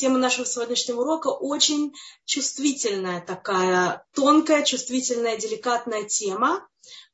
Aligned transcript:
тема 0.00 0.18
нашего 0.18 0.46
сегодняшнего 0.46 1.02
урока 1.02 1.28
очень 1.28 1.94
чувствительная 2.24 3.20
такая, 3.20 4.04
тонкая, 4.14 4.64
чувствительная, 4.64 5.36
деликатная 5.36 6.04
тема. 6.04 6.66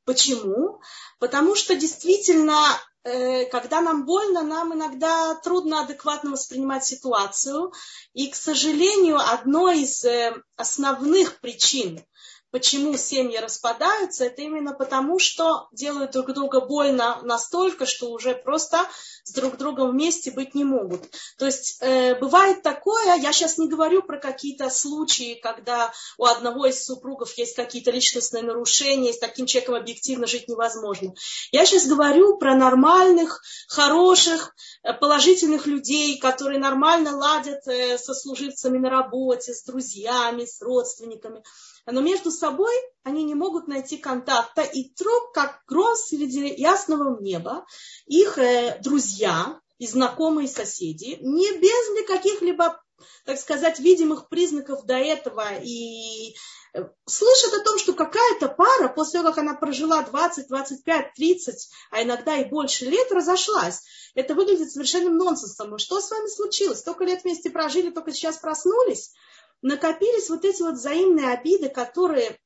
Почему? 0.05 0.79
Потому 1.19 1.55
что 1.55 1.75
действительно, 1.75 2.57
э, 3.03 3.45
когда 3.45 3.81
нам 3.81 4.05
больно, 4.05 4.41
нам 4.41 4.73
иногда 4.73 5.35
трудно 5.35 5.81
адекватно 5.81 6.31
воспринимать 6.31 6.85
ситуацию. 6.85 7.73
И, 8.13 8.29
к 8.29 8.35
сожалению, 8.35 9.17
одной 9.19 9.81
из 9.81 10.05
э, 10.05 10.33
основных 10.55 11.41
причин 11.41 12.05
почему 12.51 12.97
семьи 12.97 13.37
распадаются, 13.37 14.25
это 14.25 14.41
именно 14.41 14.73
потому, 14.73 15.19
что 15.19 15.67
делают 15.71 16.11
друг 16.11 16.33
друга 16.33 16.61
больно 16.61 17.19
настолько, 17.23 17.85
что 17.85 18.11
уже 18.11 18.35
просто 18.35 18.79
с 19.23 19.33
друг 19.33 19.57
другом 19.57 19.91
вместе 19.91 20.31
быть 20.31 20.55
не 20.55 20.63
могут. 20.63 21.03
То 21.37 21.45
есть 21.45 21.77
э, 21.81 22.15
бывает 22.15 22.61
такое, 22.63 23.15
я 23.17 23.33
сейчас 23.33 23.57
не 23.57 23.67
говорю 23.67 24.01
про 24.01 24.19
какие-то 24.19 24.69
случаи, 24.69 25.39
когда 25.41 25.91
у 26.17 26.25
одного 26.25 26.65
из 26.65 26.83
супругов 26.83 27.37
есть 27.37 27.55
какие-то 27.55 27.91
личностные 27.91 28.43
нарушения, 28.43 29.09
и 29.09 29.13
с 29.13 29.19
таким 29.19 29.45
человеком 29.45 29.75
объективно 29.75 30.27
жить 30.27 30.47
невозможно. 30.47 31.13
Я 31.51 31.65
сейчас 31.65 31.87
говорю 31.87 32.37
про 32.37 32.55
нормальных, 32.55 33.41
хороших, 33.67 34.55
э, 34.83 34.93
положительных 34.93 35.67
людей, 35.67 36.17
которые 36.17 36.59
нормально 36.59 37.17
ладят 37.17 37.67
э, 37.67 37.97
со 37.97 38.13
служивцами 38.13 38.77
на 38.77 38.89
работе, 38.89 39.53
с 39.53 39.63
друзьями, 39.63 40.45
с 40.45 40.61
родственниками 40.61 41.43
но 41.91 42.01
между 42.01 42.31
собой 42.31 42.73
они 43.03 43.23
не 43.23 43.35
могут 43.35 43.67
найти 43.67 43.97
контакта, 43.97 44.61
и 44.61 44.91
вдруг, 44.91 45.31
как 45.33 45.61
гром 45.67 45.95
среди 45.95 46.53
ясного 46.55 47.19
неба, 47.21 47.65
их 48.05 48.37
э, 48.37 48.79
друзья 48.83 49.59
и 49.77 49.87
знакомые 49.87 50.47
соседи, 50.47 51.17
не 51.21 51.57
без 51.59 52.07
каких-либо, 52.07 52.81
так 53.25 53.39
сказать, 53.39 53.79
видимых 53.79 54.27
признаков 54.27 54.85
до 54.85 54.95
этого, 54.95 55.55
и 55.61 56.35
э, 56.73 56.83
слышат 57.05 57.53
о 57.53 57.63
том, 57.63 57.79
что 57.79 57.93
какая-то 57.93 58.49
пара, 58.49 58.89
после 58.89 59.21
того, 59.21 59.29
как 59.29 59.37
она 59.37 59.53
прожила 59.53 60.01
20, 60.01 60.47
25, 60.49 61.13
30, 61.13 61.69
а 61.91 62.03
иногда 62.03 62.35
и 62.35 62.49
больше 62.49 62.85
лет, 62.85 63.09
разошлась. 63.11 63.83
Это 64.15 64.33
выглядит 64.33 64.71
совершенным 64.71 65.15
нонсенсом. 65.17 65.77
Что 65.77 66.01
с 66.01 66.09
вами 66.09 66.27
случилось? 66.27 66.79
Столько 66.79 67.05
лет 67.05 67.23
вместе 67.23 67.49
прожили, 67.49 67.91
только 67.91 68.11
сейчас 68.11 68.37
проснулись? 68.37 69.13
Накопились 69.61 70.29
вот 70.29 70.45
эти 70.45 70.61
вот 70.61 70.75
взаимные 70.75 71.29
обиды, 71.29 71.69
которые 71.69 72.37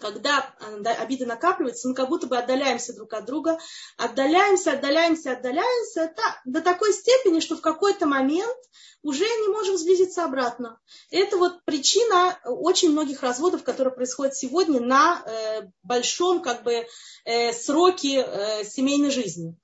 когда 0.00 0.54
э, 0.60 0.82
обиды 0.92 1.26
накапливаются, 1.26 1.88
мы 1.88 1.94
как 1.94 2.08
будто 2.08 2.26
бы 2.26 2.38
отдаляемся 2.38 2.94
друг 2.94 3.12
от 3.14 3.24
друга, 3.24 3.58
отдаляемся, 3.96 4.72
отдаляемся, 4.72 5.32
отдаляемся 5.32 6.02
это 6.02 6.22
до 6.44 6.60
такой 6.60 6.92
степени, 6.92 7.40
что 7.40 7.56
в 7.56 7.60
какой-то 7.60 8.06
момент 8.06 8.56
уже 9.02 9.24
не 9.24 9.48
можем 9.48 9.76
сблизиться 9.76 10.24
обратно. 10.24 10.80
Это 11.10 11.36
вот 11.36 11.64
причина 11.64 12.38
очень 12.44 12.90
многих 12.90 13.22
разводов, 13.22 13.62
которые 13.62 13.94
происходят 13.94 14.36
сегодня 14.36 14.80
на 14.80 15.22
э, 15.24 15.62
большом 15.82 16.42
как 16.42 16.62
бы 16.62 16.86
э, 17.24 17.52
сроке 17.52 18.64
семейной 18.64 19.10
жизни. 19.10 19.56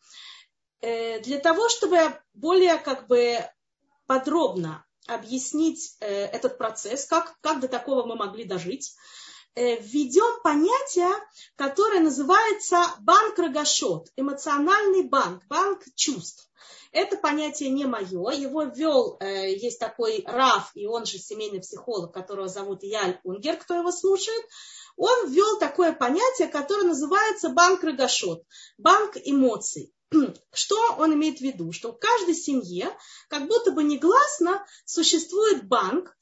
Для 0.80 1.38
того, 1.38 1.70
чтобы 1.70 1.98
более 2.34 2.76
как 2.76 3.06
бы 3.06 3.38
подробно 4.06 4.84
объяснить 5.06 5.96
э, 6.00 6.06
этот 6.06 6.58
процесс, 6.58 7.06
как, 7.06 7.34
как 7.40 7.60
до 7.60 7.68
такого 7.68 8.06
мы 8.06 8.16
могли 8.16 8.44
дожить, 8.44 8.94
э, 9.54 9.76
введем 9.80 10.42
понятие, 10.42 11.12
которое 11.56 12.00
называется 12.00 12.78
банк 13.00 13.38
рогашот, 13.38 14.08
эмоциональный 14.16 15.02
банк, 15.02 15.42
банк 15.48 15.82
чувств. 15.94 16.48
Это 16.92 17.16
понятие 17.16 17.70
не 17.70 17.86
мое, 17.86 18.30
его 18.30 18.62
ввел, 18.62 19.16
э, 19.20 19.54
есть 19.54 19.80
такой 19.80 20.22
Раф, 20.26 20.70
и 20.74 20.86
он 20.86 21.06
же 21.06 21.18
семейный 21.18 21.60
психолог, 21.60 22.14
которого 22.14 22.48
зовут 22.48 22.82
Яль 22.82 23.20
Унгер, 23.24 23.56
кто 23.56 23.74
его 23.74 23.90
слушает, 23.90 24.44
он 24.96 25.28
ввел 25.30 25.58
такое 25.58 25.92
понятие, 25.92 26.48
которое 26.48 26.84
называется 26.84 27.48
банк 27.48 27.82
рогашот, 27.82 28.44
банк 28.78 29.16
эмоций. 29.24 29.93
Что 30.52 30.76
он 30.98 31.14
имеет 31.14 31.38
в 31.38 31.42
виду? 31.42 31.72
Что 31.72 31.92
в 31.92 31.98
каждой 31.98 32.34
семье 32.34 32.90
как 33.28 33.46
будто 33.46 33.72
бы 33.72 33.82
негласно 33.82 34.64
существует 34.84 35.66
банк, 35.66 36.16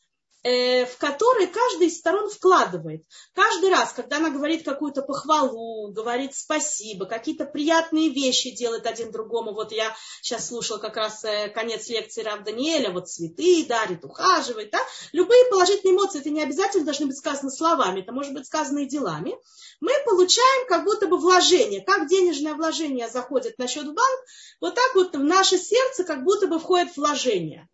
в 0.44 0.96
который 0.98 1.46
каждый 1.46 1.86
из 1.86 1.98
сторон 1.98 2.28
вкладывает. 2.28 3.04
Каждый 3.32 3.70
раз, 3.70 3.92
когда 3.92 4.16
она 4.16 4.30
говорит 4.30 4.64
какую-то 4.64 5.02
похвалу, 5.02 5.92
говорит 5.92 6.34
спасибо, 6.34 7.06
какие-то 7.06 7.44
приятные 7.44 8.08
вещи 8.08 8.50
делает 8.50 8.86
один 8.86 9.12
другому. 9.12 9.52
Вот 9.52 9.70
я 9.70 9.94
сейчас 10.20 10.48
слушала 10.48 10.78
как 10.78 10.96
раз 10.96 11.22
э, 11.24 11.48
конец 11.48 11.88
лекции 11.88 12.22
Рав 12.22 12.42
Даниэля, 12.42 12.90
вот 12.90 13.08
цветы 13.08 13.64
дарит, 13.68 14.04
ухаживает. 14.04 14.70
Да? 14.72 14.80
Любые 15.12 15.44
положительные 15.48 15.94
эмоции, 15.94 16.20
это 16.20 16.30
не 16.30 16.42
обязательно 16.42 16.84
должны 16.84 17.06
быть 17.06 17.18
сказаны 17.18 17.50
словами, 17.50 18.00
это 18.00 18.12
может 18.12 18.32
быть 18.32 18.46
сказано 18.46 18.80
и 18.80 18.86
делами. 18.86 19.36
Мы 19.80 19.92
получаем 20.04 20.66
как 20.68 20.84
будто 20.84 21.06
бы 21.06 21.18
вложение. 21.18 21.80
Как 21.82 22.08
денежное 22.08 22.54
вложение 22.54 23.08
заходит 23.08 23.58
на 23.58 23.68
счет 23.68 23.84
в 23.84 23.94
банк, 23.94 24.20
вот 24.60 24.74
так 24.74 24.94
вот 24.94 25.14
в 25.14 25.22
наше 25.22 25.56
сердце 25.58 26.04
как 26.04 26.24
будто 26.24 26.46
бы 26.48 26.58
входит 26.58 26.96
вложение. 26.96 27.68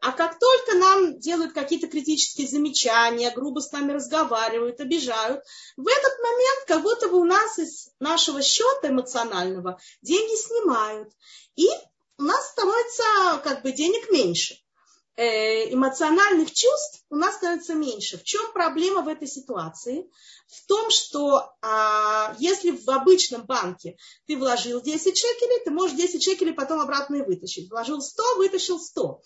А 0.00 0.12
как 0.12 0.38
только 0.38 0.76
нам 0.76 1.18
делают 1.18 1.52
какие-то 1.52 1.86
критические 1.86 2.48
замечания, 2.48 3.30
грубо 3.30 3.60
с 3.60 3.70
нами 3.70 3.92
разговаривают, 3.92 4.80
обижают, 4.80 5.44
в 5.76 5.86
этот 5.86 6.18
момент 6.22 6.64
как 6.66 6.82
будто 6.82 7.08
бы 7.08 7.18
у 7.18 7.24
нас 7.24 7.58
из 7.58 7.90
нашего 8.00 8.40
счета 8.42 8.88
эмоционального 8.88 9.78
деньги 10.00 10.36
снимают. 10.36 11.12
И 11.56 11.66
у 12.16 12.22
нас 12.22 12.48
становится 12.48 13.42
как 13.44 13.62
бы 13.62 13.72
денег 13.72 14.10
меньше. 14.10 14.56
Э, 15.16 15.70
эмоциональных 15.70 16.50
чувств 16.50 17.04
у 17.10 17.16
нас 17.16 17.34
становится 17.34 17.74
меньше. 17.74 18.16
В 18.16 18.24
чем 18.24 18.52
проблема 18.52 19.02
в 19.02 19.08
этой 19.08 19.28
ситуации? 19.28 20.10
В 20.46 20.66
том, 20.66 20.88
что 20.88 21.52
а, 21.60 22.34
если 22.38 22.70
в 22.70 22.88
обычном 22.88 23.42
банке 23.42 23.98
ты 24.26 24.38
вложил 24.38 24.80
10 24.80 25.18
шекелей, 25.18 25.62
ты 25.62 25.70
можешь 25.70 25.96
10 25.96 26.22
шекелей 26.22 26.54
потом 26.54 26.80
обратно 26.80 27.16
и 27.16 27.22
вытащить. 27.22 27.70
Вложил 27.70 28.00
100, 28.00 28.22
вытащил 28.38 28.80
100 28.80 29.20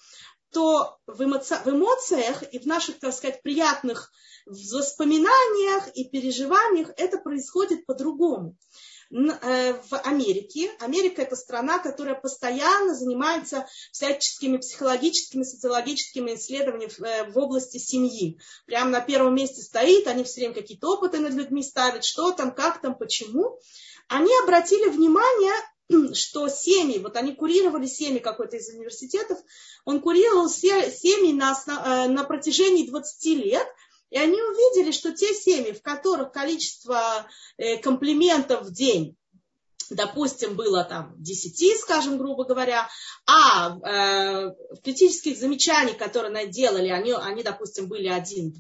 то 0.55 0.97
в, 1.07 1.23
эмоци... 1.23 1.57
в 1.65 1.69
эмоциях 1.69 2.43
и 2.53 2.59
в 2.59 2.67
наших, 2.67 2.99
так 2.99 3.13
сказать, 3.13 3.43
приятных 3.43 4.11
воспоминаниях 4.47 5.89
и 5.95 6.09
переживаниях 6.09 6.91
это 6.97 7.19
происходит 7.19 7.85
по-другому. 7.87 8.57
Э, 9.15 9.75
в 9.75 9.97
Америке. 10.05 10.73
Америка 10.81 11.23
это 11.23 11.37
страна, 11.37 11.79
которая 11.79 12.17
постоянно 12.17 12.95
занимается 12.95 13.67
всяческими 13.93 14.57
психологическими, 14.57 15.45
социологическими 15.45 16.35
исследованиями 16.35 16.91
э, 17.07 17.31
в 17.31 17.39
области 17.39 17.79
семьи. 17.79 18.41
Прямо 18.67 18.91
на 18.91 19.01
первом 19.01 19.37
месте 19.37 19.63
стоит, 19.63 20.09
они 20.09 20.25
все 20.25 20.41
время 20.41 20.55
какие-то 20.55 20.95
опыты 20.95 21.21
над 21.21 21.33
людьми 21.35 21.63
ставят, 21.63 22.05
что 22.05 22.33
там, 22.33 22.53
как 22.53 22.81
там, 22.81 22.97
почему. 22.97 23.61
Они 24.09 24.33
обратили 24.43 24.89
внимание 24.89 25.55
что 26.15 26.49
семьи, 26.49 26.99
вот 26.99 27.17
они 27.17 27.35
курировали 27.35 27.87
семьи 27.87 28.19
какой-то 28.19 28.57
из 28.57 28.69
университетов, 28.69 29.39
он 29.85 30.01
курировал 30.01 30.49
семьи 30.49 31.33
на, 31.33 31.53
э, 31.53 32.09
на 32.09 32.25
протяжении 32.25 32.87
20 32.87 33.27
лет, 33.45 33.67
и 34.11 34.19
они 34.19 34.41
увидели, 34.41 34.93
что 34.93 35.13
те 35.13 35.35
семьи, 35.35 35.73
в 35.73 35.83
которых 35.83 36.33
количество 36.33 37.27
э, 37.57 37.79
комплиментов 37.79 38.67
в 38.67 38.73
день 38.73 39.17
допустим, 39.91 40.57
было 40.57 40.85
там 40.85 41.15
10, 41.19 41.81
скажем, 41.81 42.19
грубо 42.19 42.45
говоря, 42.45 42.89
а 43.27 43.77
э, 43.79 44.55
критических 44.83 45.39
замечаний, 45.39 45.93
которые 45.93 46.35
они 46.35 46.51
делали, 46.51 46.89
они, 46.89 47.13
они 47.13 47.43
допустим, 47.43 47.89
были 47.89 48.11
1-2, 48.11 48.53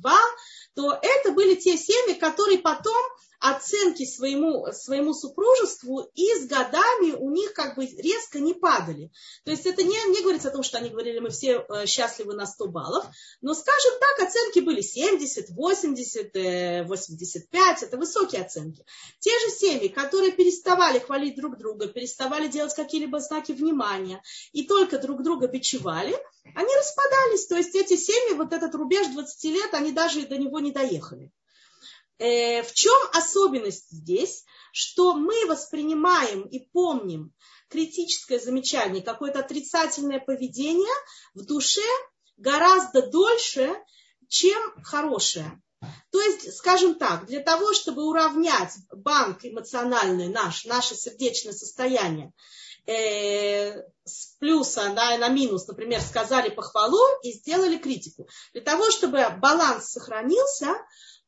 то 0.74 0.98
это 1.00 1.32
были 1.32 1.54
те 1.54 1.76
семьи, 1.76 2.14
которые 2.14 2.58
потом 2.58 3.02
оценки 3.44 4.06
своему, 4.06 4.72
своему 4.72 5.12
супружеству 5.12 6.10
и 6.15 6.27
с 6.34 6.47
годами 6.47 7.12
у 7.12 7.28
них 7.28 7.53
как 7.53 7.77
бы 7.77 7.84
резко 7.84 8.41
не 8.41 8.55
падали. 8.55 9.12
То 9.44 9.50
есть 9.50 9.66
это 9.66 9.82
не, 9.82 9.97
не 10.10 10.22
говорится 10.22 10.49
о 10.49 10.50
том, 10.50 10.62
что 10.62 10.78
они 10.78 10.88
говорили, 10.88 11.19
мы 11.19 11.28
все 11.28 11.62
э, 11.69 11.84
счастливы 11.84 12.32
на 12.32 12.47
100 12.47 12.69
баллов, 12.69 13.05
но, 13.43 13.53
скажем 13.53 13.93
так, 14.00 14.26
оценки 14.26 14.61
были 14.61 14.81
70, 14.81 15.50
80, 15.50 16.87
85, 16.88 17.82
это 17.82 17.99
высокие 17.99 18.41
оценки. 18.41 18.87
Те 19.19 19.31
же 19.41 19.50
семьи, 19.50 19.88
которые 19.88 20.32
переставали 20.32 20.99
хвалить 20.99 21.37
друг 21.37 21.58
друга, 21.58 21.88
переставали 21.88 22.49
делать 22.49 22.75
какие-либо 22.75 23.20
знаки 23.20 23.52
внимания 23.52 24.23
и 24.52 24.67
только 24.67 24.99
друг 24.99 25.23
друга 25.23 25.49
бичевали, 25.49 26.17
они 26.55 26.75
распадались. 26.76 27.47
То 27.47 27.56
есть 27.56 27.75
эти 27.75 27.97
семьи, 27.97 28.37
вот 28.37 28.55
этот 28.55 28.75
рубеж 28.75 29.06
20 29.08 29.44
лет, 29.52 29.75
они 29.75 29.93
даже 29.93 30.26
до 30.26 30.38
него 30.38 30.61
не 30.61 30.73
доехали. 30.73 31.31
Э, 32.19 32.62
в 32.62 32.72
чем 32.72 32.94
особенность 33.12 33.90
здесь? 33.90 34.44
Что 34.72 35.14
мы 35.14 35.46
воспринимаем 35.46 36.43
и 36.43 36.69
помним 36.72 37.32
критическое 37.69 38.38
замечание, 38.38 39.02
какое-то 39.02 39.40
отрицательное 39.40 40.20
поведение 40.20 40.94
в 41.34 41.44
душе 41.44 41.82
гораздо 42.37 43.11
дольше, 43.11 43.75
чем 44.28 44.61
хорошее. 44.82 45.61
То 46.11 46.20
есть, 46.20 46.55
скажем 46.56 46.94
так, 46.94 47.26
для 47.26 47.40
того, 47.40 47.75
чтобы 47.75 48.05
уравнять 48.05 48.72
банк 48.90 49.44
эмоциональный 49.44 50.28
наш, 50.28 50.64
наше 50.64 50.94
сердечное 50.94 51.52
состояние, 51.52 52.32
э, 52.87 53.82
с 54.05 54.37
плюса 54.38 54.93
да, 54.94 55.19
на 55.19 55.28
минус, 55.28 55.66
например, 55.66 56.00
сказали 56.00 56.50
похвалу 56.50 57.02
и 57.22 57.32
сделали 57.32 57.76
критику. 57.76 58.28
Для 58.52 58.62
того, 58.62 58.90
чтобы 58.90 59.26
баланс 59.40 59.90
сохранился, 59.90 60.75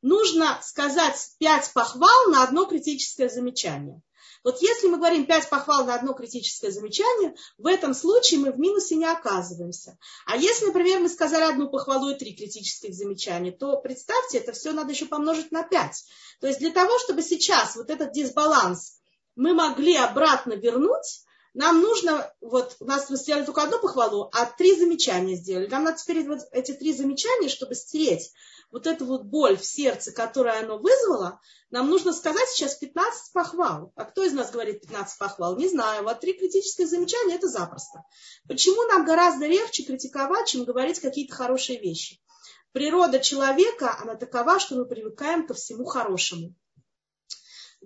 нужно 0.03 0.59
сказать 0.63 1.17
пять 1.39 1.73
похвал 1.73 2.31
на 2.31 2.43
одно 2.43 2.65
критическое 2.65 3.29
замечание. 3.29 4.03
Вот 4.47 4.63
если 4.63 4.87
мы 4.87 4.99
говорим 4.99 5.27
пять 5.27 5.49
похвал 5.49 5.87
на 5.87 5.97
одно 5.97 6.13
критическое 6.13 6.71
замечание, 6.71 7.35
в 7.59 7.67
этом 7.67 7.95
случае 7.95 8.39
мы 8.39 8.53
в 8.53 8.61
минусе 8.61 8.95
не 8.95 9.05
оказываемся. 9.05 9.99
А 10.25 10.37
если, 10.37 10.67
например, 10.67 11.01
мы 11.01 11.09
сказали 11.09 11.43
одну 11.43 11.69
похвалу 11.69 12.11
и 12.11 12.15
три 12.15 12.33
критических 12.33 12.95
замечания, 12.95 13.51
то 13.51 13.77
представьте, 13.81 14.39
это 14.39 14.53
все 14.53 14.71
надо 14.71 14.93
еще 14.93 15.07
помножить 15.07 15.51
на 15.51 15.65
пять. 15.65 16.05
То 16.41 16.47
есть 16.47 16.61
для 16.61 16.71
того, 16.71 16.97
чтобы 17.01 17.23
сейчас 17.23 17.75
вот 17.75 17.91
этот 17.91 18.13
дисбаланс 18.13 19.01
мы 19.35 19.53
могли 19.53 19.97
обратно 19.97 20.53
вернуть, 20.53 21.25
нам 21.57 21.81
нужно, 21.81 22.31
вот 22.43 22.77
у 22.81 22.85
нас 22.85 23.09
мы 23.09 23.17
сделали 23.17 23.47
только 23.47 23.63
одну 23.63 23.79
похвалу, 23.79 24.29
а 24.35 24.45
три 24.45 24.79
замечания 24.79 25.37
сделали. 25.37 25.67
Нам 25.69 25.85
надо 25.85 25.97
теперь 25.97 26.29
вот 26.29 26.41
эти 26.53 26.73
три 26.73 26.93
замечания, 26.93 27.49
чтобы 27.49 27.75
стереть 27.75 28.31
вот 28.71 28.87
эту 28.87 29.07
вот 29.07 29.23
боль 29.23 29.57
в 29.57 29.65
сердце, 29.65 30.13
которую 30.13 30.55
оно 30.55 30.77
вызвало, 30.77 31.41
нам 31.71 31.89
нужно 31.89 32.13
сказать 32.13 32.47
сейчас 32.51 32.75
15 32.75 33.33
похвал. 33.33 33.91
А 33.97 34.05
кто 34.05 34.23
из 34.23 34.35
нас 34.35 34.51
говорит 34.51 34.83
15 34.83 35.19
похвал? 35.19 35.57
Не 35.57 35.67
знаю. 35.67 36.05
Вот 36.05 36.21
три 36.21 36.35
критические 36.35 36.87
замечания– 36.87 37.35
это 37.37 37.49
запросто. 37.49 38.03
Почему 38.47 38.83
нам 38.89 39.07
гораздо 39.07 39.47
легче 39.47 39.83
критиковать, 39.83 40.49
чем 40.49 40.65
говорить 40.65 41.01
какие-то 41.01 41.35
хорошие 41.35 41.81
вещи? 41.81 42.21
Природа 42.73 43.19
человека, 43.19 43.97
она 43.99 44.17
такова, 44.17 44.61
что 44.61 44.75
мы 44.75 44.85
привыкаем 44.85 45.47
ко 45.47 45.55
всему 45.55 45.87
хорошему 45.87 46.55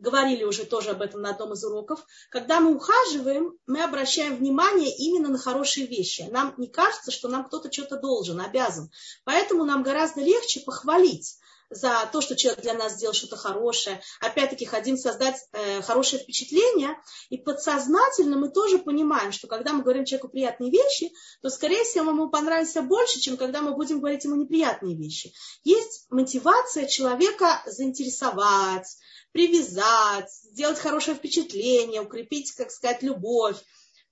говорили 0.00 0.44
уже 0.44 0.64
тоже 0.64 0.90
об 0.90 1.02
этом 1.02 1.22
на 1.22 1.30
одном 1.30 1.52
из 1.52 1.64
уроков, 1.64 2.04
когда 2.30 2.60
мы 2.60 2.74
ухаживаем, 2.74 3.56
мы 3.66 3.82
обращаем 3.82 4.36
внимание 4.36 4.94
именно 4.96 5.28
на 5.28 5.38
хорошие 5.38 5.86
вещи. 5.86 6.26
Нам 6.30 6.54
не 6.56 6.68
кажется, 6.68 7.10
что 7.10 7.28
нам 7.28 7.44
кто-то 7.44 7.72
что-то 7.72 7.96
должен, 7.96 8.40
обязан. 8.40 8.90
Поэтому 9.24 9.64
нам 9.64 9.82
гораздо 9.82 10.20
легче 10.20 10.60
похвалить 10.60 11.38
за 11.70 12.08
то, 12.12 12.20
что 12.20 12.36
человек 12.36 12.62
для 12.62 12.74
нас 12.74 12.94
сделал 12.94 13.14
что-то 13.14 13.36
хорошее. 13.36 14.02
Опять-таки 14.20 14.64
хотим 14.64 14.96
создать 14.96 15.36
э, 15.52 15.80
хорошее 15.82 16.20
впечатление. 16.22 16.98
И 17.30 17.38
подсознательно 17.38 18.36
мы 18.36 18.50
тоже 18.50 18.78
понимаем, 18.78 19.30
что 19.30 19.46
когда 19.46 19.72
мы 19.72 19.82
говорим 19.82 20.04
человеку 20.04 20.28
приятные 20.28 20.70
вещи, 20.70 21.12
то, 21.42 21.48
скорее 21.48 21.84
всего, 21.84 22.10
ему 22.10 22.28
понравится 22.28 22.82
больше, 22.82 23.20
чем 23.20 23.36
когда 23.36 23.62
мы 23.62 23.74
будем 23.74 24.00
говорить 24.00 24.24
ему 24.24 24.34
неприятные 24.34 24.96
вещи. 24.96 25.32
Есть 25.62 26.06
мотивация 26.10 26.86
человека 26.86 27.62
заинтересовать, 27.66 28.96
привязать, 29.32 30.30
сделать 30.30 30.78
хорошее 30.78 31.16
впечатление, 31.16 32.02
укрепить, 32.02 32.52
как 32.52 32.70
сказать, 32.70 33.02
любовь. 33.02 33.56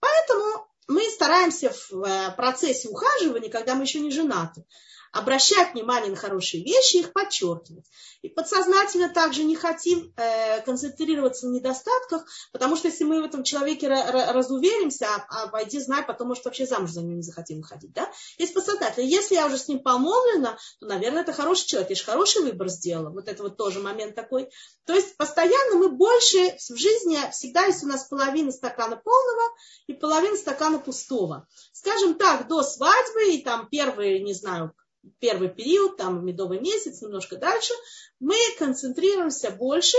Поэтому 0.00 0.66
мы 0.86 1.02
стараемся 1.10 1.70
в 1.70 2.04
э, 2.04 2.34
процессе 2.36 2.88
ухаживания, 2.88 3.50
когда 3.50 3.74
мы 3.74 3.84
еще 3.84 4.00
не 4.00 4.10
женаты, 4.10 4.64
обращать 5.12 5.74
внимание 5.74 6.10
на 6.10 6.16
хорошие 6.16 6.62
вещи, 6.62 6.96
их 6.98 7.12
подчеркивать. 7.12 7.84
И 8.22 8.28
подсознательно 8.28 9.08
также 9.08 9.44
не 9.44 9.54
хотим 9.54 10.12
э, 10.16 10.60
концентрироваться 10.62 11.46
на 11.46 11.54
недостатках, 11.54 12.24
потому 12.52 12.76
что 12.76 12.88
если 12.88 13.04
мы 13.04 13.22
в 13.22 13.24
этом 13.24 13.44
человеке 13.44 13.88
разуверимся, 13.88 15.06
а, 15.06 15.26
а 15.28 15.48
пойди 15.48 15.78
знай, 15.80 16.02
потом, 16.02 16.28
может, 16.28 16.44
вообще 16.44 16.66
замуж 16.66 16.90
за 16.90 17.02
ним 17.02 17.16
не 17.16 17.22
захотим 17.22 17.58
выходить. 17.58 17.92
Да? 17.92 18.10
Есть 18.38 18.54
подсознательно. 18.54 19.04
Если 19.04 19.36
я 19.36 19.46
уже 19.46 19.58
с 19.58 19.68
ним 19.68 19.80
помолвлена, 19.80 20.58
то, 20.80 20.86
наверное, 20.86 21.22
это 21.22 21.32
хороший 21.32 21.66
человек. 21.66 21.90
Я 21.90 21.96
же 21.96 22.04
хороший 22.04 22.42
выбор 22.42 22.68
сделала. 22.68 23.10
Вот 23.10 23.28
это 23.28 23.42
вот 23.42 23.56
тоже 23.56 23.80
момент 23.80 24.14
такой. 24.14 24.50
То 24.84 24.94
есть 24.94 25.16
постоянно 25.16 25.76
мы 25.76 25.90
больше 25.90 26.56
в 26.68 26.76
жизни, 26.76 27.18
всегда 27.30 27.66
есть 27.66 27.82
у 27.84 27.86
нас 27.86 28.04
половина 28.04 28.50
стакана 28.50 28.96
полного 28.96 29.42
и 29.86 29.94
половина 29.94 30.36
стакана 30.36 30.78
пустого. 30.78 31.46
Скажем 31.72 32.14
так, 32.14 32.48
до 32.48 32.62
свадьбы 32.62 33.34
и 33.34 33.42
там 33.42 33.68
первые, 33.68 34.20
не 34.20 34.32
знаю, 34.32 34.74
первый 35.18 35.48
период, 35.48 35.96
там 35.96 36.24
медовый 36.24 36.60
месяц, 36.60 37.00
немножко 37.02 37.36
дальше, 37.36 37.72
мы 38.20 38.36
концентрируемся 38.58 39.50
больше 39.50 39.96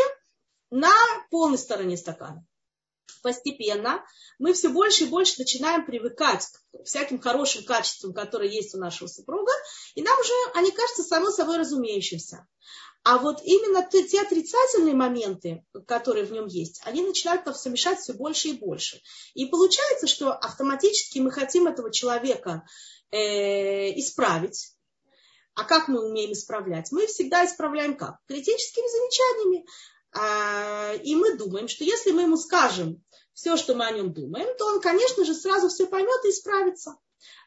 на 0.69 0.93
полной 1.29 1.57
стороне 1.57 1.97
стакана. 1.97 2.45
Постепенно 3.21 4.03
мы 4.37 4.53
все 4.53 4.69
больше 4.69 5.03
и 5.03 5.07
больше 5.07 5.35
начинаем 5.39 5.85
привыкать 5.85 6.45
к 6.45 6.85
всяким 6.85 7.19
хорошим 7.19 7.65
качествам, 7.65 8.13
которые 8.13 8.53
есть 8.53 8.73
у 8.75 8.77
нашего 8.77 9.07
супруга, 9.07 9.51
и 9.95 10.01
нам 10.01 10.17
уже 10.19 10.33
они 10.53 10.71
кажутся 10.71 11.03
само 11.03 11.29
собой 11.31 11.57
разумеющимся. 11.57 12.47
А 13.03 13.17
вот 13.17 13.41
именно 13.43 13.87
те, 13.89 14.07
те 14.07 14.21
отрицательные 14.21 14.93
моменты, 14.93 15.63
которые 15.87 16.25
в 16.25 16.31
нем 16.31 16.47
есть, 16.47 16.81
они 16.83 17.01
начинают 17.01 17.45
нам 17.45 17.55
все 17.55 17.69
мешать 17.69 17.99
все 17.99 18.13
больше 18.13 18.49
и 18.49 18.53
больше. 18.53 19.01
И 19.33 19.45
получается, 19.45 20.05
что 20.05 20.31
автоматически 20.33 21.19
мы 21.19 21.31
хотим 21.31 21.67
этого 21.67 21.91
человека 21.91 22.65
э, 23.11 23.97
исправить, 23.99 24.73
а 25.59 25.65
как 25.65 25.89
мы 25.89 26.07
умеем 26.07 26.31
исправлять? 26.31 26.91
Мы 26.91 27.05
всегда 27.07 27.45
исправляем 27.45 27.97
как? 27.97 28.17
Критическими 28.27 28.87
замечаниями. 28.87 29.65
А, 30.13 30.93
и 30.93 31.15
мы 31.15 31.37
думаем, 31.37 31.67
что 31.67 31.83
если 31.83 32.11
мы 32.11 32.21
ему 32.21 32.37
скажем 32.37 33.03
все, 33.33 33.57
что 33.57 33.75
мы 33.75 33.85
о 33.85 33.91
нем 33.91 34.13
думаем, 34.13 34.47
то 34.57 34.65
он, 34.67 34.79
конечно 34.79 35.25
же, 35.25 35.33
сразу 35.33 35.67
все 35.67 35.85
поймет 35.85 36.23
и 36.23 36.29
исправится. 36.29 36.95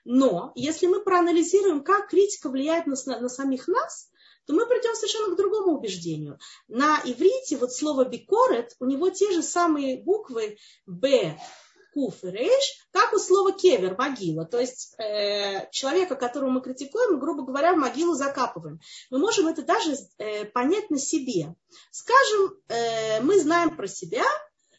Но 0.05 0.53
если 0.56 0.87
мы 0.88 1.03
проанализируем, 1.03 1.82
как 1.82 2.09
критика 2.09 2.50
влияет 2.50 2.87
на, 2.87 2.97
на 3.19 3.29
самих 3.31 3.67
нас, 3.67 4.11
то 4.47 4.53
мы 4.53 4.67
придем 4.67 4.94
совершенно 4.94 5.35
к 5.35 5.38
другому 5.38 5.79
убеждению. 5.79 6.38
На 6.69 7.00
иврите 7.05 7.56
вот 7.56 7.73
слово 7.73 8.05
бикорет, 8.05 8.76
у 8.79 8.85
него 8.85 9.08
те 9.08 9.32
же 9.32 9.43
самые 9.43 10.03
буквы 10.03 10.58
Б, 10.85 11.38
куф 11.93 12.25
и 12.25 12.31
рейш, 12.31 12.87
как 12.91 13.12
у 13.12 13.19
слова 13.19 13.53
кевер, 13.53 13.97
могила. 13.97 14.44
То 14.44 14.59
есть 14.61 14.94
э, 14.99 15.69
человека, 15.71 16.17
которого 16.17 16.50
мы 16.50 16.61
критикуем, 16.61 17.19
грубо 17.19 17.44
говоря, 17.44 17.75
в 17.75 17.79
могилу 17.79 18.15
закапываем. 18.15 18.81
Мы 19.11 19.19
можем 19.19 19.49
это 19.49 19.62
даже 19.62 19.97
э, 20.19 20.44
понять 20.47 20.91
на 20.91 20.99
себе. 20.99 21.55
Скажем, 21.91 22.55
э, 22.69 23.21
мы 23.21 23.39
знаем 23.41 23.77
про 23.77 23.87
себя, 23.87 24.25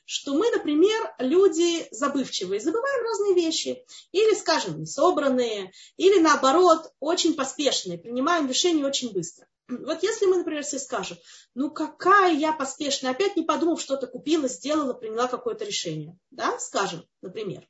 что 0.05 0.33
мы, 0.33 0.49
например, 0.51 1.13
люди 1.19 1.87
забывчивые, 1.91 2.59
забываем 2.59 3.03
разные 3.03 3.35
вещи, 3.35 3.83
или, 4.11 4.35
скажем, 4.35 4.79
несобранные, 4.79 5.71
или 5.97 6.19
наоборот, 6.19 6.91
очень 6.99 7.35
поспешные, 7.35 7.97
принимаем 7.97 8.47
решения 8.47 8.85
очень 8.85 9.13
быстро. 9.13 9.47
Вот 9.69 10.03
если 10.03 10.25
мы, 10.25 10.37
например, 10.37 10.63
себе 10.63 10.79
скажем, 10.79 11.17
ну 11.55 11.71
какая 11.71 12.33
я 12.33 12.51
поспешная, 12.51 13.11
опять 13.11 13.37
не 13.37 13.43
подумав, 13.43 13.81
что-то 13.81 14.07
купила, 14.07 14.47
сделала, 14.47 14.93
приняла 14.93 15.27
какое-то 15.27 15.63
решение, 15.63 16.17
да, 16.31 16.59
скажем, 16.59 17.07
например. 17.21 17.67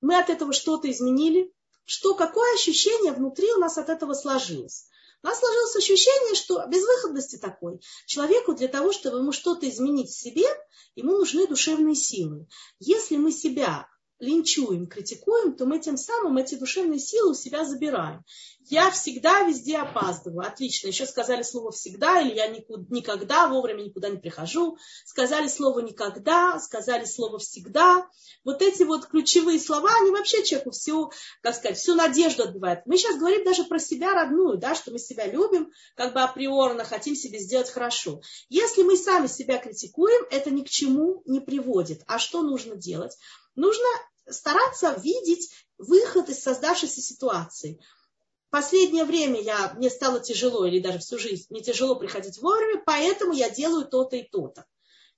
Мы 0.00 0.18
от 0.18 0.30
этого 0.30 0.52
что-то 0.52 0.90
изменили, 0.90 1.52
что, 1.84 2.14
какое 2.14 2.54
ощущение 2.54 3.12
внутри 3.12 3.50
у 3.52 3.58
нас 3.58 3.78
от 3.78 3.88
этого 3.88 4.14
сложилось. 4.14 4.86
У 5.22 5.26
нас 5.26 5.38
сложилось 5.38 5.76
ощущение, 5.76 6.34
что 6.34 6.64
безвыходности 6.66 7.36
такой. 7.36 7.80
Человеку 8.06 8.54
для 8.54 8.68
того, 8.68 8.92
чтобы 8.92 9.18
ему 9.18 9.32
что-то 9.32 9.68
изменить 9.68 10.08
в 10.08 10.18
себе, 10.18 10.46
ему 10.94 11.18
нужны 11.18 11.46
душевные 11.46 11.94
силы. 11.94 12.46
Если 12.78 13.16
мы 13.16 13.32
себя 13.32 13.86
линчуем, 14.18 14.86
критикуем, 14.86 15.54
то 15.56 15.66
мы 15.66 15.78
тем 15.78 15.96
самым 15.96 16.36
эти 16.36 16.54
душевные 16.54 17.00
силы 17.00 17.32
у 17.32 17.34
себя 17.34 17.64
забираем. 17.64 18.24
Я 18.70 18.92
всегда 18.92 19.42
везде 19.42 19.78
опаздываю. 19.78 20.46
Отлично. 20.46 20.86
Еще 20.86 21.04
сказали 21.04 21.42
слово 21.42 21.72
всегда, 21.72 22.20
или 22.20 22.36
я 22.36 22.46
никуда, 22.46 22.84
никогда 22.88 23.48
вовремя 23.48 23.82
никуда 23.82 24.08
не 24.08 24.18
прихожу. 24.18 24.78
Сказали 25.04 25.48
слово 25.48 25.80
никогда, 25.80 26.56
сказали 26.60 27.04
слово 27.04 27.40
всегда. 27.40 28.08
Вот 28.44 28.62
эти 28.62 28.84
вот 28.84 29.06
ключевые 29.06 29.58
слова, 29.58 29.90
они 30.00 30.12
вообще 30.12 30.44
человеку 30.44 30.70
всю, 30.70 31.10
как 31.42 31.56
сказать, 31.56 31.78
всю 31.78 31.96
надежду 31.96 32.44
отбивают. 32.44 32.86
Мы 32.86 32.96
сейчас 32.96 33.18
говорим 33.18 33.44
даже 33.44 33.64
про 33.64 33.80
себя 33.80 34.14
родную, 34.14 34.56
да, 34.56 34.76
что 34.76 34.92
мы 34.92 35.00
себя 35.00 35.26
любим, 35.26 35.72
как 35.96 36.14
бы 36.14 36.20
априорно 36.20 36.84
хотим 36.84 37.16
себе 37.16 37.40
сделать 37.40 37.70
хорошо. 37.70 38.22
Если 38.48 38.82
мы 38.82 38.96
сами 38.96 39.26
себя 39.26 39.58
критикуем, 39.58 40.24
это 40.30 40.52
ни 40.52 40.62
к 40.62 40.70
чему 40.70 41.24
не 41.26 41.40
приводит. 41.40 42.02
А 42.06 42.20
что 42.20 42.42
нужно 42.42 42.76
делать? 42.76 43.18
Нужно 43.56 43.86
стараться 44.28 44.96
видеть 45.02 45.50
выход 45.76 46.28
из 46.28 46.40
создавшейся 46.40 47.00
ситуации. 47.00 47.80
Последнее 48.50 49.04
время 49.04 49.40
я, 49.40 49.72
мне 49.76 49.90
стало 49.90 50.20
тяжело, 50.20 50.66
или 50.66 50.80
даже 50.80 50.98
всю 50.98 51.18
жизнь, 51.18 51.46
мне 51.50 51.60
тяжело 51.60 51.94
приходить 51.94 52.38
вовремя, 52.38 52.82
поэтому 52.84 53.32
я 53.32 53.48
делаю 53.48 53.86
то-то 53.86 54.16
и 54.16 54.28
то-то. 54.28 54.66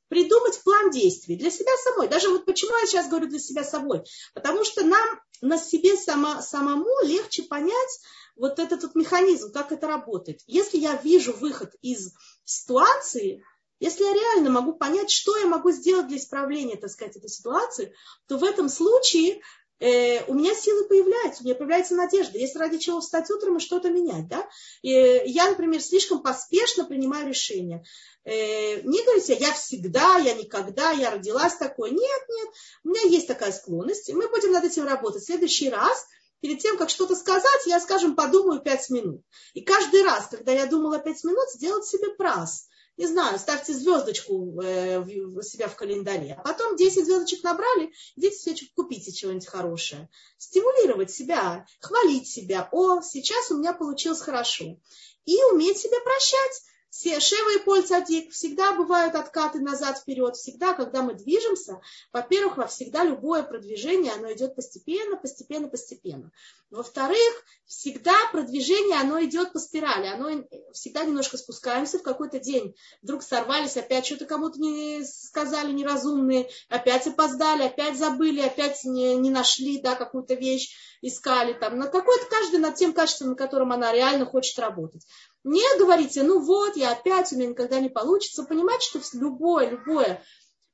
Придумать 0.08 0.62
план 0.62 0.90
действий 0.90 1.36
для 1.36 1.50
себя 1.50 1.72
самой. 1.82 2.08
Даже 2.08 2.28
вот 2.28 2.44
почему 2.44 2.76
я 2.78 2.86
сейчас 2.86 3.08
говорю 3.08 3.28
для 3.28 3.38
себя 3.38 3.64
самой. 3.64 4.02
Потому 4.34 4.62
что 4.64 4.84
нам 4.84 5.20
на 5.40 5.56
себе 5.56 5.96
само, 5.96 6.42
самому 6.42 7.02
легче 7.04 7.44
понять 7.44 8.00
вот 8.36 8.58
этот 8.58 8.82
вот 8.82 8.94
механизм, 8.94 9.50
как 9.50 9.72
это 9.72 9.86
работает. 9.86 10.40
Если 10.46 10.76
я 10.76 10.96
вижу 10.96 11.32
выход 11.32 11.74
из 11.80 12.12
ситуации, 12.44 13.42
если 13.80 14.04
я 14.04 14.12
реально 14.12 14.50
могу 14.50 14.74
понять, 14.74 15.10
что 15.10 15.36
я 15.38 15.46
могу 15.46 15.70
сделать 15.70 16.08
для 16.08 16.18
исправления, 16.18 16.76
так 16.76 16.90
сказать, 16.90 17.16
этой 17.16 17.30
ситуации, 17.30 17.94
то 18.28 18.36
в 18.36 18.44
этом 18.44 18.68
случае 18.68 19.40
э, 19.82 20.24
у 20.28 20.34
меня 20.34 20.54
силы 20.54 20.84
появляются, 20.84 21.42
у 21.42 21.44
меня 21.44 21.54
появляется 21.54 21.94
надежда. 21.94 22.38
Есть 22.38 22.56
ради 22.56 22.78
чего 22.78 23.00
встать 23.00 23.30
утром 23.30 23.56
и 23.56 23.60
что-то 23.60 23.90
менять. 23.90 24.28
Да? 24.28 24.48
И 24.82 24.90
я, 24.90 25.50
например, 25.50 25.82
слишком 25.82 26.22
поспешно 26.22 26.84
принимаю 26.84 27.28
решения. 27.28 27.84
Э, 28.24 28.80
не 28.82 29.02
говорите, 29.04 29.36
я 29.38 29.52
всегда, 29.52 30.18
я 30.18 30.34
никогда, 30.34 30.92
я 30.92 31.10
родилась 31.10 31.56
такой. 31.56 31.90
Нет, 31.90 32.22
нет, 32.28 32.48
у 32.84 32.88
меня 32.90 33.02
есть 33.02 33.26
такая 33.26 33.52
склонность, 33.52 34.08
и 34.08 34.14
мы 34.14 34.28
будем 34.28 34.52
над 34.52 34.64
этим 34.64 34.84
работать. 34.84 35.22
В 35.22 35.26
следующий 35.26 35.68
раз 35.68 36.06
перед 36.40 36.60
тем, 36.60 36.76
как 36.76 36.90
что-то 36.90 37.14
сказать, 37.14 37.66
я, 37.66 37.80
скажем, 37.80 38.14
подумаю 38.14 38.60
пять 38.60 38.88
минут. 38.90 39.22
И 39.54 39.60
каждый 39.60 40.02
раз, 40.02 40.28
когда 40.28 40.52
я 40.52 40.66
думала 40.66 40.98
пять 40.98 41.22
минут, 41.24 41.50
сделать 41.52 41.86
себе 41.86 42.10
прас 42.10 42.68
не 42.96 43.06
знаю, 43.06 43.38
ставьте 43.38 43.72
звездочку 43.72 44.60
э, 44.60 45.00
в 45.00 45.42
себя 45.42 45.68
в 45.68 45.76
календаре, 45.76 46.34
а 46.38 46.42
потом 46.42 46.76
10 46.76 47.04
звездочек 47.04 47.42
набрали, 47.42 47.92
идите 48.16 48.36
себе 48.36 48.56
купите 48.74 49.12
чего-нибудь 49.12 49.46
хорошее. 49.46 50.08
Стимулировать 50.38 51.10
себя, 51.10 51.66
хвалить 51.80 52.28
себя. 52.28 52.68
О, 52.70 53.00
сейчас 53.00 53.50
у 53.50 53.58
меня 53.58 53.72
получилось 53.72 54.20
хорошо. 54.20 54.78
И 55.24 55.42
уметь 55.52 55.78
себя 55.78 56.00
прощать. 56.00 56.62
Шева 56.92 57.56
и 57.56 57.64
Поль 57.64 57.82
Цадик, 57.82 58.32
всегда 58.32 58.72
бывают 58.72 59.14
откаты 59.14 59.60
назад-вперед, 59.60 60.36
всегда, 60.36 60.74
когда 60.74 61.02
мы 61.02 61.14
движемся, 61.14 61.80
во-первых, 62.12 62.58
во 62.58 62.66
всегда 62.66 63.02
любое 63.02 63.42
продвижение, 63.42 64.12
оно 64.12 64.30
идет 64.32 64.54
постепенно, 64.54 65.16
постепенно, 65.16 65.68
постепенно. 65.68 66.30
Во-вторых, 66.70 67.44
всегда 67.64 68.14
продвижение, 68.30 68.98
оно 68.98 69.22
идет 69.24 69.54
по 69.54 69.58
спирали, 69.58 70.06
оно 70.06 70.44
всегда 70.72 71.04
немножко 71.04 71.38
спускаемся, 71.38 71.98
в 71.98 72.02
какой-то 72.02 72.38
день 72.38 72.74
вдруг 73.00 73.22
сорвались, 73.22 73.78
опять 73.78 74.04
что-то 74.04 74.26
кому-то 74.26 74.60
не 74.60 75.02
сказали 75.04 75.72
неразумные, 75.72 76.50
опять 76.68 77.06
опоздали, 77.06 77.62
опять 77.62 77.98
забыли, 77.98 78.40
опять 78.40 78.84
не, 78.84 79.16
не 79.16 79.30
нашли, 79.30 79.80
да, 79.80 79.94
какую-то 79.94 80.34
вещь 80.34 80.74
искали 81.00 81.52
там, 81.52 81.78
на 81.78 81.88
какой-то 81.88 82.26
каждый 82.26 82.60
над 82.60 82.76
тем 82.76 82.92
качеством, 82.92 83.30
на 83.30 83.34
котором 83.34 83.72
она 83.72 83.92
реально 83.92 84.24
хочет 84.24 84.58
работать. 84.58 85.06
Не 85.44 85.78
говорите, 85.78 86.22
ну 86.22 86.40
вот, 86.40 86.76
я 86.76 86.92
опять, 86.92 87.32
у 87.32 87.36
меня 87.36 87.48
никогда 87.48 87.80
не 87.80 87.88
получится. 87.88 88.44
Понимать, 88.44 88.82
что 88.82 89.00
любое, 89.14 89.70
любое 89.70 90.22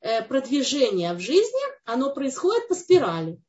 э, 0.01 0.23
продвижение 0.23 1.15
в 1.15 1.21
жизни, 1.21 1.61
оно 1.85 2.13
происходит 2.13 2.69
по 2.69 2.75
спирали. 2.75 3.41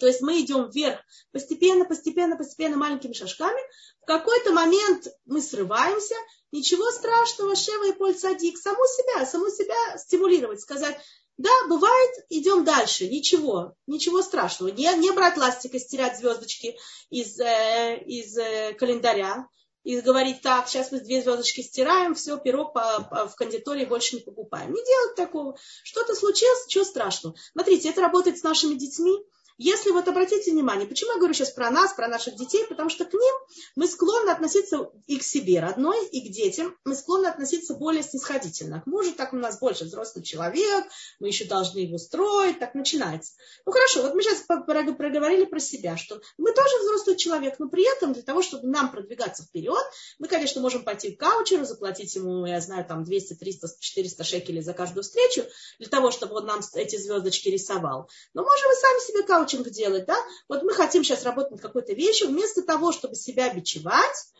То 0.00 0.06
есть 0.06 0.20
мы 0.20 0.40
идем 0.40 0.70
вверх 0.70 1.00
постепенно, 1.32 1.84
постепенно, 1.84 2.36
постепенно, 2.36 2.76
маленькими 2.76 3.12
шажками. 3.12 3.60
В 4.02 4.06
какой-то 4.06 4.52
момент 4.52 5.08
мы 5.26 5.40
срываемся. 5.40 6.14
Ничего 6.50 6.90
страшного, 6.90 7.56
Шева 7.56 7.88
и 7.88 7.92
Поль 7.92 8.14
Садик. 8.14 8.58
Саму 8.58 8.84
себя, 8.86 9.26
саму 9.26 9.50
себя 9.50 9.98
стимулировать, 9.98 10.60
сказать, 10.60 10.98
да, 11.36 11.50
бывает, 11.68 12.10
идем 12.30 12.64
дальше, 12.64 13.06
ничего, 13.06 13.76
ничего 13.86 14.22
страшного. 14.22 14.70
Не, 14.70 14.92
не 14.96 15.12
брать 15.12 15.36
ластик 15.36 15.74
и 15.74 15.78
стирать 15.78 16.18
звездочки 16.18 16.76
из, 17.10 17.38
э, 17.38 18.02
из 18.06 18.36
э, 18.36 18.74
календаря 18.74 19.46
и 19.84 20.00
говорить, 20.00 20.42
так, 20.42 20.68
сейчас 20.68 20.92
мы 20.92 21.00
две 21.00 21.22
звездочки 21.22 21.60
стираем, 21.60 22.14
все, 22.14 22.36
пирог 22.38 22.72
по, 22.72 23.02
по, 23.10 23.28
в 23.28 23.36
кондитории 23.36 23.84
больше 23.84 24.16
не 24.16 24.22
покупаем. 24.22 24.72
Не 24.72 24.84
делать 24.84 25.16
такого. 25.16 25.56
Что-то 25.82 26.14
случилось, 26.14 26.66
чего 26.68 26.84
страшного. 26.84 27.36
Смотрите, 27.52 27.88
это 27.88 28.02
работает 28.02 28.38
с 28.38 28.42
нашими 28.42 28.74
детьми. 28.74 29.16
Если 29.58 29.90
вот 29.90 30.06
обратите 30.06 30.52
внимание, 30.52 30.86
почему 30.86 31.10
я 31.12 31.18
говорю 31.18 31.34
сейчас 31.34 31.50
про 31.50 31.68
нас, 31.70 31.92
про 31.92 32.06
наших 32.06 32.36
детей, 32.36 32.64
потому 32.68 32.90
что 32.90 33.04
к 33.04 33.12
ним 33.12 33.34
мы 33.74 33.88
склонны 33.88 34.30
относиться 34.30 34.88
и 35.08 35.18
к 35.18 35.24
себе 35.24 35.58
родной, 35.58 36.06
и 36.06 36.28
к 36.28 36.32
детям, 36.32 36.76
мы 36.84 36.94
склонны 36.94 37.26
относиться 37.26 37.74
более 37.74 38.04
снисходительно. 38.04 38.82
К 38.82 38.86
мужу 38.86 39.12
так 39.12 39.32
у 39.32 39.36
нас 39.36 39.58
больше 39.58 39.84
взрослый 39.84 40.24
человек, 40.24 40.86
мы 41.18 41.26
еще 41.26 41.44
должны 41.44 41.80
его 41.80 41.98
строить, 41.98 42.60
так 42.60 42.74
начинается. 42.74 43.32
Ну 43.66 43.72
хорошо, 43.72 44.02
вот 44.02 44.14
мы 44.14 44.22
сейчас 44.22 44.42
проговорили 44.42 45.44
про 45.44 45.58
себя, 45.58 45.96
что 45.96 46.20
мы 46.36 46.52
тоже 46.52 46.78
взрослый 46.82 47.16
человек, 47.16 47.56
но 47.58 47.68
при 47.68 47.84
этом 47.84 48.12
для 48.12 48.22
того, 48.22 48.42
чтобы 48.42 48.68
нам 48.68 48.92
продвигаться 48.92 49.42
вперед, 49.42 49.82
мы, 50.20 50.28
конечно, 50.28 50.60
можем 50.60 50.84
пойти 50.84 51.10
к 51.10 51.18
каучеру, 51.18 51.64
заплатить 51.64 52.14
ему, 52.14 52.46
я 52.46 52.60
знаю, 52.60 52.84
там 52.86 53.02
200, 53.02 53.34
300, 53.34 53.68
400 53.80 54.22
шекелей 54.22 54.62
за 54.62 54.72
каждую 54.72 55.02
встречу, 55.02 55.44
для 55.80 55.88
того, 55.88 56.12
чтобы 56.12 56.36
он 56.36 56.46
нам 56.46 56.60
эти 56.74 56.94
звездочки 56.94 57.48
рисовал. 57.48 58.08
Но 58.34 58.44
можем 58.44 58.70
и 58.70 58.74
сами 58.76 59.06
себе 59.06 59.22
каучер 59.24 59.47
коучинг 59.48 59.70
делать, 59.70 60.06
да, 60.06 60.16
вот 60.48 60.62
мы 60.62 60.72
хотим 60.72 61.04
сейчас 61.04 61.24
работать 61.24 61.52
над 61.52 61.60
какой-то 61.60 61.92
вещью, 61.92 62.28
вместо 62.28 62.62
того, 62.62 62.92
чтобы 62.92 63.14
себя 63.14 63.52
бичевать, 63.52 64.32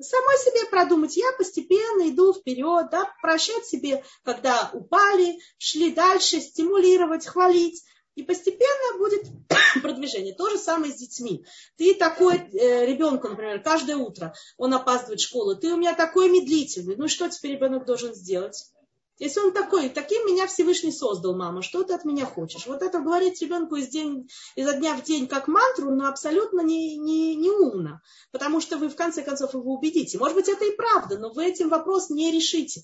самой 0.00 0.38
себе 0.38 0.68
продумать, 0.68 1.16
я 1.16 1.32
постепенно 1.38 2.08
иду 2.08 2.32
вперед, 2.32 2.88
да, 2.90 3.08
прощать 3.20 3.66
себе, 3.66 4.04
когда 4.24 4.70
упали, 4.72 5.38
шли 5.58 5.92
дальше, 5.92 6.40
стимулировать, 6.40 7.26
хвалить. 7.26 7.82
И 8.14 8.22
постепенно 8.22 8.98
будет 8.98 9.22
продвижение. 9.82 10.34
То 10.34 10.50
же 10.50 10.58
самое 10.58 10.92
с 10.92 10.96
детьми. 10.96 11.46
Ты 11.78 11.94
такой 11.94 12.34
э, 12.36 12.84
ребенку, 12.84 13.28
например, 13.28 13.62
каждое 13.62 13.96
утро 13.96 14.34
он 14.58 14.74
опаздывает 14.74 15.20
в 15.20 15.24
школу. 15.24 15.56
Ты 15.56 15.72
у 15.72 15.78
меня 15.78 15.94
такой 15.94 16.28
медлительный. 16.28 16.96
Ну 16.96 17.08
что 17.08 17.30
теперь 17.30 17.52
ребенок 17.52 17.86
должен 17.86 18.12
сделать? 18.12 18.66
Если 19.18 19.40
он 19.40 19.52
такой, 19.52 19.88
таким 19.88 20.26
меня 20.26 20.46
Всевышний 20.46 20.90
создал, 20.90 21.36
мама, 21.36 21.62
что 21.62 21.84
ты 21.84 21.94
от 21.94 22.04
меня 22.04 22.26
хочешь? 22.26 22.66
Вот 22.66 22.82
это 22.82 23.00
говорить 23.00 23.40
ребенку 23.42 23.76
из, 23.76 23.88
день, 23.88 24.28
изо 24.56 24.72
дня 24.72 24.94
в 24.94 25.02
день 25.02 25.28
как 25.28 25.48
мантру, 25.48 25.90
но 25.90 26.08
абсолютно 26.08 26.60
не, 26.60 26.96
не, 26.96 27.36
не 27.36 27.50
умно, 27.50 28.00
потому 28.32 28.60
что 28.60 28.78
вы 28.78 28.88
в 28.88 28.96
конце 28.96 29.22
концов 29.22 29.54
его 29.54 29.74
убедите. 29.74 30.18
Может 30.18 30.36
быть, 30.36 30.48
это 30.48 30.64
и 30.64 30.74
правда, 30.74 31.18
но 31.18 31.32
вы 31.32 31.46
этим 31.46 31.68
вопрос 31.68 32.10
не 32.10 32.32
решите 32.32 32.82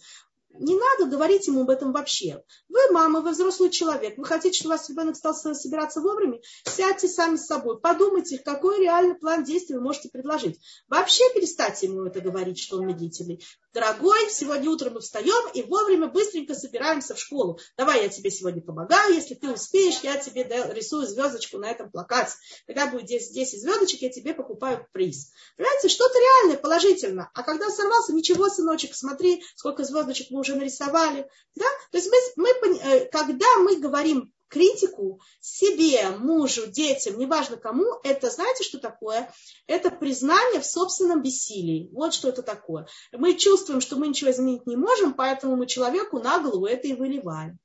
не 0.51 0.77
надо 0.77 1.11
говорить 1.11 1.47
ему 1.47 1.63
об 1.63 1.71
этом 1.71 1.93
вообще. 1.93 2.43
Вы 2.69 2.79
мама, 2.91 3.21
вы 3.21 3.33
взрослый 3.33 3.71
человек, 3.71 4.17
вы 4.17 4.25
хотите, 4.25 4.59
чтобы 4.59 4.75
у 4.75 4.79
вас 4.79 4.89
ребенок 4.89 5.17
стал 5.17 5.35
собираться 5.35 6.01
вовремя, 6.01 6.41
сядьте 6.65 7.09
сами 7.09 7.37
с 7.37 7.47
собой, 7.47 7.79
подумайте, 7.81 8.39
какой 8.39 8.81
реальный 8.81 9.15
план 9.15 9.45
действий 9.45 9.77
вы 9.77 9.83
можете 9.83 10.09
предложить. 10.09 10.59
Вообще 10.89 11.23
перестаньте 11.35 11.87
ему 11.87 12.05
это 12.05 12.21
говорить, 12.21 12.59
что 12.59 12.79
он 12.79 12.87
медлительный. 12.87 13.43
Дорогой, 13.75 14.31
сегодня 14.31 14.71
утром 14.71 14.95
мы 14.95 15.01
встаем 15.01 15.51
и 15.53 15.63
вовремя 15.63 16.09
быстренько 16.09 16.55
собираемся 16.55 17.15
в 17.15 17.21
школу. 17.21 17.59
Давай 17.77 18.03
я 18.03 18.09
тебе 18.09 18.31
сегодня 18.31 18.63
помогаю, 18.63 19.15
если 19.15 19.35
ты 19.35 19.53
успеешь, 19.53 20.01
я 20.03 20.17
тебе 20.17 20.45
рисую 20.73 21.07
звездочку 21.07 21.59
на 21.59 21.71
этом 21.71 21.91
плакате. 21.91 22.33
Когда 22.67 22.87
будет 22.87 23.05
10, 23.05 23.35
10 23.35 23.61
звездочек, 23.61 24.03
я 24.03 24.11
тебе 24.11 24.35
покупаю 24.35 24.87
приз. 24.93 25.31
Понимаете, 25.57 25.89
что-то 25.89 26.19
реальное, 26.19 26.57
положительно. 26.57 27.31
А 27.35 27.43
когда 27.43 27.69
сорвался, 27.69 28.13
ничего, 28.13 28.49
сыночек, 28.49 28.95
смотри, 28.95 29.45
сколько 29.55 29.85
звездочек 29.85 30.31
мы 30.31 30.41
уже 30.49 30.59
нарисовали. 30.59 31.29
Да? 31.55 31.67
То 31.91 31.99
есть 31.99 32.11
мы, 32.37 32.49
мы, 32.63 32.79
э, 32.79 33.09
когда 33.11 33.47
мы 33.59 33.77
говорим 33.77 34.33
критику 34.49 35.21
себе, 35.41 36.09
мужу, 36.11 36.67
детям, 36.67 37.19
неважно 37.19 37.57
кому, 37.57 37.85
это 38.03 38.31
знаете, 38.31 38.65
что 38.65 38.79
такое? 38.79 39.33
Это 39.67 39.91
признание 39.91 40.61
в 40.61 40.67
собственном 40.67 41.23
бессилии. 41.23 41.91
Вот 41.93 42.15
что 42.15 42.29
это 42.29 42.43
такое. 42.43 42.87
Мы 43.13 43.35
чувствуем, 43.35 43.81
что 43.81 43.97
мы 43.97 44.09
ничего 44.09 44.31
изменить 44.31 44.67
не 44.67 44.77
можем, 44.77 45.15
поэтому 45.15 45.57
мы 45.57 45.67
человеку 45.67 46.19
на 46.19 46.39
голову 46.41 46.67
это 46.67 46.89
и 46.89 46.95
выливаем. 46.95 47.59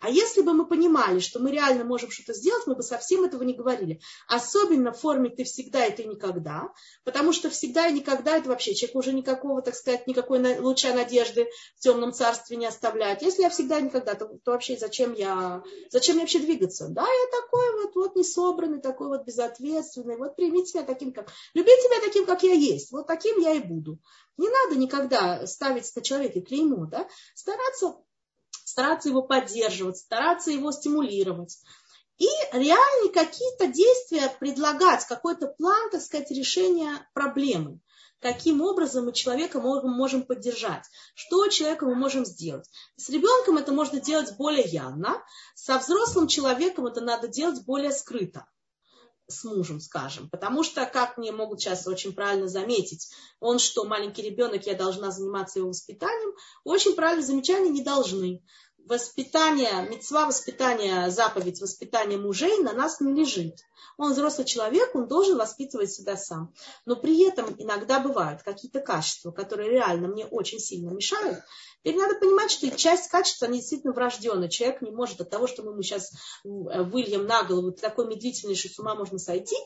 А 0.00 0.10
если 0.10 0.42
бы 0.42 0.52
мы 0.52 0.66
понимали, 0.66 1.20
что 1.20 1.38
мы 1.38 1.50
реально 1.50 1.84
можем 1.84 2.10
что-то 2.10 2.34
сделать, 2.34 2.66
мы 2.66 2.74
бы 2.74 2.82
совсем 2.82 3.24
этого 3.24 3.42
не 3.42 3.54
говорили. 3.54 4.00
Особенно 4.28 4.92
в 4.92 5.00
форме 5.00 5.30
«ты 5.30 5.44
всегда 5.44 5.86
и 5.86 5.94
ты 5.94 6.04
никогда», 6.04 6.72
потому 7.04 7.32
что 7.32 7.50
всегда 7.50 7.88
и 7.88 7.92
никогда 7.92 8.36
это 8.36 8.48
вообще 8.48 8.74
человек 8.74 8.96
уже 8.96 9.12
никакого, 9.12 9.62
так 9.62 9.74
сказать, 9.74 10.06
никакой 10.06 10.58
луча 10.58 10.92
надежды 10.92 11.48
в 11.76 11.80
темном 11.80 12.12
царстве 12.12 12.56
не 12.56 12.66
оставляет. 12.66 13.22
Если 13.22 13.42
я 13.42 13.50
всегда 13.50 13.78
и 13.78 13.82
никогда, 13.82 14.14
то, 14.14 14.26
то 14.26 14.52
вообще 14.52 14.76
зачем 14.76 15.14
я, 15.14 15.62
зачем 15.90 16.16
мне 16.16 16.24
вообще 16.24 16.40
двигаться? 16.40 16.88
Да, 16.88 17.02
я 17.02 17.40
такой 17.42 17.82
вот, 17.82 17.94
вот 17.94 18.16
несобранный, 18.16 18.80
такой 18.80 19.08
вот 19.08 19.24
безответственный, 19.24 20.16
вот 20.16 20.36
примите 20.36 20.78
меня 20.78 20.86
таким, 20.86 21.12
как... 21.12 21.28
Любите 21.54 21.88
меня 21.88 22.00
таким, 22.00 22.26
как 22.26 22.42
я 22.42 22.52
есть, 22.52 22.92
вот 22.92 23.06
таким 23.06 23.38
я 23.38 23.52
и 23.52 23.60
буду. 23.60 23.98
Не 24.36 24.48
надо 24.48 24.76
никогда 24.78 25.46
ставить 25.46 25.90
на 25.96 26.02
человека 26.02 26.40
клеймо, 26.42 26.86
да? 26.86 27.08
Стараться 27.34 27.96
стараться 28.76 29.08
его 29.08 29.22
поддерживать, 29.22 29.96
стараться 29.96 30.50
его 30.50 30.70
стимулировать. 30.70 31.56
И 32.18 32.28
реально 32.52 33.10
какие-то 33.10 33.68
действия 33.68 34.30
предлагать, 34.38 35.06
какой-то 35.06 35.46
план, 35.46 35.88
так 35.90 36.02
сказать, 36.02 36.30
решения 36.30 37.08
проблемы. 37.14 37.80
Каким 38.20 38.60
образом 38.60 39.06
мы 39.06 39.14
человека 39.14 39.60
можем, 39.60 40.24
поддержать, 40.24 40.84
что 41.14 41.48
человека 41.48 41.86
мы 41.86 41.94
можем 41.94 42.26
сделать. 42.26 42.68
С 42.96 43.08
ребенком 43.08 43.56
это 43.56 43.72
можно 43.72 43.98
делать 43.98 44.36
более 44.36 44.66
явно, 44.66 45.22
со 45.54 45.78
взрослым 45.78 46.26
человеком 46.26 46.86
это 46.86 47.00
надо 47.00 47.28
делать 47.28 47.64
более 47.64 47.92
скрыто 47.92 48.44
с 49.28 49.44
мужем, 49.44 49.80
скажем. 49.80 50.28
Потому 50.30 50.62
что, 50.62 50.86
как 50.86 51.16
мне 51.16 51.32
могут 51.32 51.60
сейчас 51.60 51.86
очень 51.86 52.12
правильно 52.12 52.48
заметить, 52.48 53.10
он 53.40 53.58
что, 53.58 53.84
маленький 53.84 54.22
ребенок, 54.22 54.66
я 54.66 54.74
должна 54.74 55.10
заниматься 55.10 55.58
его 55.58 55.68
воспитанием, 55.68 56.32
очень 56.64 56.94
правильно 56.94 57.24
замечания 57.24 57.70
не 57.70 57.82
должны 57.82 58.42
воспитание, 58.86 59.86
мецва 59.88 60.26
воспитания, 60.26 61.10
заповедь 61.10 61.60
воспитания 61.60 62.16
мужей 62.16 62.58
на 62.58 62.72
нас 62.72 63.00
не 63.00 63.12
лежит. 63.12 63.56
Он 63.98 64.12
взрослый 64.12 64.46
человек, 64.46 64.94
он 64.94 65.08
должен 65.08 65.38
воспитывать 65.38 65.92
себя 65.92 66.16
сам. 66.16 66.52
Но 66.84 66.96
при 66.96 67.26
этом 67.26 67.54
иногда 67.58 67.98
бывают 67.98 68.42
какие-то 68.42 68.80
качества, 68.80 69.30
которые 69.30 69.70
реально 69.70 70.08
мне 70.08 70.26
очень 70.26 70.58
сильно 70.58 70.90
мешают. 70.90 71.40
Теперь 71.82 71.96
надо 71.96 72.18
понимать, 72.18 72.50
что 72.50 72.70
часть 72.70 73.08
качеств, 73.08 73.42
они 73.42 73.58
действительно 73.58 73.92
врожденные. 73.92 74.50
Человек 74.50 74.82
не 74.82 74.90
может 74.90 75.20
от 75.20 75.30
того, 75.30 75.46
что 75.46 75.62
мы 75.62 75.72
ему 75.72 75.82
сейчас 75.82 76.10
выльем 76.44 77.26
на 77.26 77.42
голову 77.44 77.72
такой 77.72 78.06
медлительный, 78.06 78.54
что 78.54 78.68
с 78.68 78.78
ума 78.78 78.94
можно 78.94 79.18
сойти, 79.18 79.56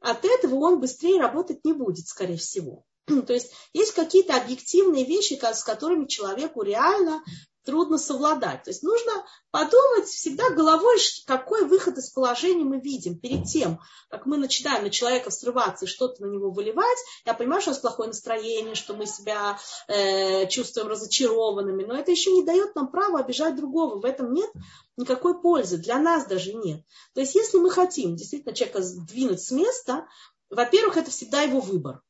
от 0.00 0.24
этого 0.24 0.54
он 0.56 0.80
быстрее 0.80 1.20
работать 1.20 1.64
не 1.64 1.72
будет, 1.72 2.06
скорее 2.06 2.36
всего. 2.36 2.84
То 3.26 3.32
есть 3.32 3.52
есть 3.72 3.92
какие-то 3.92 4.36
объективные 4.36 5.04
вещи, 5.04 5.38
с 5.40 5.64
которыми 5.64 6.06
человеку 6.06 6.62
реально 6.62 7.22
трудно 7.64 7.98
совладать. 7.98 8.64
То 8.64 8.70
есть 8.70 8.82
нужно 8.82 9.12
подумать 9.50 10.06
всегда 10.06 10.50
головой, 10.50 10.98
какой 11.26 11.64
выход 11.64 11.98
из 11.98 12.10
положения 12.10 12.64
мы 12.64 12.80
видим. 12.80 13.18
Перед 13.18 13.44
тем, 13.44 13.80
как 14.08 14.26
мы 14.26 14.38
начинаем 14.38 14.84
на 14.84 14.90
человека 14.90 15.30
срываться 15.30 15.84
и 15.84 15.88
что-то 15.88 16.24
на 16.24 16.30
него 16.30 16.50
выливать, 16.50 16.98
я 17.24 17.34
понимаю, 17.34 17.60
что 17.60 17.70
у 17.70 17.74
нас 17.74 17.80
плохое 17.80 18.08
настроение, 18.08 18.74
что 18.74 18.94
мы 18.94 19.06
себя 19.06 19.58
э, 19.88 20.46
чувствуем 20.48 20.88
разочарованными, 20.88 21.84
но 21.84 21.94
это 21.94 22.10
еще 22.10 22.32
не 22.32 22.44
дает 22.44 22.74
нам 22.74 22.90
права 22.90 23.20
обижать 23.20 23.56
другого. 23.56 24.00
В 24.00 24.04
этом 24.04 24.32
нет 24.32 24.50
никакой 24.96 25.40
пользы, 25.40 25.78
для 25.78 25.98
нас 25.98 26.26
даже 26.26 26.52
нет. 26.52 26.82
То 27.14 27.20
есть 27.20 27.34
если 27.34 27.58
мы 27.58 27.70
хотим 27.70 28.16
действительно 28.16 28.54
человека 28.54 28.82
сдвинуть 28.82 29.42
с 29.42 29.50
места, 29.50 30.06
во-первых, 30.50 30.96
это 30.96 31.10
всегда 31.10 31.42
его 31.42 31.60
выбор. 31.60 32.02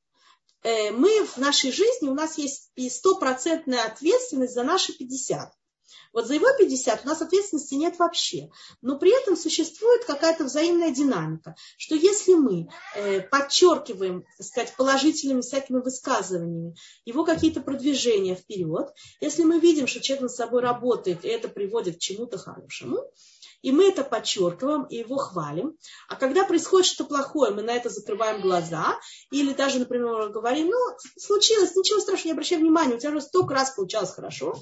Э, 0.63 0.91
мы 0.91 1.25
в 1.25 1.39
нашей 1.39 1.73
жизни, 1.73 2.09
у 2.09 2.15
нас 2.15 2.39
есть 2.39 2.71
стопроцентная 2.91 3.85
ответственность 3.85 4.55
за 4.55 4.63
наши 4.63 4.93
50. 4.93 5.53
Вот 6.13 6.27
за 6.27 6.35
его 6.35 6.47
50 6.59 7.05
у 7.05 7.09
нас 7.09 7.23
ответственности 7.23 7.75
нет 7.75 7.99
вообще. 7.99 8.51
Но 8.83 8.99
при 8.99 9.11
этом 9.21 9.37
существует 9.37 10.05
какая-то 10.05 10.45
взаимная 10.45 10.91
динамика, 10.91 11.55
что 11.79 11.95
если 11.95 12.35
мы 12.35 12.69
э, 12.95 13.21
подчеркиваем, 13.21 14.25
так 14.37 14.47
сказать, 14.47 14.75
положительными 14.77 15.41
всякими 15.41 15.81
высказываниями 15.81 16.77
его 17.05 17.25
какие-то 17.25 17.61
продвижения 17.61 18.35
вперед, 18.35 18.93
если 19.21 19.45
мы 19.45 19.61
видим, 19.61 19.87
что 19.87 20.01
человек 20.01 20.23
над 20.23 20.33
собой 20.33 20.63
работает, 20.63 21.25
и 21.25 21.29
это 21.29 21.49
приводит 21.49 21.97
к 21.97 22.01
чему-то 22.01 22.39
хорошему, 22.39 23.05
и 23.63 23.73
мы 23.73 23.89
это 23.89 24.05
подчеркиваем 24.05 24.85
и 24.85 24.97
его 24.97 25.17
хвалим. 25.17 25.77
А 26.09 26.17
когда 26.17 26.45
происходит 26.45 26.87
что-то 26.87 27.09
плохое, 27.09 27.53
мы 27.53 27.63
на 27.63 27.73
это 27.73 27.89
закрываем 27.89 28.41
глаза, 28.41 28.99
или 29.31 29.53
даже, 29.53 29.79
например, 29.79 30.31
говорим, 30.31 30.69
ну, 30.69 30.79
случилось, 31.19 31.75
ничего 31.75 32.01
страшного, 32.01 32.29
не 32.29 32.33
обращай 32.33 32.59
внимания, 32.59 32.95
у 32.95 32.99
тебя 32.99 33.11
уже 33.11 33.21
столько 33.21 33.55
раз 33.55 33.71
получалось 33.71 34.13
хорошо. 34.13 34.55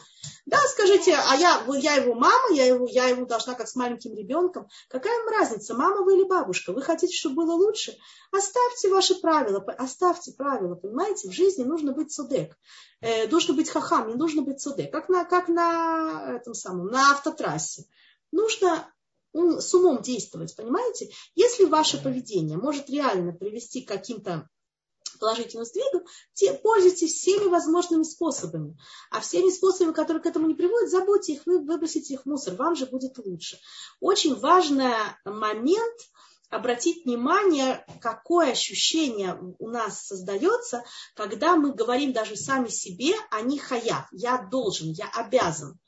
Да, 0.47 0.59
скажите, 0.69 1.15
а 1.15 1.37
я, 1.37 1.63
я 1.77 1.95
его 1.97 2.15
мама, 2.15 2.55
я 2.55 2.65
его, 2.65 2.87
я 2.89 3.09
его 3.09 3.27
должна 3.27 3.55
как 3.55 3.69
с 3.69 3.77
маленьким 3.77 4.15
ребенком. 4.15 4.67
Какая 4.89 5.23
вам 5.25 5.29
разница, 5.35 5.75
мама 5.75 6.03
вы 6.03 6.17
или 6.17 6.25
бабушка? 6.25 6.73
Вы 6.73 6.81
хотите, 6.81 7.15
чтобы 7.15 7.45
было 7.45 7.53
лучше? 7.53 7.95
Оставьте 8.33 8.89
ваши 8.89 9.15
правила, 9.17 9.63
оставьте 9.77 10.33
правила, 10.33 10.75
понимаете? 10.75 11.29
В 11.29 11.33
жизни 11.33 11.65
нужно 11.65 11.93
быть 11.93 12.13
судек. 12.13 12.57
Э, 13.01 13.29
нужно 13.29 13.55
быть 13.55 13.69
хахам, 13.69 14.09
не 14.09 14.15
нужно 14.15 14.43
быть 14.43 14.61
судек. 14.61 14.91
Как 14.91 15.09
на, 15.09 15.25
как 15.25 15.49
на 15.49 16.37
этом 16.37 16.55
самом, 16.55 16.87
на 16.87 17.13
автотрассе 17.13 17.85
нужно 18.33 18.93
с 19.33 19.75
умом 19.75 20.03
действовать, 20.03 20.57
понимаете? 20.57 21.11
Если 21.35 21.65
ваше 21.65 22.03
поведение 22.03 22.57
может 22.57 22.89
реально 22.89 23.33
привести 23.33 23.83
к 23.83 23.89
каким-то 23.89 24.49
положительным 25.19 25.65
сдвигам, 25.65 26.05
те, 26.33 26.55
пользуйтесь 26.55 27.15
всеми 27.15 27.49
возможными 27.49 28.03
способами. 28.03 28.79
А 29.11 29.21
всеми 29.21 29.51
способами, 29.51 29.93
которые 29.93 30.23
к 30.23 30.27
этому 30.27 30.47
не 30.47 30.55
приводят, 30.55 30.91
забудьте 30.91 31.35
их, 31.35 31.43
вы 31.47 31.59
выбросите 31.59 32.15
их 32.15 32.23
в 32.23 32.27
мусор, 32.27 32.55
вам 32.55 32.77
же 32.77 32.87
будет 32.87 33.19
лучше. 33.19 33.59
Очень 34.01 34.35
важный 34.35 34.93
момент 35.25 35.97
обратить 36.51 37.05
внимание, 37.05 37.85
какое 38.01 38.53
ощущение 38.53 39.39
у 39.59 39.69
нас 39.69 40.07
создается, 40.07 40.85
когда 41.15 41.57
мы 41.57 41.75
говорим 41.75 42.13
даже 42.13 42.37
сами 42.37 42.69
себе, 42.69 43.15
а 43.31 43.43
не 43.43 43.59
хаяв, 43.59 44.07
я 44.13 44.39
должен, 44.51 44.91
я 44.93 45.11
обязан 45.11 45.79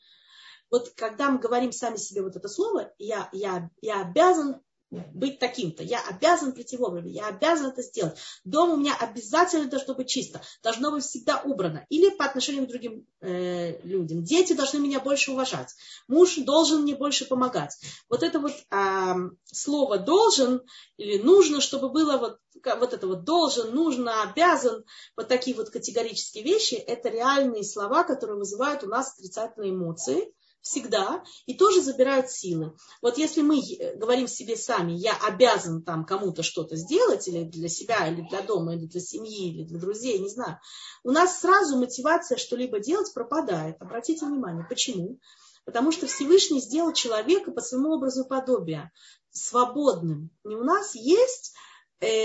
вот 0.71 0.91
когда 0.97 1.31
мы 1.31 1.39
говорим 1.39 1.73
сами 1.73 1.97
себе 1.97 2.23
вот 2.23 2.37
это 2.37 2.49
слово, 2.49 2.93
я, 2.99 3.29
я, 3.33 3.71
я 3.81 4.03
обязан 4.03 4.61
быть 4.91 5.39
таким-то, 5.39 5.83
я 5.83 6.00
обязан 6.09 6.53
прийти 6.53 6.77
вовремя, 6.77 7.11
я 7.11 7.29
обязан 7.29 7.71
это 7.71 7.83
сделать. 7.83 8.19
Дома 8.45 8.75
у 8.75 8.77
меня 8.77 8.97
обязательно 8.99 9.67
должно 9.67 9.95
быть 9.95 10.09
чисто, 10.09 10.41
должно 10.62 10.91
быть 10.91 11.05
всегда 11.05 11.41
убрано. 11.41 11.87
Или 11.91 12.11
по 12.11 12.25
отношению 12.25 12.67
к 12.67 12.69
другим 12.69 13.07
э, 13.21 13.81
людям. 13.83 14.25
Дети 14.25 14.53
должны 14.53 14.79
меня 14.81 14.99
больше 14.99 15.31
уважать, 15.31 15.75
муж 16.09 16.37
должен 16.37 16.83
мне 16.83 16.97
больше 16.97 17.25
помогать. 17.25 17.79
Вот 18.09 18.23
это 18.25 18.41
вот 18.41 18.53
э, 18.53 19.15
слово 19.45 19.99
должен 19.99 20.62
или 20.97 21.19
нужно, 21.19 21.61
чтобы 21.61 21.91
было 21.91 22.17
вот, 22.17 22.39
вот 22.65 22.93
это 22.93 23.07
вот 23.07 23.25
должен, 23.25 23.73
нужно, 23.73 24.25
обязан, 24.25 24.85
вот 25.17 25.29
такие 25.29 25.57
вот 25.57 25.71
категорические 25.71 26.43
вещи, 26.43 26.75
это 26.75 27.11
реальные 27.11 27.62
слова, 27.62 28.02
которые 28.02 28.39
вызывают 28.39 28.83
у 28.83 28.89
нас 28.89 29.13
отрицательные 29.13 29.71
эмоции 29.71 30.35
всегда 30.62 31.23
и 31.46 31.54
тоже 31.54 31.82
забирают 31.82 32.30
силы. 32.30 32.76
Вот 33.02 33.18
если 33.18 33.42
мы 33.42 33.60
говорим 33.96 34.28
себе 34.28 34.56
сами, 34.56 34.92
я 34.92 35.16
обязан 35.26 35.82
там 35.82 36.04
кому-то 36.04 36.42
что-то 36.42 36.76
сделать, 36.76 37.26
или 37.28 37.44
для 37.44 37.68
себя, 37.68 38.08
или 38.08 38.26
для 38.28 38.42
дома, 38.42 38.75
или 38.75 38.86
для 38.86 39.00
семьи, 39.00 39.52
или 39.52 39.64
для 39.64 39.78
друзей, 39.78 40.18
не 40.18 40.28
знаю, 40.28 40.58
у 41.02 41.10
нас 41.10 41.40
сразу 41.40 41.76
мотивация 41.76 42.38
что-либо 42.38 42.80
делать 42.80 43.12
пропадает. 43.14 43.80
Обратите 43.80 44.26
внимание, 44.26 44.66
почему? 44.68 45.18
Потому 45.64 45.92
что 45.92 46.06
Всевышний 46.06 46.60
сделал 46.60 46.92
человека 46.92 47.52
по 47.52 47.60
своему 47.60 47.92
образу 47.92 48.25
подобия, 48.25 48.92
свободным. 49.30 50.30
И 50.44 50.49
у 50.49 50.64
нас 50.64 50.94
есть 50.94 51.54
Э, 51.54 51.70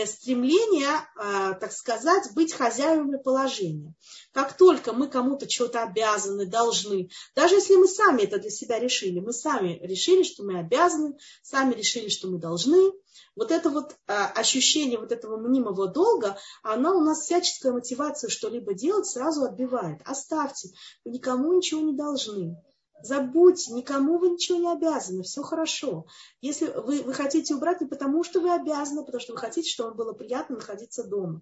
стремление, 0.05 1.07
а, 1.17 1.53
так 1.53 1.71
сказать, 1.73 2.33
быть 2.33 2.53
хозяевами 2.53 3.17
положения. 3.17 3.93
Как 4.31 4.55
только 4.57 4.93
мы 4.93 5.07
кому-то 5.07 5.49
что-то 5.49 5.83
обязаны, 5.83 6.45
должны, 6.45 7.09
даже 7.35 7.55
если 7.55 7.75
мы 7.75 7.88
сами 7.88 8.23
это 8.23 8.38
для 8.39 8.49
себя 8.49 8.79
решили, 8.79 9.19
мы 9.19 9.33
сами 9.33 9.79
решили, 9.83 10.23
что 10.23 10.43
мы 10.43 10.59
обязаны, 10.59 11.17
сами 11.43 11.73
решили, 11.73 12.09
что 12.09 12.27
мы 12.27 12.39
должны, 12.39 12.93
вот 13.35 13.51
это 13.51 13.69
вот 13.69 13.95
а, 14.07 14.27
ощущение 14.27 14.97
вот 14.97 15.11
этого 15.11 15.38
мнимого 15.38 15.88
долга, 15.88 16.38
она 16.63 16.93
у 16.93 17.01
нас 17.01 17.23
всяческая 17.23 17.73
мотивация 17.73 18.29
что-либо 18.29 18.73
делать 18.73 19.07
сразу 19.07 19.43
отбивает. 19.43 19.99
Оставьте, 20.05 20.69
вы 21.03 21.11
никому 21.11 21.53
ничего 21.53 21.81
не 21.81 21.93
должны. 21.93 22.55
Забудьте, 23.01 23.73
никому 23.73 24.17
вы 24.17 24.29
ничего 24.29 24.58
не 24.58 24.71
обязаны, 24.71 25.23
все 25.23 25.43
хорошо. 25.43 26.05
Если 26.41 26.67
вы, 26.67 27.03
вы 27.03 27.13
хотите 27.13 27.53
убрать 27.53 27.81
не 27.81 27.88
потому, 27.88 28.23
что 28.23 28.39
вы 28.39 28.53
обязаны, 28.53 29.01
а 29.01 29.03
потому 29.03 29.21
что 29.21 29.34
вы 29.34 29.39
хотите, 29.39 29.69
чтобы 29.69 29.89
вам 29.89 29.97
было 29.97 30.13
приятно 30.13 30.55
находиться 30.55 31.03
дома. 31.03 31.41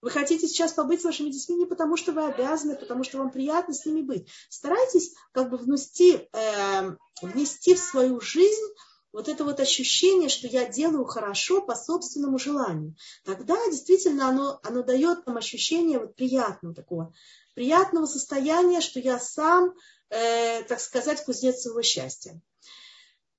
Вы 0.00 0.10
хотите 0.10 0.46
сейчас 0.48 0.72
побыть 0.72 1.00
с 1.00 1.04
вашими 1.04 1.30
детьми 1.30 1.56
не 1.56 1.64
потому, 1.64 1.96
что 1.96 2.12
вы 2.12 2.26
обязаны, 2.26 2.72
а 2.72 2.76
потому 2.76 3.04
что 3.04 3.18
вам 3.18 3.30
приятно 3.30 3.72
с 3.72 3.86
ними 3.86 4.02
быть. 4.02 4.28
Старайтесь 4.50 5.14
как 5.32 5.48
бы 5.48 5.56
внести, 5.56 6.28
э, 6.32 6.96
внести 7.22 7.74
в 7.74 7.78
свою 7.78 8.20
жизнь 8.20 8.74
вот 9.14 9.28
это 9.28 9.44
вот 9.44 9.60
ощущение, 9.60 10.28
что 10.28 10.48
я 10.48 10.68
делаю 10.68 11.04
хорошо 11.04 11.62
по 11.62 11.76
собственному 11.76 12.36
желанию. 12.36 12.96
Тогда 13.24 13.56
действительно 13.70 14.28
оно, 14.28 14.60
оно 14.64 14.82
дает 14.82 15.24
нам 15.24 15.36
ощущение 15.36 16.00
вот 16.00 16.16
приятного 16.16 16.74
такого, 16.74 17.14
приятного 17.54 18.06
состояния, 18.06 18.80
что 18.80 18.98
я 18.98 19.20
сам 19.20 19.72
э, 20.10 20.62
так 20.64 20.80
сказать, 20.80 21.24
кузнец 21.24 21.62
своего 21.62 21.82
счастья. 21.82 22.40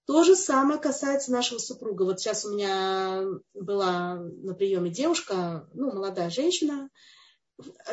То 0.05 0.23
же 0.23 0.35
самое 0.35 0.79
касается 0.79 1.31
нашего 1.31 1.57
супруга. 1.57 2.03
Вот 2.03 2.19
сейчас 2.19 2.45
у 2.45 2.53
меня 2.53 3.23
была 3.53 4.15
на 4.15 4.53
приеме 4.53 4.91
девушка, 4.91 5.67
ну, 5.73 5.91
молодая 5.91 6.29
женщина. 6.29 6.89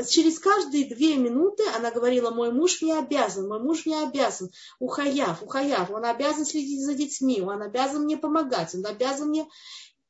Через 0.08 0.38
каждые 0.38 0.88
две 0.88 1.16
минуты 1.16 1.62
она 1.74 1.90
говорила, 1.90 2.30
мой 2.30 2.52
муж 2.52 2.82
не 2.82 2.92
обязан, 2.92 3.48
мой 3.48 3.61
муж 3.61 3.87
не 3.87 3.94
обязан. 3.94 4.50
Ухаяв, 4.78 5.42
ухаяв, 5.42 5.90
он 5.90 6.04
обязан 6.04 6.44
следить 6.44 6.85
за 6.85 6.94
детьми, 6.94 7.40
он 7.40 7.62
обязан 7.62 8.02
мне 8.02 8.16
помогать, 8.16 8.74
он 8.74 8.85
обязан 8.85 9.28
мне... 9.28 9.48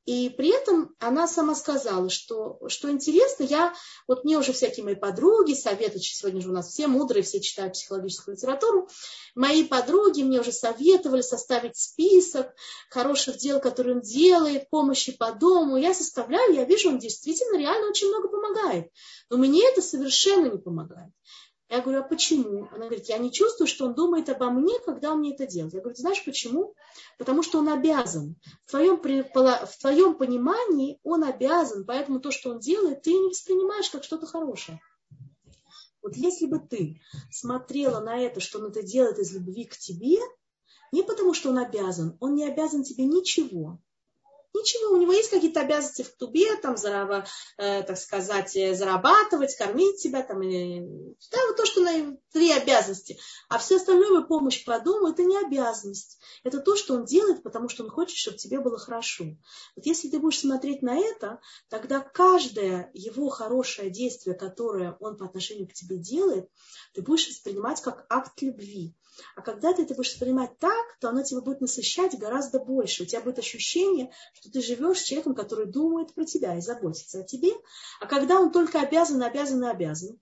И 0.05 0.31
при 0.31 0.49
этом 0.49 0.97
она 0.99 1.29
сама 1.29 1.55
сказала, 1.55 2.11
что, 2.11 2.59
что 2.67 2.91
интересно, 2.91 3.45
я, 3.45 3.73
вот 4.09 4.25
мне 4.25 4.37
уже 4.37 4.53
всякие 4.53 4.85
мои 4.85 4.97
подруги 4.97 5.55
советуют, 5.55 6.03
сегодня 6.03 6.41
же 6.41 6.49
у 6.49 6.53
нас 6.53 6.71
все 6.71 6.89
мудрые, 6.89 7.23
все 7.23 7.41
читают 7.41 7.75
психологическую 7.75 8.35
литературу, 8.35 8.89
мои 9.37 9.63
подруги 9.63 10.23
мне 10.23 10.41
уже 10.41 10.51
советовали 10.51 11.21
составить 11.21 11.77
список 11.77 12.53
хороших 12.91 13.37
дел, 13.37 13.61
которые 13.61 13.97
он 13.97 14.01
делает, 14.03 14.69
помощи 14.71 15.17
по 15.17 15.31
дому. 15.33 15.77
Я 15.77 15.95
составляю, 15.95 16.53
я 16.53 16.65
вижу, 16.65 16.89
он 16.89 16.99
действительно 16.99 17.57
реально 17.57 17.89
очень 17.89 18.09
много 18.09 18.29
помогает. 18.29 18.91
Но 19.31 19.37
мне 19.37 19.65
это 19.69 19.83
совершенно 19.83 20.47
не 20.47 20.59
помогает. 20.59 21.13
Я 21.73 21.81
говорю, 21.81 22.01
а 22.01 22.03
почему? 22.03 22.69
Она 22.71 22.85
говорит, 22.85 23.09
я 23.09 23.17
не 23.17 23.33
чувствую, 23.33 23.67
что 23.67 23.87
он 23.87 23.95
думает 23.95 24.29
обо 24.29 24.51
мне, 24.51 24.79
когда 24.81 25.11
он 25.11 25.21
мне 25.21 25.33
это 25.33 25.47
делает. 25.47 25.73
Я 25.73 25.81
говорю, 25.81 25.97
знаешь 25.97 26.23
почему? 26.23 26.75
Потому 27.17 27.43
что 27.43 27.61
он 27.61 27.71
обязан. 27.71 28.37
В 28.67 28.73
твоем, 28.73 29.01
в 29.01 29.79
твоем 29.81 30.15
понимании 30.17 31.01
он 31.03 31.25
обязан, 31.25 31.87
поэтому 31.87 32.21
то, 32.21 32.31
что 32.31 32.51
он 32.51 32.59
делает, 32.59 33.01
ты 33.01 33.15
не 33.15 33.31
воспринимаешь 33.31 33.89
как 33.89 34.05
что-то 34.05 34.27
хорошее. 34.27 34.81
Вот 36.03 36.15
если 36.15 36.45
бы 36.45 36.59
ты 36.59 37.01
смотрела 37.31 38.01
на 38.01 38.19
это, 38.19 38.41
что 38.41 38.59
он 38.59 38.67
это 38.67 38.83
делает 38.83 39.19
из 39.19 39.33
любви 39.33 39.65
к 39.65 39.79
тебе, 39.79 40.19
не 40.93 41.03
потому 41.03 41.33
что 41.33 41.49
он 41.49 41.57
обязан, 41.57 42.19
он 42.21 42.35
не 42.35 42.47
обязан 42.47 42.83
тебе 42.83 43.07
ничего. 43.07 43.79
Ничего, 44.55 44.93
у 44.93 44.97
него 44.99 45.13
есть 45.13 45.31
какие-то 45.31 45.61
обязанности 45.61 46.03
в 46.03 46.15
тубе, 46.17 46.55
там, 46.57 46.77
зараб, 46.77 47.27
э, 47.57 47.83
так 47.83 47.97
сказать, 47.97 48.55
э, 48.55 48.75
зарабатывать, 48.75 49.57
кормить 49.57 50.03
тебя, 50.03 50.23
там, 50.23 50.43
и, 50.43 50.81
да, 51.31 51.39
вот 51.49 51.57
то, 51.57 51.65
что 51.65 51.81
на 51.81 52.17
три 52.33 52.53
обязанности. 52.53 53.19
А 53.49 53.59
все 53.59 53.77
остальное, 53.77 54.23
помощь 54.23 54.65
по 54.65 54.79
дому, 54.79 55.09
это 55.09 55.25
не 55.25 55.39
обязанность. 55.39 56.19
Это 56.45 56.61
то, 56.61 56.77
что 56.77 56.95
он 56.95 57.07
делает, 57.07 57.43
потому 57.43 57.69
что 57.69 57.85
он 57.85 57.91
хочет, 57.91 58.17
чтобы 58.17 58.37
тебе 58.37 58.61
было 58.61 58.79
хорошо. 58.79 59.25
Вот 59.75 59.87
если 59.87 60.09
ты 60.09 60.19
будешь 60.19 60.41
смотреть 60.41 60.83
на 60.83 60.99
это, 60.99 61.41
тогда 61.71 62.01
каждое 62.01 62.91
его 62.93 63.29
хорошее 63.31 63.91
действие, 63.91 64.35
которое 64.35 64.97
он 65.01 65.17
по 65.17 65.25
отношению 65.25 65.67
к 65.67 65.73
тебе 65.73 65.97
делает, 65.97 66.51
ты 66.93 67.01
будешь 67.01 67.29
воспринимать 67.29 67.81
как 67.81 68.05
акт 68.11 68.41
любви. 68.43 68.95
А 69.37 69.43
когда 69.43 69.73
ты 69.73 69.83
это 69.83 69.95
будешь 69.95 70.13
воспринимать 70.13 70.59
так, 70.59 70.99
то 71.01 71.09
оно 71.09 71.23
тебя 71.23 71.41
будет 71.41 71.61
насыщать 71.61 72.19
гораздо 72.19 72.59
больше. 72.59 73.03
У 73.03 73.07
тебя 73.07 73.21
будет 73.21 73.39
ощущение, 73.39 74.13
что 74.35 74.51
ты 74.51 74.63
живешь 74.63 75.01
с 75.01 75.05
человеком, 75.05 75.35
который 75.35 75.67
думает 75.67 76.15
про 76.15 76.25
тебя 76.25 76.57
и 76.57 76.61
заботится 76.61 77.21
о 77.21 77.25
тебе. 77.25 77.53
А 78.01 78.07
когда 78.07 78.41
он 78.41 78.53
только 78.53 78.81
обязан, 78.81 79.23
обязан 79.23 79.65
и 79.65 79.69
обязан, 79.69 80.21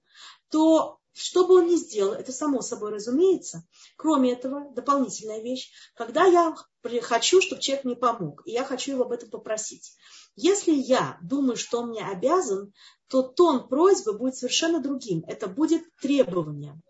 то 0.50 0.98
что 1.12 1.46
бы 1.46 1.57
он 1.57 1.66
ни 1.66 1.76
сделал, 1.76 2.12
это 2.12 2.33
само 2.33 2.62
собой 2.62 2.92
разумеется. 2.92 3.64
Кроме 3.96 4.33
этого, 4.33 4.72
дополнительная 4.72 5.40
вещь, 5.40 5.70
когда 5.94 6.24
я 6.24 6.55
хочу, 7.03 7.42
чтобы 7.42 7.61
человек 7.61 7.85
мне 7.85 7.96
помог, 7.96 8.42
и 8.46 8.53
я 8.53 8.64
хочу 8.64 8.92
его 8.92 9.05
об 9.05 9.12
этом 9.12 9.31
попросить. 9.31 9.96
Если 10.37 10.72
я 10.72 11.18
думаю, 11.22 11.57
что 11.57 11.81
он 11.81 11.88
мне 11.88 12.05
обязан, 12.05 12.72
то 13.09 13.22
тон 13.22 13.68
просьбы 13.68 14.16
будет 14.16 14.37
совершенно 14.37 14.81
другим. 14.81 15.24
Это 15.26 15.48
будет 15.48 15.83
требование. 16.00 16.81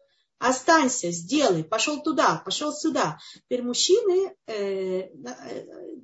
Останься, 0.41 1.11
сделай, 1.11 1.63
пошел 1.63 2.03
туда, 2.03 2.41
пошел 2.43 2.73
сюда. 2.73 3.19
Теперь 3.35 3.63
мужчины 3.63 4.35
э, 4.47 5.01
э, 5.03 5.11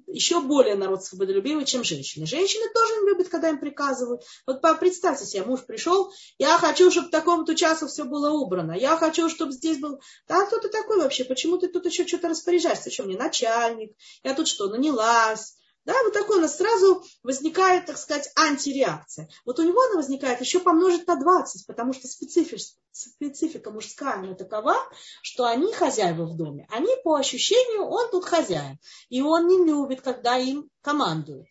еще 0.08 0.42
более 0.42 0.74
народ 0.74 1.02
свободолюбивый, 1.02 1.64
чем 1.64 1.82
женщины. 1.82 2.26
Женщины 2.26 2.70
тоже 2.74 3.00
не 3.00 3.08
любят, 3.08 3.30
когда 3.30 3.48
им 3.48 3.58
приказывают. 3.58 4.22
Вот 4.46 4.60
представьте 4.78 5.24
себе, 5.24 5.44
муж 5.44 5.64
пришел, 5.64 6.12
я 6.36 6.58
хочу, 6.58 6.90
чтобы 6.90 7.08
в 7.08 7.12
таком-то 7.12 7.54
часу 7.54 7.86
все 7.86 8.04
было 8.04 8.30
убрано. 8.30 8.72
Я 8.72 8.98
хочу, 8.98 9.30
чтобы 9.30 9.52
здесь 9.52 9.78
был... 9.78 10.02
Да, 10.28 10.44
кто 10.44 10.58
ты 10.58 10.68
такой 10.68 10.98
вообще? 10.98 11.24
Почему 11.24 11.56
ты 11.56 11.68
тут 11.68 11.86
еще 11.86 12.06
что-то 12.06 12.28
распоряжаешься? 12.28 12.84
Ты 12.84 12.90
что, 12.90 13.04
мне 13.04 13.16
начальник? 13.16 13.96
Я 14.22 14.34
тут 14.34 14.48
что, 14.48 14.68
нанялась? 14.68 15.56
Да, 15.86 15.94
вот 16.02 16.12
такой 16.12 16.38
у 16.38 16.40
нас 16.40 16.56
сразу 16.56 17.04
возникает, 17.22 17.86
так 17.86 17.96
сказать, 17.96 18.28
антиреакция. 18.34 19.28
Вот 19.44 19.60
у 19.60 19.62
него 19.62 19.80
она 19.80 19.94
возникает 19.94 20.40
еще 20.40 20.58
помножить 20.58 21.06
на 21.06 21.14
20, 21.14 21.64
потому 21.64 21.92
что 21.92 22.08
специфика, 22.08 22.60
специфика 22.90 23.70
мужская 23.70 24.14
она 24.14 24.34
такова, 24.34 24.74
что 25.22 25.44
они 25.44 25.72
хозяева 25.72 26.24
в 26.24 26.36
доме. 26.36 26.66
Они 26.70 26.92
по 27.04 27.14
ощущению, 27.14 27.84
он 27.84 28.10
тут 28.10 28.24
хозяин. 28.24 28.80
И 29.10 29.22
он 29.22 29.46
не 29.46 29.64
любит, 29.64 30.00
когда 30.00 30.36
им 30.36 30.68
командуют. 30.82 31.46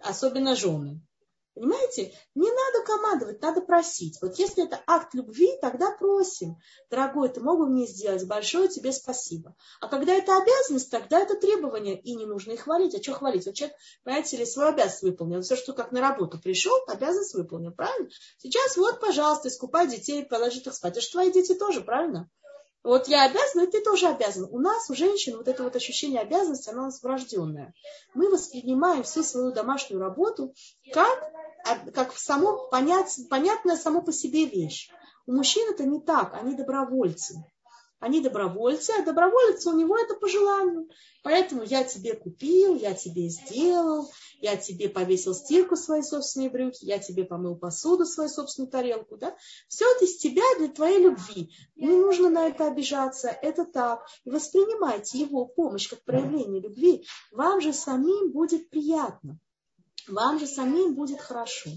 Особенно 0.00 0.54
жены. 0.54 1.00
Понимаете? 1.56 2.12
Не 2.34 2.50
надо 2.50 2.84
командовать, 2.84 3.40
надо 3.40 3.62
просить. 3.62 4.18
Вот 4.20 4.38
если 4.38 4.66
это 4.66 4.78
акт 4.86 5.14
любви, 5.14 5.56
тогда 5.62 5.90
просим. 5.90 6.58
Дорогой, 6.90 7.30
ты 7.30 7.40
мог 7.40 7.58
бы 7.58 7.66
мне 7.66 7.86
сделать? 7.86 8.26
Большое 8.26 8.68
тебе 8.68 8.92
спасибо. 8.92 9.56
А 9.80 9.88
когда 9.88 10.12
это 10.12 10.36
обязанность, 10.36 10.90
тогда 10.90 11.18
это 11.18 11.34
требование. 11.34 11.98
И 11.98 12.14
не 12.14 12.26
нужно 12.26 12.52
их 12.52 12.60
хвалить. 12.60 12.94
А 12.94 13.02
что 13.02 13.14
хвалить? 13.14 13.46
Вот 13.46 13.54
человек, 13.54 13.74
понимаете 14.04 14.36
ли, 14.36 14.44
свою 14.44 14.68
обязанность 14.68 15.02
выполнил. 15.02 15.40
Все, 15.40 15.56
что 15.56 15.72
как 15.72 15.92
на 15.92 16.02
работу 16.02 16.38
пришел, 16.38 16.76
обязанность 16.88 17.32
выполнил. 17.32 17.72
Правильно? 17.72 18.10
Сейчас 18.36 18.76
вот, 18.76 19.00
пожалуйста, 19.00 19.48
искупай 19.48 19.88
детей, 19.88 20.26
положи 20.26 20.60
их 20.60 20.74
спать. 20.74 20.92
Это 20.92 21.00
же 21.00 21.10
твои 21.10 21.32
дети 21.32 21.54
тоже, 21.54 21.80
правильно? 21.80 22.28
Вот 22.86 23.08
я 23.08 23.24
обязана, 23.24 23.62
и 23.62 23.66
ты 23.66 23.80
тоже 23.80 24.06
обязан. 24.06 24.46
У 24.48 24.60
нас, 24.60 24.88
у 24.88 24.94
женщин, 24.94 25.36
вот 25.36 25.48
это 25.48 25.64
вот 25.64 25.74
ощущение 25.74 26.20
обязанности, 26.20 26.70
оно 26.70 26.82
у 26.82 26.84
нас 26.84 27.02
врожденное. 27.02 27.74
Мы 28.14 28.30
воспринимаем 28.30 29.02
всю 29.02 29.24
свою 29.24 29.50
домашнюю 29.50 30.00
работу 30.00 30.54
как 30.92 31.32
как 31.92 32.16
само, 32.16 32.68
понять, 32.68 33.12
понятная 33.28 33.76
само 33.76 34.02
по 34.02 34.12
себе 34.12 34.46
вещь. 34.46 34.88
У 35.26 35.32
мужчин 35.32 35.68
это 35.68 35.82
не 35.82 36.00
так, 36.00 36.34
они 36.34 36.54
добровольцы. 36.54 37.44
Они 37.98 38.20
добровольцы, 38.20 38.92
а 38.96 39.02
доброволец 39.02 39.66
у 39.66 39.76
него 39.76 39.98
это 39.98 40.14
по 40.14 40.28
желанию. 40.28 40.88
Поэтому 41.24 41.64
я 41.64 41.82
тебе 41.82 42.14
купил, 42.14 42.76
я 42.76 42.94
тебе 42.94 43.28
сделал, 43.30 44.08
я 44.40 44.56
тебе 44.56 44.88
повесил 44.88 45.34
стирку 45.34 45.76
свои 45.76 46.02
собственные 46.02 46.50
брюки, 46.50 46.84
я 46.84 46.98
тебе 46.98 47.24
помыл 47.24 47.56
посуду 47.56 48.04
свою 48.06 48.28
собственную 48.28 48.70
тарелку. 48.70 49.16
Да? 49.16 49.36
Все 49.68 49.84
это 49.94 50.04
из 50.04 50.18
тебя 50.18 50.44
для 50.58 50.68
твоей 50.68 51.00
любви. 51.00 51.52
Не 51.76 51.96
нужно 51.96 52.30
на 52.30 52.46
это 52.46 52.66
обижаться, 52.66 53.28
это 53.28 53.64
так. 53.64 54.06
И 54.24 54.30
воспринимайте 54.30 55.18
его 55.18 55.46
помощь 55.46 55.88
как 55.88 56.04
проявление 56.04 56.60
любви. 56.60 57.06
Вам 57.32 57.60
же 57.60 57.72
самим 57.72 58.32
будет 58.32 58.70
приятно 58.70 59.38
вам 60.08 60.38
же 60.38 60.46
самим 60.46 60.94
будет 60.94 61.20
хорошо. 61.20 61.70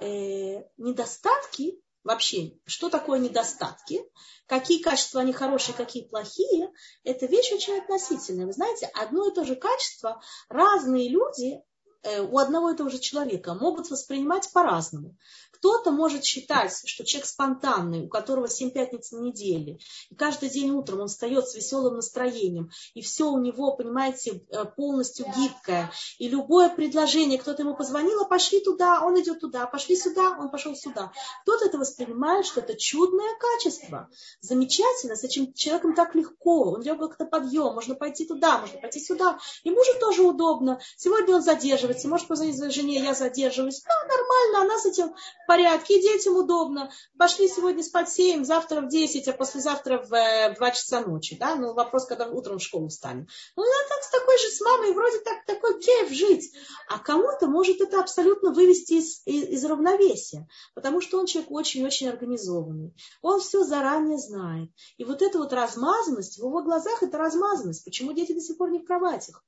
Э, 0.00 0.62
недостатки, 0.76 1.80
вообще, 2.04 2.52
что 2.66 2.88
такое 2.90 3.18
недостатки, 3.18 4.00
какие 4.46 4.82
качества 4.82 5.20
они 5.20 5.32
хорошие, 5.32 5.74
какие 5.74 6.06
плохие, 6.06 6.72
это 7.04 7.26
вещь 7.26 7.52
очень 7.52 7.78
относительная. 7.78 8.46
Вы 8.46 8.52
знаете, 8.52 8.90
одно 8.94 9.28
и 9.28 9.34
то 9.34 9.44
же 9.44 9.56
качество 9.56 10.20
разные 10.48 11.08
люди 11.08 11.62
у 12.04 12.38
одного 12.38 12.70
и 12.70 12.76
того 12.76 12.90
же 12.90 12.98
человека 12.98 13.54
могут 13.54 13.90
воспринимать 13.90 14.52
по-разному. 14.52 15.16
Кто-то 15.62 15.92
может 15.92 16.24
считать, 16.24 16.72
что 16.86 17.04
человек 17.04 17.28
спонтанный, 17.28 18.06
у 18.06 18.08
которого 18.08 18.48
7 18.48 18.70
пятниц 18.70 19.12
на 19.12 19.20
неделе, 19.20 19.78
и 20.10 20.14
каждый 20.16 20.48
день 20.48 20.70
утром 20.70 21.02
он 21.02 21.06
встает 21.06 21.46
с 21.46 21.54
веселым 21.54 21.94
настроением, 21.94 22.72
и 22.94 23.00
все 23.00 23.30
у 23.30 23.38
него, 23.38 23.76
понимаете, 23.76 24.42
э, 24.50 24.64
полностью 24.64 25.24
гибкое, 25.36 25.92
и 26.18 26.28
любое 26.28 26.68
предложение, 26.68 27.38
кто-то 27.38 27.62
ему 27.62 27.76
позвонил, 27.76 28.22
а 28.22 28.24
пошли 28.24 28.58
туда, 28.58 29.02
он 29.04 29.20
идет 29.20 29.38
туда, 29.38 29.66
пошли 29.68 29.94
сюда, 29.94 30.36
он 30.36 30.50
пошел 30.50 30.74
сюда. 30.74 31.12
Кто-то 31.42 31.66
это 31.66 31.78
воспринимает, 31.78 32.44
что 32.44 32.60
это 32.60 32.76
чудное 32.76 33.36
качество, 33.38 34.08
замечательно, 34.40 35.14
с 35.14 35.22
этим 35.22 35.52
человеком 35.52 35.94
так 35.94 36.16
легко, 36.16 36.72
у 36.72 36.82
него 36.82 37.06
как-то 37.06 37.24
подъем, 37.24 37.74
можно 37.74 37.94
пойти 37.94 38.26
туда, 38.26 38.58
можно 38.58 38.80
пойти 38.80 38.98
сюда, 38.98 39.38
ему 39.62 39.84
же 39.84 40.00
тоже 40.00 40.22
удобно, 40.22 40.80
сегодня 40.96 41.36
он 41.36 41.42
задерживается, 41.42 41.91
может 42.04 42.28
позвонить 42.28 42.56
жене, 42.72 43.00
я 43.02 43.14
задерживаюсь, 43.14 43.82
да, 43.82 43.94
нормально, 44.06 44.60
она 44.62 44.78
с 44.78 44.86
этим 44.86 45.14
порядке, 45.46 45.98
и 45.98 46.02
детям 46.02 46.36
удобно. 46.36 46.90
Пошли 47.18 47.48
сегодня 47.48 47.82
спать 47.82 48.08
в 48.08 48.12
7, 48.12 48.44
завтра 48.44 48.80
в 48.80 48.88
10, 48.88 49.28
а 49.28 49.32
послезавтра 49.32 49.98
в 49.98 50.08
2 50.08 50.16
э, 50.16 50.72
часа 50.72 51.00
ночи. 51.00 51.36
Да? 51.38 51.54
Ну, 51.54 51.74
вопрос, 51.74 52.06
когда 52.06 52.26
утром 52.26 52.58
в 52.58 52.62
школу 52.62 52.88
встанем. 52.88 53.26
Ну, 53.56 53.64
я 53.64 53.88
так 53.88 54.02
с 54.02 54.10
такой 54.10 54.38
же 54.38 54.48
с 54.48 54.60
мамой, 54.60 54.92
вроде 54.92 55.18
так, 55.20 55.44
такой 55.46 55.80
кейф 55.80 56.10
жить. 56.10 56.52
А 56.88 56.98
кому-то 56.98 57.46
может 57.46 57.80
это 57.80 58.00
абсолютно 58.00 58.52
вывести 58.52 58.94
из, 58.94 59.22
из, 59.26 59.44
из 59.48 59.64
равновесия, 59.64 60.48
потому 60.74 61.00
что 61.00 61.18
он 61.18 61.26
человек 61.26 61.50
очень-очень 61.50 62.08
организованный. 62.08 62.94
Он 63.20 63.40
все 63.40 63.64
заранее 63.64 64.18
знает. 64.18 64.70
И 64.96 65.04
вот 65.04 65.22
эта 65.22 65.38
вот 65.38 65.52
размазанность, 65.52 66.36
в 66.38 66.44
его 66.44 66.62
глазах 66.62 67.02
это 67.02 67.18
размазанность. 67.18 67.84
Почему 67.84 68.12
дети 68.12 68.32
до 68.32 68.40
сих 68.40 68.56
пор 68.56 68.70
не 68.70 68.78
в 68.78 68.84
кроватях? 68.84 69.44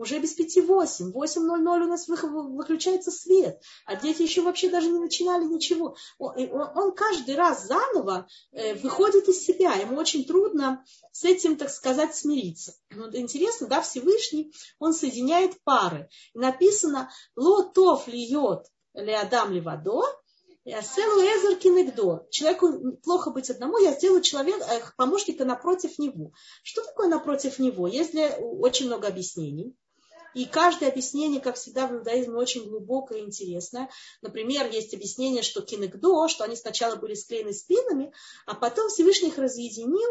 Уже 0.00 0.18
без 0.18 0.32
пяти 0.32 0.62
восемь, 0.62 1.12
восемь 1.12 1.42
ноль 1.42 1.60
ноль 1.60 1.82
у 1.82 1.86
нас 1.86 2.08
выключается 2.08 3.10
свет, 3.10 3.60
а 3.84 3.96
дети 3.96 4.22
еще 4.22 4.40
вообще 4.40 4.70
даже 4.70 4.88
не 4.88 4.98
начинали 4.98 5.44
ничего. 5.44 5.94
Он, 6.18 6.92
каждый 6.92 7.34
раз 7.34 7.66
заново 7.66 8.26
э, 8.52 8.76
выходит 8.76 9.28
из 9.28 9.44
себя, 9.44 9.74
ему 9.74 9.98
очень 9.98 10.24
трудно 10.24 10.82
с 11.12 11.24
этим, 11.24 11.56
так 11.56 11.68
сказать, 11.68 12.16
смириться. 12.16 12.74
Вот 12.94 13.14
интересно, 13.14 13.66
да, 13.66 13.82
Всевышний, 13.82 14.54
он 14.78 14.94
соединяет 14.94 15.62
пары. 15.64 16.08
Написано 16.32 17.10
«Лотов 17.36 18.08
льет 18.08 18.64
леадам 18.94 19.52
левадо», 19.52 20.00
Аселу 20.66 21.20
Эзер 21.20 21.56
кинегдо. 21.56 22.26
Человеку 22.30 22.96
плохо 23.02 23.30
быть 23.30 23.50
одному, 23.50 23.78
я 23.78 23.92
сделаю 23.92 24.22
человека, 24.22 24.64
э, 24.70 24.80
помощника 24.96 25.44
напротив 25.44 25.98
него. 25.98 26.32
Что 26.62 26.82
такое 26.82 27.08
напротив 27.08 27.58
него? 27.58 27.86
Есть 27.86 28.14
очень 28.14 28.86
много 28.86 29.08
объяснений. 29.08 29.74
И 30.34 30.44
каждое 30.44 30.90
объяснение, 30.90 31.40
как 31.40 31.56
всегда, 31.56 31.86
в 31.86 31.94
иудаизме 31.94 32.34
очень 32.34 32.68
глубокое 32.68 33.18
и 33.18 33.22
интересное. 33.22 33.90
Например, 34.22 34.70
есть 34.70 34.94
объяснение, 34.94 35.42
что 35.42 35.62
кинегдо, 35.62 36.28
что 36.28 36.44
они 36.44 36.56
сначала 36.56 36.96
были 36.96 37.14
склеены 37.14 37.52
спинами, 37.52 38.12
а 38.46 38.54
потом 38.54 38.88
Всевышний 38.88 39.28
их 39.28 39.38
разъединил 39.38 40.08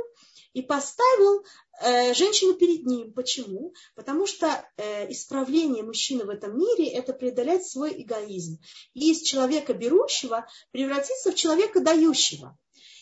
и 0.54 0.62
поставил 0.62 1.44
э, 1.82 2.14
женщину 2.14 2.56
перед 2.56 2.86
ним. 2.86 3.14
Почему? 3.14 3.74
Потому 3.96 4.26
что 4.26 4.48
э, 4.78 5.12
исправление 5.12 5.84
мужчины 5.84 6.26
в 6.26 6.30
этом 6.30 6.58
мире– 6.58 6.88
это 6.90 7.14
преодолеть 7.14 7.68
свой 7.68 8.02
эгоизм. 8.02 8.60
И 8.94 9.12
из 9.12 9.22
человека 9.22 9.74
берущего 9.74 10.48
превратиться 10.72 11.32
в 11.32 11.36
человека 11.36 11.80
дающего. 11.80 12.58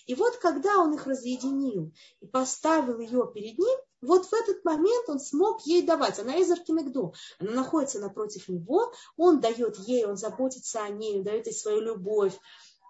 И 0.05 0.15
вот 0.15 0.37
когда 0.37 0.77
он 0.77 0.93
их 0.93 1.05
разъединил 1.05 1.93
и 2.21 2.27
поставил 2.27 2.99
ее 2.99 3.29
перед 3.33 3.57
ним, 3.57 3.77
вот 4.01 4.25
в 4.25 4.33
этот 4.33 4.63
момент 4.63 5.09
он 5.09 5.19
смог 5.19 5.65
ей 5.65 5.81
давать. 5.81 6.19
Она 6.19 6.35
из 6.35 6.51
Аркинегду. 6.51 7.13
Она 7.39 7.51
находится 7.51 7.99
напротив 7.99 8.47
него, 8.47 8.91
он 9.15 9.39
дает 9.39 9.77
ей, 9.79 10.05
он 10.05 10.17
заботится 10.17 10.83
о 10.83 10.89
ней, 10.89 11.17
он 11.17 11.23
дает 11.23 11.47
ей 11.47 11.53
свою 11.53 11.81
любовь. 11.81 12.33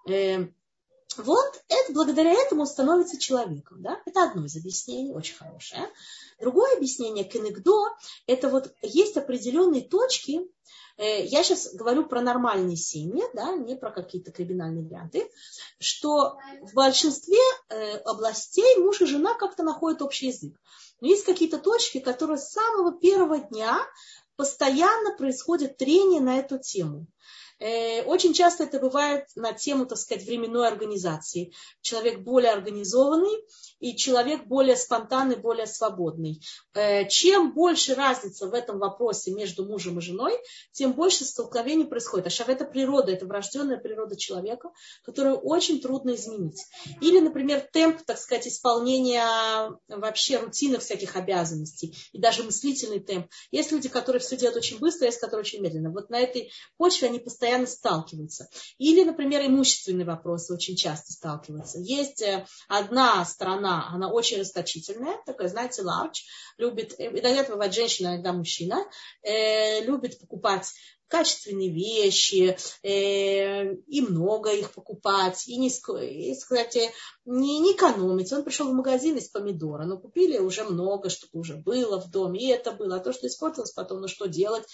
Э, 0.08 0.48
вот 1.16 1.62
это, 1.68 1.92
благодаря 1.92 2.32
этому 2.32 2.66
становится 2.66 3.18
человеком. 3.18 3.82
Да? 3.82 4.00
Это 4.04 4.24
одно 4.24 4.44
из 4.44 4.56
объяснений, 4.56 5.12
очень 5.12 5.36
хорошее. 5.36 5.88
Другое 6.40 6.76
объяснение, 6.76 7.24
кенегдо, 7.24 7.88
это 8.26 8.48
вот 8.48 8.72
есть 8.82 9.16
определенные 9.16 9.82
точки, 9.82 10.40
э, 10.96 11.24
я 11.24 11.42
сейчас 11.42 11.74
говорю 11.74 12.06
про 12.06 12.20
нормальные 12.20 12.76
семьи, 12.76 13.24
да, 13.34 13.54
не 13.54 13.74
про 13.74 13.90
какие-то 13.90 14.30
криминальные 14.30 14.84
варианты, 14.84 15.30
что 15.80 16.38
в 16.62 16.74
большинстве 16.74 17.40
э, 17.68 17.96
областей 17.98 18.76
муж 18.76 19.00
и 19.00 19.06
жена 19.06 19.34
как-то 19.34 19.64
находят 19.64 20.02
общий 20.02 20.28
язык. 20.28 20.54
Но 21.00 21.08
есть 21.08 21.24
какие-то 21.24 21.58
точки, 21.58 21.98
которые 21.98 22.38
с 22.38 22.52
самого 22.52 22.92
первого 22.92 23.38
дня 23.38 23.80
постоянно 24.36 25.16
происходит 25.16 25.76
трение 25.76 26.20
на 26.20 26.38
эту 26.38 26.58
тему. 26.58 27.06
Э, 27.60 28.02
очень 28.04 28.34
часто 28.34 28.64
это 28.64 28.78
бывает 28.78 29.26
на 29.34 29.52
тему, 29.52 29.86
так 29.86 29.98
сказать, 29.98 30.24
временной 30.24 30.68
организации. 30.68 31.52
Человек 31.80 32.20
более 32.20 32.52
организованный 32.52 33.44
и 33.80 33.96
человек 33.96 34.46
более 34.46 34.76
спонтанный, 34.76 35.36
более 35.36 35.66
свободный. 35.66 36.40
Э, 36.74 37.08
чем 37.08 37.52
больше 37.52 37.94
разница 37.94 38.46
в 38.46 38.54
этом 38.54 38.78
вопросе 38.78 39.32
между 39.32 39.64
мужем 39.64 39.98
и 39.98 40.02
женой, 40.02 40.38
тем 40.72 40.92
больше 40.92 41.24
столкновений 41.24 41.84
происходит. 41.84 42.28
А 42.28 42.30
шав 42.30 42.48
это 42.48 42.64
природа, 42.64 43.12
это 43.12 43.26
врожденная 43.26 43.78
природа 43.78 44.16
человека, 44.16 44.70
которую 45.02 45.38
очень 45.38 45.80
трудно 45.80 46.14
изменить. 46.14 46.64
Или, 47.00 47.18
например, 47.18 47.66
темп, 47.72 48.02
так 48.06 48.18
сказать, 48.18 48.46
исполнения 48.46 49.26
вообще 49.88 50.38
рутинных 50.38 50.82
всяких 50.82 51.16
обязанностей 51.16 51.96
и 52.12 52.18
даже 52.20 52.44
мыслительный 52.44 53.00
темп. 53.00 53.28
Есть 53.50 53.72
люди, 53.72 53.88
которые 53.88 54.20
все 54.20 54.36
делают 54.36 54.56
очень 54.56 54.78
быстро, 54.78 55.06
есть 55.06 55.18
которые 55.18 55.40
очень 55.40 55.60
медленно. 55.60 55.90
Вот 55.90 56.10
на 56.10 56.20
этой 56.20 56.52
почве 56.76 57.08
они 57.08 57.18
постоянно 57.18 57.47
постоянно 57.48 57.66
сталкиваются. 57.66 58.48
Или, 58.78 59.04
например, 59.04 59.46
имущественные 59.46 60.06
вопросы 60.06 60.52
очень 60.52 60.76
часто 60.76 61.12
сталкиваются. 61.12 61.78
Есть 61.78 62.22
э, 62.22 62.46
одна 62.68 63.24
страна, 63.24 63.88
она 63.90 64.10
очень 64.10 64.38
расточительная, 64.38 65.16
такая, 65.24 65.48
знаете, 65.48 65.82
large, 65.82 66.24
любит, 66.58 66.94
э, 66.98 67.06
иногда 67.06 67.40
это 67.40 67.52
бывает 67.52 67.74
женщина, 67.74 68.08
иногда 68.08 68.32
мужчина, 68.32 68.84
э, 69.22 69.82
любит 69.84 70.18
покупать 70.18 70.72
качественные 71.08 71.70
вещи, 71.70 72.56
э, 72.82 73.74
и 73.74 74.00
много 74.00 74.52
их 74.52 74.72
покупать, 74.72 75.48
и, 75.48 75.56
не, 75.56 75.68
и 75.68 76.34
кстати, 76.34 76.90
не, 77.24 77.58
не 77.60 77.72
экономить. 77.72 78.32
Он 78.32 78.44
пришел 78.44 78.68
в 78.68 78.74
магазин 78.74 79.16
из 79.16 79.28
помидора, 79.28 79.84
но 79.84 79.98
купили 79.98 80.38
уже 80.38 80.64
много, 80.64 81.10
чтобы 81.10 81.40
уже 81.40 81.56
было 81.56 82.00
в 82.00 82.10
доме, 82.10 82.40
и 82.40 82.48
это 82.48 82.72
было. 82.72 82.96
А 82.96 83.00
то, 83.00 83.12
что 83.12 83.26
испортилось 83.26 83.72
потом, 83.72 84.00
ну 84.00 84.08
что 84.08 84.26
делать? 84.26 84.64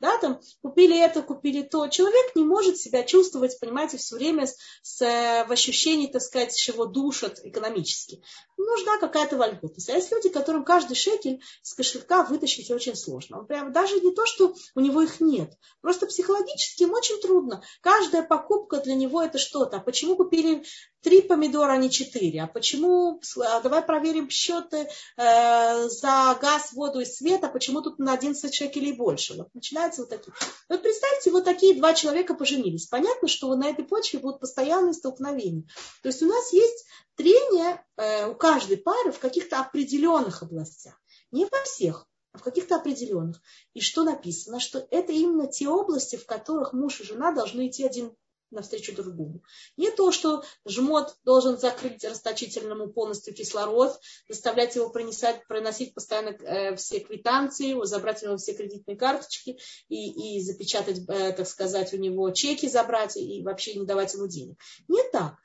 Да, 0.00 0.18
там 0.18 0.40
купили 0.62 0.98
это, 0.98 1.22
купили 1.22 1.62
то. 1.62 1.88
Человек 1.88 2.34
не 2.34 2.44
может 2.44 2.78
себя 2.78 3.02
чувствовать, 3.04 3.58
понимаете, 3.58 3.96
все 3.96 4.16
время 4.16 4.46
с, 4.46 4.56
с, 4.82 5.00
в 5.46 5.50
ощущении, 5.50 6.06
так 6.06 6.22
сказать, 6.22 6.54
чего 6.54 6.86
душат 6.86 7.40
экономически. 7.42 8.22
Нужна 8.56 8.98
какая-то 8.98 9.36
вольготность. 9.36 9.88
А 9.88 9.94
есть 9.94 10.12
люди, 10.12 10.28
которым 10.28 10.64
каждый 10.64 10.94
шекель 10.94 11.40
из 11.62 11.74
кошелька 11.74 12.24
вытащить 12.24 12.70
очень 12.70 12.96
сложно. 12.96 13.40
Он 13.40 13.46
прям, 13.46 13.72
даже 13.72 14.00
не 14.00 14.12
то, 14.12 14.26
что 14.26 14.54
у 14.74 14.80
него 14.80 15.02
их 15.02 15.20
нет, 15.20 15.52
Просто 15.84 16.06
психологически 16.06 16.84
им 16.84 16.94
очень 16.94 17.20
трудно. 17.20 17.62
Каждая 17.82 18.22
покупка 18.22 18.78
для 18.78 18.94
него 18.94 19.22
это 19.22 19.36
что-то. 19.36 19.76
А 19.76 19.80
почему 19.80 20.16
купили 20.16 20.64
три 21.02 21.20
помидора, 21.20 21.72
а 21.72 21.76
не 21.76 21.90
четыре? 21.90 22.44
А 22.44 22.46
почему, 22.46 23.20
а 23.36 23.60
давай 23.60 23.82
проверим 23.82 24.30
счеты 24.30 24.88
э, 25.18 25.88
за 25.90 26.38
газ, 26.40 26.72
воду 26.72 27.00
и 27.00 27.04
свет, 27.04 27.44
а 27.44 27.48
почему 27.48 27.82
тут 27.82 27.98
на 27.98 28.14
11 28.14 28.54
шекелей 28.54 28.92
больше? 28.92 29.34
Вот 29.34 29.48
начинаются 29.52 30.00
вот 30.00 30.08
такие. 30.08 30.32
Вот 30.70 30.80
представьте, 30.80 31.30
вот 31.30 31.44
такие 31.44 31.74
два 31.74 31.92
человека 31.92 32.32
поженились. 32.32 32.86
Понятно, 32.86 33.28
что 33.28 33.54
на 33.54 33.68
этой 33.68 33.84
почве 33.84 34.20
будут 34.20 34.40
постоянные 34.40 34.94
столкновения. 34.94 35.64
То 36.02 36.08
есть 36.08 36.22
у 36.22 36.26
нас 36.26 36.50
есть 36.54 36.86
трение 37.14 37.84
э, 37.98 38.26
у 38.26 38.34
каждой 38.34 38.78
пары 38.78 39.12
в 39.12 39.18
каких-то 39.18 39.60
определенных 39.60 40.42
областях. 40.42 40.94
Не 41.30 41.44
во 41.44 41.62
всех 41.64 42.08
в 42.34 42.42
каких-то 42.42 42.76
определенных. 42.76 43.40
И 43.72 43.80
что 43.80 44.02
написано? 44.02 44.60
Что 44.60 44.86
это 44.90 45.12
именно 45.12 45.46
те 45.46 45.68
области, 45.68 46.16
в 46.16 46.26
которых 46.26 46.72
муж 46.72 47.00
и 47.00 47.04
жена 47.04 47.32
должны 47.32 47.68
идти 47.68 47.84
один 47.84 48.14
навстречу 48.50 48.94
другому. 48.94 49.42
Не 49.76 49.90
то, 49.90 50.12
что 50.12 50.44
жмот 50.64 51.16
должен 51.24 51.58
закрыть 51.58 52.04
расточительному 52.04 52.92
полностью 52.92 53.34
кислород, 53.34 53.98
заставлять 54.28 54.76
его 54.76 54.90
приносить, 54.90 55.46
проносить 55.48 55.92
постоянно 55.92 56.36
э, 56.36 56.76
все 56.76 57.00
квитанции, 57.00 57.76
забрать 57.84 58.22
у 58.22 58.26
него 58.26 58.36
все 58.36 58.54
кредитные 58.54 58.96
карточки 58.96 59.58
и, 59.88 60.36
и 60.38 60.40
запечатать, 60.40 61.00
э, 61.08 61.32
так 61.32 61.48
сказать, 61.48 61.92
у 61.94 61.96
него 61.96 62.30
чеки 62.30 62.68
забрать 62.68 63.16
и 63.16 63.42
вообще 63.42 63.74
не 63.74 63.86
давать 63.86 64.14
ему 64.14 64.28
денег. 64.28 64.56
Не 64.88 65.02
так 65.10 65.36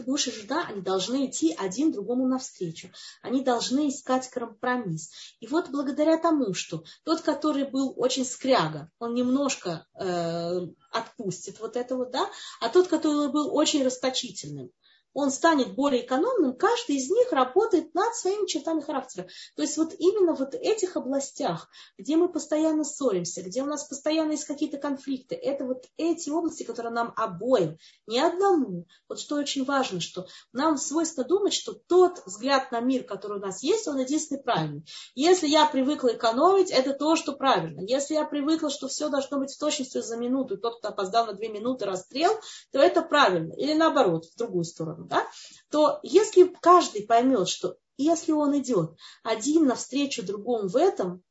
муж 0.00 0.28
и 0.28 0.32
жена, 0.32 0.66
они 0.68 0.80
должны 0.80 1.26
идти 1.26 1.54
один 1.56 1.92
другому 1.92 2.26
навстречу. 2.26 2.90
Они 3.22 3.42
должны 3.42 3.88
искать 3.88 4.28
компромисс. 4.28 5.10
И 5.40 5.46
вот 5.46 5.70
благодаря 5.70 6.18
тому, 6.18 6.54
что 6.54 6.84
тот, 7.04 7.20
который 7.20 7.68
был 7.68 7.92
очень 7.96 8.24
скряга, 8.24 8.90
он 8.98 9.14
немножко 9.14 9.86
э, 9.94 10.66
отпустит 10.90 11.60
вот 11.60 11.76
это 11.76 11.96
вот, 11.96 12.10
да, 12.10 12.28
а 12.60 12.68
тот, 12.68 12.88
который 12.88 13.30
был 13.30 13.54
очень 13.54 13.84
расточительным, 13.84 14.70
он 15.14 15.30
станет 15.30 15.74
более 15.74 16.04
экономным, 16.04 16.56
каждый 16.56 16.96
из 16.96 17.10
них 17.10 17.32
работает 17.32 17.94
над 17.94 18.14
своими 18.14 18.46
чертами 18.46 18.80
характера. 18.80 19.28
То 19.56 19.62
есть 19.62 19.76
вот 19.76 19.94
именно 19.98 20.34
вот 20.34 20.54
этих 20.54 20.96
областях, 20.96 21.68
где 21.98 22.16
мы 22.16 22.28
постоянно 22.30 22.84
ссоримся, 22.84 23.42
где 23.42 23.62
у 23.62 23.66
нас 23.66 23.84
постоянно 23.84 24.32
есть 24.32 24.44
какие-то 24.44 24.78
конфликты, 24.78 25.34
это 25.34 25.64
вот 25.64 25.84
эти 25.96 26.30
области, 26.30 26.62
которые 26.62 26.92
нам 26.92 27.12
обоим, 27.16 27.76
не 28.06 28.20
одному. 28.20 28.86
Вот 29.08 29.20
что 29.20 29.36
очень 29.36 29.64
важно, 29.64 30.00
что 30.00 30.26
нам 30.52 30.76
свойственно 30.78 31.26
думать, 31.26 31.52
что 31.52 31.74
тот 31.74 32.22
взгляд 32.24 32.72
на 32.72 32.80
мир, 32.80 33.04
который 33.04 33.38
у 33.38 33.40
нас 33.40 33.62
есть, 33.62 33.86
он 33.88 33.98
единственный 33.98 34.42
правильный. 34.42 34.84
Если 35.14 35.48
я 35.48 35.66
привыкла 35.66 36.14
экономить, 36.14 36.70
это 36.70 36.94
то, 36.94 37.16
что 37.16 37.32
правильно. 37.32 37.80
Если 37.80 38.14
я 38.14 38.24
привыкла, 38.24 38.70
что 38.70 38.88
все 38.88 39.08
должно 39.08 39.38
быть 39.38 39.52
в 39.52 39.58
точности 39.58 40.00
за 40.00 40.16
минуту, 40.16 40.54
и 40.54 40.60
тот, 40.60 40.78
кто 40.78 40.88
опоздал 40.88 41.26
на 41.26 41.34
две 41.34 41.48
минуты, 41.48 41.84
расстрел, 41.84 42.32
то 42.70 42.78
это 42.78 43.02
правильно. 43.02 43.52
Или 43.54 43.74
наоборот, 43.74 44.26
в 44.26 44.36
другую 44.36 44.64
сторону 44.64 45.01
да, 45.08 45.26
то 45.70 46.00
если 46.02 46.44
каждый 46.60 47.06
поймет, 47.06 47.48
что 47.48 47.76
если 47.96 48.32
он 48.32 48.58
идет 48.58 48.96
один 49.22 49.66
навстречу 49.66 50.22
другому 50.22 50.68
в 50.68 50.76
этом, 50.76 51.22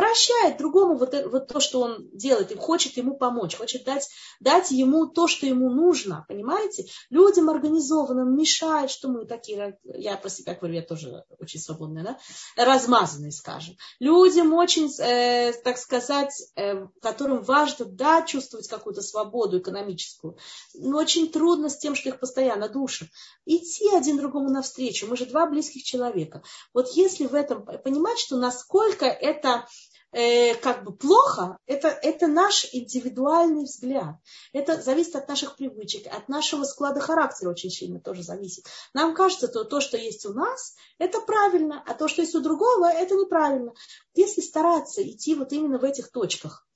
прощает 0.00 0.56
другому 0.56 0.96
вот, 0.96 1.12
это, 1.12 1.28
вот 1.28 1.48
то, 1.48 1.60
что 1.60 1.82
он 1.82 2.08
делает, 2.14 2.50
и 2.50 2.56
хочет 2.56 2.96
ему 2.96 3.18
помочь, 3.18 3.54
хочет 3.54 3.84
дать, 3.84 4.08
дать 4.40 4.70
ему 4.70 5.06
то, 5.06 5.28
что 5.28 5.44
ему 5.44 5.68
нужно, 5.68 6.24
понимаете? 6.26 6.86
Людям 7.10 7.50
организованным 7.50 8.34
мешает, 8.34 8.90
что 8.90 9.08
мы 9.08 9.26
такие, 9.26 9.78
я 9.84 10.16
про 10.16 10.30
себя 10.30 10.54
говорю, 10.54 10.76
я 10.76 10.82
тоже 10.82 11.24
очень 11.38 11.60
свободная, 11.60 12.02
да? 12.02 12.64
размазанные, 12.64 13.30
скажем. 13.30 13.76
Людям 13.98 14.54
очень, 14.54 14.90
э, 15.00 15.52
так 15.62 15.76
сказать, 15.76 16.32
э, 16.56 16.86
которым 17.02 17.42
важно, 17.42 17.84
да, 17.84 18.22
чувствовать 18.22 18.68
какую-то 18.68 19.02
свободу 19.02 19.58
экономическую, 19.58 20.38
но 20.72 20.96
очень 20.96 21.30
трудно 21.30 21.68
с 21.68 21.76
тем, 21.76 21.94
что 21.94 22.08
их 22.08 22.20
постоянно 22.20 22.70
душат. 22.70 23.08
Идти 23.44 23.94
один 23.94 24.16
другому 24.16 24.48
навстречу, 24.48 25.06
мы 25.06 25.18
же 25.18 25.26
два 25.26 25.46
близких 25.46 25.82
человека. 25.82 26.42
Вот 26.72 26.88
если 26.92 27.26
в 27.26 27.34
этом 27.34 27.66
понимать, 27.84 28.18
что 28.18 28.38
насколько 28.38 29.04
это 29.04 29.66
э, 30.12 30.54
как 30.56 30.84
бы 30.84 30.92
плохо, 30.92 31.58
это, 31.66 31.88
это 31.88 32.26
наш 32.26 32.66
индивидуальный 32.72 33.64
взгляд. 33.64 34.16
Это 34.52 34.80
зависит 34.80 35.16
от 35.16 35.28
наших 35.28 35.56
привычек, 35.56 36.06
от 36.06 36.28
нашего 36.28 36.64
склада 36.64 37.00
характера 37.00 37.50
очень 37.50 37.70
сильно 37.70 38.00
тоже 38.00 38.22
зависит. 38.22 38.66
Нам 38.94 39.14
кажется, 39.14 39.48
что 39.48 39.64
то, 39.64 39.80
что 39.80 39.96
есть 39.96 40.26
у 40.26 40.32
нас, 40.32 40.74
это 40.98 41.20
правильно, 41.20 41.82
а 41.86 41.94
то, 41.94 42.08
что 42.08 42.22
есть 42.22 42.34
у 42.34 42.40
другого, 42.40 42.90
это 42.90 43.14
неправильно. 43.14 43.72
Если 44.14 44.40
стараться 44.40 45.02
идти 45.02 45.34
вот 45.34 45.52
именно 45.52 45.78
в 45.78 45.84
этих 45.84 46.10
точках, 46.10 46.66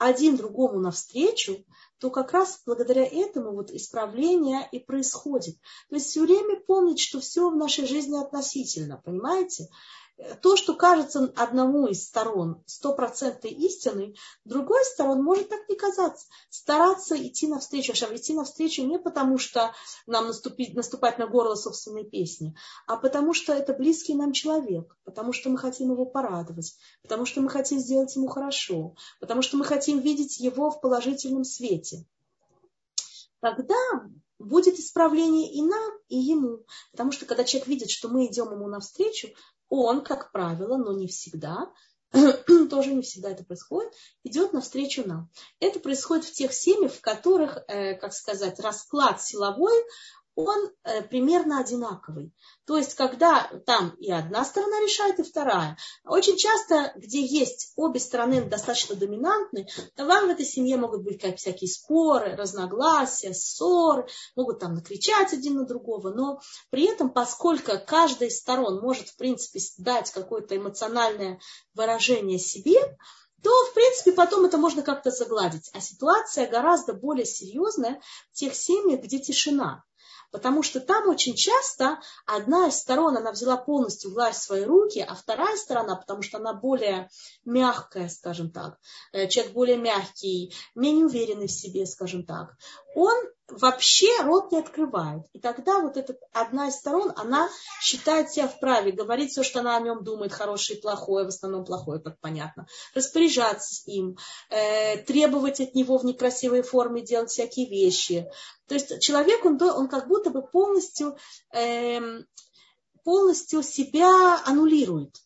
один 0.00 0.36
другому 0.36 0.80
навстречу, 0.80 1.62
то 1.98 2.08
как 2.08 2.32
раз 2.32 2.62
благодаря 2.64 3.04
этому 3.04 3.52
вот 3.52 3.70
исправление 3.70 4.66
и 4.72 4.78
происходит. 4.78 5.56
То 5.90 5.96
есть 5.96 6.06
все 6.06 6.22
время 6.22 6.58
помнить, 6.58 6.98
что 6.98 7.20
все 7.20 7.50
в 7.50 7.56
нашей 7.56 7.86
жизни 7.86 8.16
относительно, 8.16 9.02
понимаете? 9.04 9.68
То, 10.42 10.56
что 10.56 10.74
кажется 10.74 11.32
одному 11.36 11.86
из 11.86 12.04
сторон 12.04 12.62
стопроцентной 12.66 13.50
истиной, 13.50 14.18
другой 14.44 14.84
сторон 14.84 15.22
может 15.22 15.48
так 15.48 15.68
не 15.68 15.76
казаться. 15.76 16.26
Стараться 16.48 17.16
идти 17.16 17.46
навстречу, 17.46 17.92
а 17.92 18.14
идти 18.14 18.34
навстречу 18.34 18.84
не 18.84 18.98
потому, 18.98 19.38
что 19.38 19.72
нам 20.06 20.26
наступить, 20.26 20.74
наступать 20.74 21.18
на 21.18 21.26
горло 21.26 21.54
собственной 21.54 22.04
песни, 22.04 22.54
а 22.86 22.96
потому 22.96 23.32
что 23.32 23.52
это 23.52 23.72
близкий 23.72 24.14
нам 24.14 24.32
человек, 24.32 24.96
потому 25.04 25.32
что 25.32 25.50
мы 25.50 25.58
хотим 25.58 25.92
его 25.92 26.04
порадовать, 26.04 26.76
потому 27.02 27.24
что 27.24 27.40
мы 27.40 27.48
хотим 27.48 27.78
сделать 27.78 28.14
ему 28.16 28.28
хорошо, 28.28 28.94
потому 29.20 29.42
что 29.42 29.56
мы 29.56 29.64
хотим 29.64 30.00
видеть 30.00 30.38
его 30.38 30.70
в 30.70 30.80
положительном 30.80 31.44
свете. 31.44 32.04
Тогда 33.40 33.74
будет 34.38 34.78
исправление 34.78 35.52
и 35.52 35.62
нам, 35.62 35.92
и 36.08 36.16
ему. 36.16 36.64
Потому 36.92 37.12
что 37.12 37.26
когда 37.26 37.44
человек 37.44 37.68
видит, 37.68 37.90
что 37.90 38.08
мы 38.08 38.26
идем 38.26 38.50
ему 38.52 38.66
навстречу, 38.68 39.28
он, 39.70 40.02
как 40.02 40.32
правило, 40.32 40.76
но 40.76 40.92
не 40.92 41.06
всегда, 41.06 41.72
тоже 42.70 42.92
не 42.92 43.02
всегда 43.02 43.30
это 43.30 43.44
происходит, 43.44 43.92
идет 44.24 44.52
навстречу 44.52 45.06
нам. 45.06 45.30
Это 45.60 45.78
происходит 45.80 46.24
в 46.26 46.32
тех 46.32 46.52
семьях, 46.52 46.92
в 46.92 47.00
которых, 47.00 47.58
э, 47.68 47.94
как 47.94 48.12
сказать, 48.12 48.58
расклад 48.60 49.22
силовой, 49.22 49.72
он 50.44 50.70
э, 50.84 51.02
примерно 51.02 51.60
одинаковый. 51.60 52.32
То 52.66 52.76
есть, 52.76 52.94
когда 52.94 53.50
там 53.66 53.90
и 53.98 54.10
одна 54.10 54.44
сторона 54.44 54.80
решает, 54.80 55.18
и 55.18 55.22
вторая. 55.22 55.76
Очень 56.04 56.36
часто, 56.36 56.92
где 56.96 57.24
есть 57.24 57.72
обе 57.76 58.00
стороны 58.00 58.42
достаточно 58.42 58.94
доминантны, 58.94 59.66
то 59.96 60.04
вам 60.06 60.26
в 60.26 60.30
этой 60.30 60.44
семье 60.44 60.76
могут 60.76 61.02
быть 61.02 61.20
как 61.20 61.36
всякие 61.36 61.68
споры, 61.68 62.36
разногласия, 62.36 63.34
ссоры, 63.34 64.06
могут 64.36 64.60
там 64.60 64.74
накричать 64.74 65.32
один 65.32 65.54
на 65.54 65.66
другого, 65.66 66.10
но 66.10 66.40
при 66.70 66.84
этом, 66.84 67.10
поскольку 67.10 67.72
каждая 67.86 68.28
из 68.28 68.38
сторон 68.38 68.80
может, 68.80 69.08
в 69.08 69.16
принципе, 69.16 69.60
дать 69.78 70.10
какое-то 70.10 70.56
эмоциональное 70.56 71.40
выражение 71.74 72.38
себе, 72.38 72.78
то, 73.42 73.50
в 73.66 73.74
принципе, 73.74 74.12
потом 74.12 74.44
это 74.44 74.58
можно 74.58 74.82
как-то 74.82 75.10
загладить. 75.10 75.70
А 75.72 75.80
ситуация 75.80 76.46
гораздо 76.48 76.92
более 76.92 77.24
серьезная 77.24 78.00
в 78.32 78.36
тех 78.36 78.54
семьях, 78.54 79.00
где 79.00 79.18
тишина. 79.18 79.84
Потому 80.30 80.62
что 80.62 80.80
там 80.80 81.08
очень 81.08 81.34
часто 81.34 82.00
одна 82.26 82.68
из 82.68 82.78
сторон, 82.78 83.16
она 83.16 83.32
взяла 83.32 83.56
полностью 83.56 84.12
власть 84.12 84.40
в 84.40 84.44
свои 84.44 84.64
руки, 84.64 85.00
а 85.00 85.14
вторая 85.14 85.56
сторона, 85.56 85.96
потому 85.96 86.22
что 86.22 86.38
она 86.38 86.54
более 86.54 87.08
мягкая, 87.44 88.08
скажем 88.08 88.50
так, 88.50 88.78
э, 89.12 89.28
человек 89.28 89.52
более 89.52 89.76
мягкий, 89.76 90.54
менее 90.74 91.06
уверенный 91.06 91.48
в 91.48 91.52
себе, 91.52 91.86
скажем 91.86 92.24
так, 92.24 92.56
он 92.94 93.16
вообще 93.52 94.08
рот 94.22 94.52
не 94.52 94.58
открывает. 94.58 95.22
И 95.32 95.40
тогда 95.40 95.80
вот 95.80 95.96
эта 95.96 96.16
одна 96.32 96.68
из 96.68 96.76
сторон, 96.76 97.12
она 97.16 97.48
считает 97.80 98.30
себя 98.30 98.48
вправе 98.48 98.92
говорить 98.92 99.30
все, 99.30 99.42
что 99.42 99.60
она 99.60 99.76
о 99.76 99.80
нем 99.80 100.04
думает, 100.04 100.32
хорошее 100.32 100.78
и 100.78 100.82
плохое, 100.82 101.24
в 101.24 101.28
основном 101.28 101.64
плохое, 101.64 102.00
как 102.00 102.18
понятно, 102.20 102.66
распоряжаться 102.94 103.82
им, 103.90 104.16
э, 104.48 104.98
требовать 104.98 105.60
от 105.60 105.74
него 105.74 105.98
в 105.98 106.04
некрасивой 106.04 106.62
форме 106.62 107.02
делать 107.02 107.30
всякие 107.30 107.68
вещи. 107.68 108.26
То 108.66 108.74
есть 108.74 109.00
человек, 109.00 109.44
он, 109.44 109.60
он 109.62 109.88
как 109.88 110.08
будто 110.08 110.30
бы 110.30 110.42
полностью, 110.42 111.16
э, 111.52 112.00
полностью 113.04 113.62
себя 113.62 114.40
аннулирует 114.44 115.16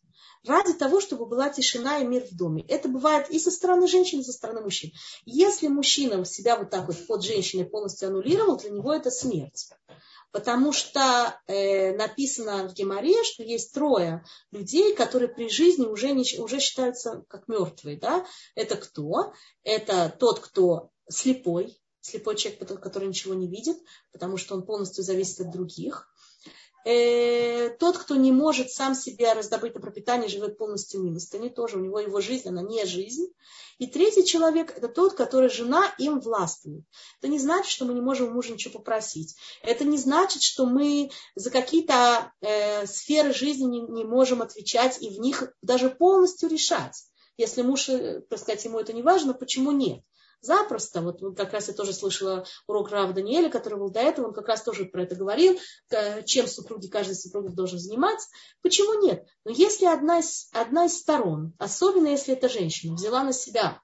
ради 0.46 0.74
того, 0.74 1.00
чтобы 1.00 1.26
была 1.26 1.48
тишина 1.48 1.98
и 1.98 2.07
мир 2.07 2.24
в 2.24 2.37
доме. 2.37 2.64
Это 2.68 2.88
бывает 2.88 3.30
и 3.30 3.38
со 3.38 3.50
стороны 3.50 3.87
женщин, 3.87 4.20
и 4.20 4.24
со 4.24 4.33
стороны 4.33 4.61
мужчин. 4.61 4.92
Если 5.24 5.68
мужчина 5.68 6.24
себя 6.24 6.57
вот 6.57 6.70
так 6.70 6.87
вот 6.87 7.07
под 7.07 7.22
женщиной 7.22 7.64
полностью 7.64 8.09
аннулировал, 8.09 8.57
для 8.57 8.70
него 8.70 8.92
это 8.92 9.11
смерть. 9.11 9.70
Потому 10.33 10.72
что 10.72 11.40
э, 11.46 11.96
написано 11.96 12.68
в 12.68 12.74
Геморе, 12.74 13.22
что 13.22 13.44
есть 13.44 13.72
трое 13.72 14.24
людей, 14.50 14.92
которые 14.94 15.28
при 15.28 15.48
жизни 15.48 15.87
уже, 15.87 16.11
не, 16.11 16.24
уже 16.40 16.59
считаются 16.59 17.24
как 17.28 17.46
мертвые. 17.46 17.96
Да? 17.96 18.26
Это 18.57 18.76
кто? 18.76 19.33
Это 19.62 20.14
тот, 20.18 20.40
кто 20.40 20.90
слепой, 21.09 21.80
слепой 22.00 22.37
человек, 22.37 22.80
который 22.80 23.09
ничего 23.09 23.35
не 23.35 23.46
видит, 23.46 23.78
потому 24.12 24.37
что 24.37 24.57
он 24.57 24.66
полностью 24.66 25.04
зависит 25.04 25.40
от 25.40 25.52
других 25.52 26.09
э, 26.84 27.70
тот, 27.78 27.98
кто 27.98 28.16
не 28.16 28.32
может 28.32 28.70
сам 28.70 28.94
себе 28.94 29.32
раздобыть 29.32 29.74
на 29.74 29.80
пропитание, 29.80 30.28
живет 30.28 30.58
полностью 30.58 31.02
милостыней, 31.02 31.50
тоже 31.50 31.78
у 31.78 31.80
него 31.80 32.00
его 32.00 32.20
жизнь, 32.20 32.48
она 32.48 32.62
не 32.62 32.84
жизнь. 32.84 33.26
И 33.78 33.86
третий 33.86 34.24
человек– 34.24 34.72
это 34.76 34.88
тот, 34.88 35.14
который 35.14 35.48
жена 35.48 35.92
им 35.98 36.20
властвует. 36.20 36.84
Это 37.18 37.28
не 37.28 37.38
значит, 37.38 37.70
что 37.70 37.84
мы 37.84 37.94
не 37.94 38.00
можем 38.00 38.28
у 38.28 38.30
мужа 38.30 38.52
ничего 38.52 38.78
попросить. 38.78 39.34
Это 39.62 39.84
не 39.84 39.98
значит, 39.98 40.42
что 40.42 40.66
мы 40.66 41.10
за 41.34 41.50
какие-то 41.50 42.32
э, 42.40 42.86
сферы 42.86 43.34
жизни 43.34 43.64
не, 43.64 43.80
не 43.80 44.04
можем 44.04 44.42
отвечать 44.42 45.02
и 45.02 45.10
в 45.10 45.18
них 45.18 45.52
даже 45.62 45.90
полностью 45.90 46.48
решать. 46.48 47.04
Если 47.36 47.62
муж, 47.62 47.88
э, 47.88 48.20
так 48.30 48.38
сказать, 48.38 48.64
ему 48.64 48.78
это 48.78 48.92
не 48.92 49.02
важно, 49.02 49.34
почему 49.34 49.72
нет? 49.72 50.02
Запросто. 50.44 51.00
Вот 51.00 51.20
как 51.37 51.52
раз 51.52 51.68
я 51.68 51.74
тоже 51.74 51.92
слышала 51.92 52.44
урок 52.66 52.90
Рава 52.90 53.12
Даниэля, 53.12 53.50
который 53.50 53.78
был 53.78 53.90
до 53.90 54.00
этого, 54.00 54.28
он 54.28 54.35
как 54.35 54.48
раз 54.48 54.62
тоже 54.62 54.85
про 54.85 55.02
это 55.02 55.14
говорил, 55.14 55.59
чем 56.24 56.46
супруги, 56.46 56.88
каждый 56.88 57.14
супруг 57.14 57.54
должен 57.54 57.78
заниматься. 57.78 58.28
Почему 58.62 59.00
нет? 59.02 59.26
Но 59.44 59.50
если 59.50 59.87
одна 59.87 60.18
из, 60.18 60.48
одна 60.52 60.87
из 60.87 60.98
сторон, 60.98 61.54
особенно 61.59 62.09
если 62.09 62.35
это 62.35 62.48
женщина, 62.48 62.94
взяла 62.94 63.22
на 63.22 63.33
себя 63.33 63.80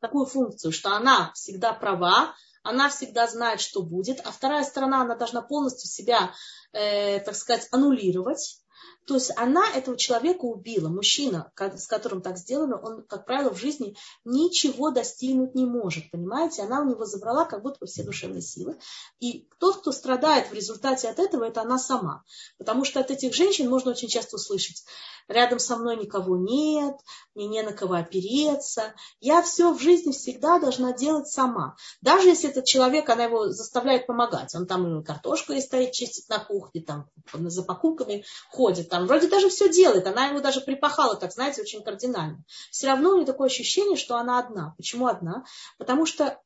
такую 0.00 0.26
функцию, 0.26 0.72
что 0.72 0.90
она 0.90 1.32
всегда 1.34 1.72
права, 1.72 2.34
она 2.62 2.88
всегда 2.88 3.26
знает, 3.26 3.60
что 3.60 3.82
будет, 3.82 4.20
а 4.24 4.30
вторая 4.30 4.64
сторона, 4.64 5.02
она 5.02 5.16
должна 5.16 5.42
полностью 5.42 5.88
себя, 5.88 6.32
э, 6.72 7.20
так 7.20 7.34
сказать, 7.34 7.66
аннулировать, 7.72 8.61
то 9.06 9.14
есть 9.14 9.32
она 9.36 9.68
этого 9.74 9.96
человека 9.96 10.44
убила. 10.44 10.88
Мужчина, 10.88 11.50
с 11.56 11.86
которым 11.86 12.22
так 12.22 12.38
сделано, 12.38 12.76
он, 12.76 13.02
как 13.02 13.26
правило, 13.26 13.52
в 13.52 13.58
жизни 13.58 13.96
ничего 14.24 14.90
достигнуть 14.90 15.54
не 15.54 15.66
может. 15.66 16.10
Понимаете? 16.10 16.62
Она 16.62 16.82
у 16.82 16.88
него 16.88 17.04
забрала 17.04 17.44
как 17.44 17.62
будто 17.62 17.78
бы 17.80 17.86
все 17.86 18.04
душевные 18.04 18.42
силы. 18.42 18.78
И 19.18 19.48
тот, 19.58 19.78
кто 19.78 19.90
страдает 19.90 20.48
в 20.48 20.54
результате 20.54 21.08
от 21.08 21.18
этого, 21.18 21.44
это 21.44 21.62
она 21.62 21.78
сама. 21.78 22.22
Потому 22.58 22.84
что 22.84 23.00
от 23.00 23.10
этих 23.10 23.34
женщин 23.34 23.68
можно 23.68 23.90
очень 23.90 24.08
часто 24.08 24.36
услышать, 24.36 24.84
рядом 25.28 25.58
со 25.58 25.76
мной 25.76 25.96
никого 25.96 26.36
нет, 26.36 26.96
мне 27.34 27.46
не 27.46 27.62
на 27.62 27.72
кого 27.72 27.94
опереться. 27.94 28.94
Я 29.20 29.42
все 29.42 29.72
в 29.72 29.80
жизни 29.80 30.12
всегда 30.12 30.58
должна 30.58 30.92
делать 30.92 31.28
сама. 31.28 31.76
Даже 32.00 32.28
если 32.28 32.50
этот 32.50 32.66
человек, 32.66 33.08
она 33.08 33.24
его 33.24 33.48
заставляет 33.48 34.06
помогать. 34.06 34.54
Он 34.54 34.66
там 34.66 35.02
картошку 35.02 35.52
и 35.52 35.60
стоит, 35.60 35.92
чистит 35.92 36.28
на 36.28 36.38
кухне, 36.38 36.82
там 36.82 37.08
за 37.32 37.62
покупками 37.62 38.24
ходит 38.50 38.91
там 38.92 39.06
вроде 39.06 39.26
даже 39.26 39.48
все 39.48 39.70
делает, 39.70 40.06
она 40.06 40.26
его 40.26 40.40
даже 40.40 40.60
припахала, 40.60 41.16
так 41.16 41.32
знаете, 41.32 41.62
очень 41.62 41.82
кардинально. 41.82 42.44
Все 42.70 42.88
равно 42.88 43.08
у 43.08 43.16
нее 43.16 43.24
такое 43.24 43.46
ощущение, 43.46 43.96
что 43.96 44.16
она 44.16 44.38
одна. 44.38 44.74
Почему 44.76 45.06
одна? 45.06 45.46
Потому 45.78 46.04
что 46.04 46.38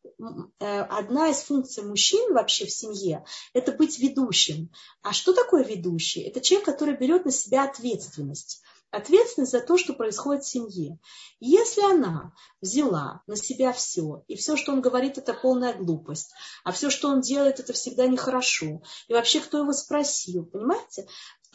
э, 0.61 0.81
одна 0.83 1.31
из 1.31 1.41
функций 1.43 1.83
мужчин 1.83 2.33
вообще 2.33 2.67
в 2.67 2.71
семье– 2.71 3.25
это 3.53 3.73
быть 3.73 3.99
ведущим. 3.99 4.71
А 5.03 5.13
что 5.13 5.33
такое 5.33 5.65
ведущий? 5.65 6.21
Это 6.21 6.41
человек, 6.41 6.67
который 6.67 6.97
берет 6.97 7.25
на 7.25 7.33
себя 7.33 7.65
ответственность 7.65 8.63
ответственность 8.91 9.53
за 9.53 9.61
то, 9.61 9.77
что 9.77 9.93
происходит 9.93 10.45
в 10.45 10.49
семье. 10.49 10.99
Если 11.41 11.83
она 11.83 12.33
взяла 12.61 13.23
на 13.27 13.37
себя 13.37 13.73
все, 13.73 14.25
и 14.27 14.37
все, 14.37 14.57
что 14.57 14.73
он 14.73 14.81
говорит, 14.81 15.19
это 15.19 15.35
полная 15.35 15.75
глупость, 15.75 16.33
а 16.65 16.73
все, 16.73 16.91
что 16.91 17.09
он 17.09 17.21
делает, 17.21 17.61
это 17.61 17.73
всегда 17.73 18.07
нехорошо, 18.07 18.83
и 19.09 19.13
вообще 19.13 19.41
кто 19.41 19.59
его 19.59 19.73
спросил, 19.73 20.47
понимаете, 20.47 21.07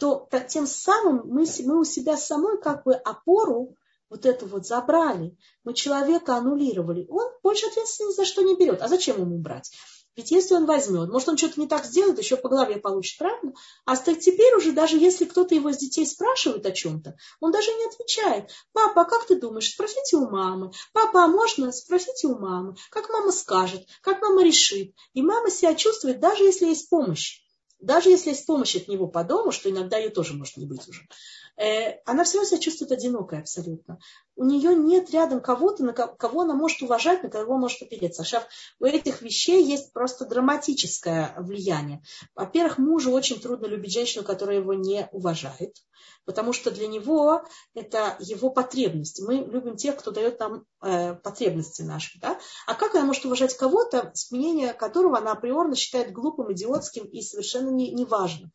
то 0.02 0.28
тем 0.48 0.66
самым 0.66 1.22
мы, 1.26 1.44
мы 1.64 1.78
у 1.78 1.84
себя 1.84 2.16
самой 2.16 2.60
как 2.60 2.82
бы 2.82 2.94
опору 2.94 3.76
вот 4.10 4.26
эту 4.26 4.46
вот 4.46 4.66
забрали, 4.66 5.38
мы 5.62 5.74
человека 5.74 6.34
аннулировали, 6.34 7.06
он 7.08 7.30
больше 7.44 7.66
ответственности 7.66 8.16
за 8.16 8.24
что 8.24 8.42
не 8.42 8.56
берет. 8.56 8.82
А 8.82 8.88
зачем 8.88 9.20
ему 9.20 9.38
брать? 9.38 9.70
Ведь 10.16 10.32
если 10.32 10.54
он 10.54 10.66
возьмет, 10.66 11.08
может, 11.08 11.28
он 11.28 11.38
что-то 11.38 11.60
не 11.60 11.68
так 11.68 11.84
сделает, 11.84 12.18
еще 12.18 12.36
по 12.36 12.48
голове 12.48 12.76
получит, 12.76 13.16
правильно? 13.16 13.54
А 13.86 13.96
теперь 13.96 14.56
уже, 14.56 14.72
даже 14.72 14.98
если 14.98 15.24
кто-то 15.24 15.54
его 15.54 15.72
с 15.72 15.78
детей 15.78 16.04
спрашивает 16.04 16.66
о 16.66 16.72
чем-то, 16.72 17.16
он 17.40 17.52
даже 17.52 17.70
не 17.70 17.86
отвечает. 17.86 18.50
Папа, 18.72 19.02
а 19.02 19.04
как 19.04 19.24
ты 19.26 19.36
думаешь? 19.36 19.70
Спросите 19.70 20.16
у 20.16 20.28
мамы. 20.28 20.72
Папа, 20.92 21.24
а 21.24 21.28
можно? 21.28 21.70
Спросите 21.70 22.26
у 22.26 22.38
мамы. 22.38 22.74
Как 22.90 23.08
мама 23.08 23.30
скажет? 23.30 23.86
Как 24.02 24.20
мама 24.20 24.44
решит? 24.44 24.94
И 25.14 25.22
мама 25.22 25.48
себя 25.48 25.76
чувствует, 25.76 26.18
даже 26.18 26.42
если 26.42 26.66
есть 26.66 26.90
помощь. 26.90 27.41
Даже 27.82 28.10
если 28.10 28.30
есть 28.30 28.46
помощь 28.46 28.76
от 28.76 28.86
него 28.88 29.08
по 29.08 29.24
дому, 29.24 29.50
что 29.50 29.68
иногда 29.68 29.98
ее 29.98 30.08
тоже 30.08 30.34
может 30.34 30.56
не 30.56 30.66
быть 30.66 30.88
уже. 30.88 31.06
Э, 31.56 31.98
она 32.04 32.24
все 32.24 32.38
равно 32.38 32.48
себя 32.48 32.60
чувствует 32.60 32.92
одинокой 32.92 33.40
абсолютно. 33.40 33.98
У 34.36 34.44
нее 34.44 34.74
нет 34.74 35.10
рядом 35.10 35.40
кого-то, 35.40 35.84
на 35.84 35.92
кого 35.92 36.42
она 36.42 36.54
может 36.54 36.82
уважать, 36.82 37.22
на 37.22 37.28
кого 37.28 37.58
может 37.58 37.82
опереться. 37.82 38.24
Сейчас 38.24 38.44
у 38.78 38.84
этих 38.84 39.20
вещей 39.22 39.64
есть 39.64 39.92
просто 39.92 40.24
драматическое 40.24 41.34
влияние. 41.38 42.02
Во-первых, 42.34 42.78
мужу 42.78 43.10
очень 43.10 43.40
трудно 43.40 43.66
любить 43.66 43.92
женщину, 43.92 44.24
которая 44.24 44.58
его 44.58 44.72
не 44.72 45.08
уважает, 45.12 45.76
потому 46.24 46.54
что 46.54 46.70
для 46.70 46.86
него 46.86 47.42
это 47.74 48.16
его 48.20 48.48
потребность. 48.48 49.20
Мы 49.20 49.34
любим 49.34 49.76
тех, 49.76 49.96
кто 49.96 50.10
дает 50.10 50.40
нам 50.40 50.64
э, 50.82 51.14
потребности 51.14 51.82
наши. 51.82 52.18
Да? 52.20 52.38
А 52.66 52.74
как 52.74 52.94
она 52.94 53.04
может 53.04 53.26
уважать 53.26 53.54
кого-то, 53.56 54.12
мнение 54.30 54.72
которого 54.72 55.18
она 55.18 55.32
априорно 55.32 55.76
считает 55.76 56.12
глупым, 56.12 56.52
идиотским 56.52 57.04
и 57.04 57.20
совершенно 57.20 57.68
неважным? 57.70 58.52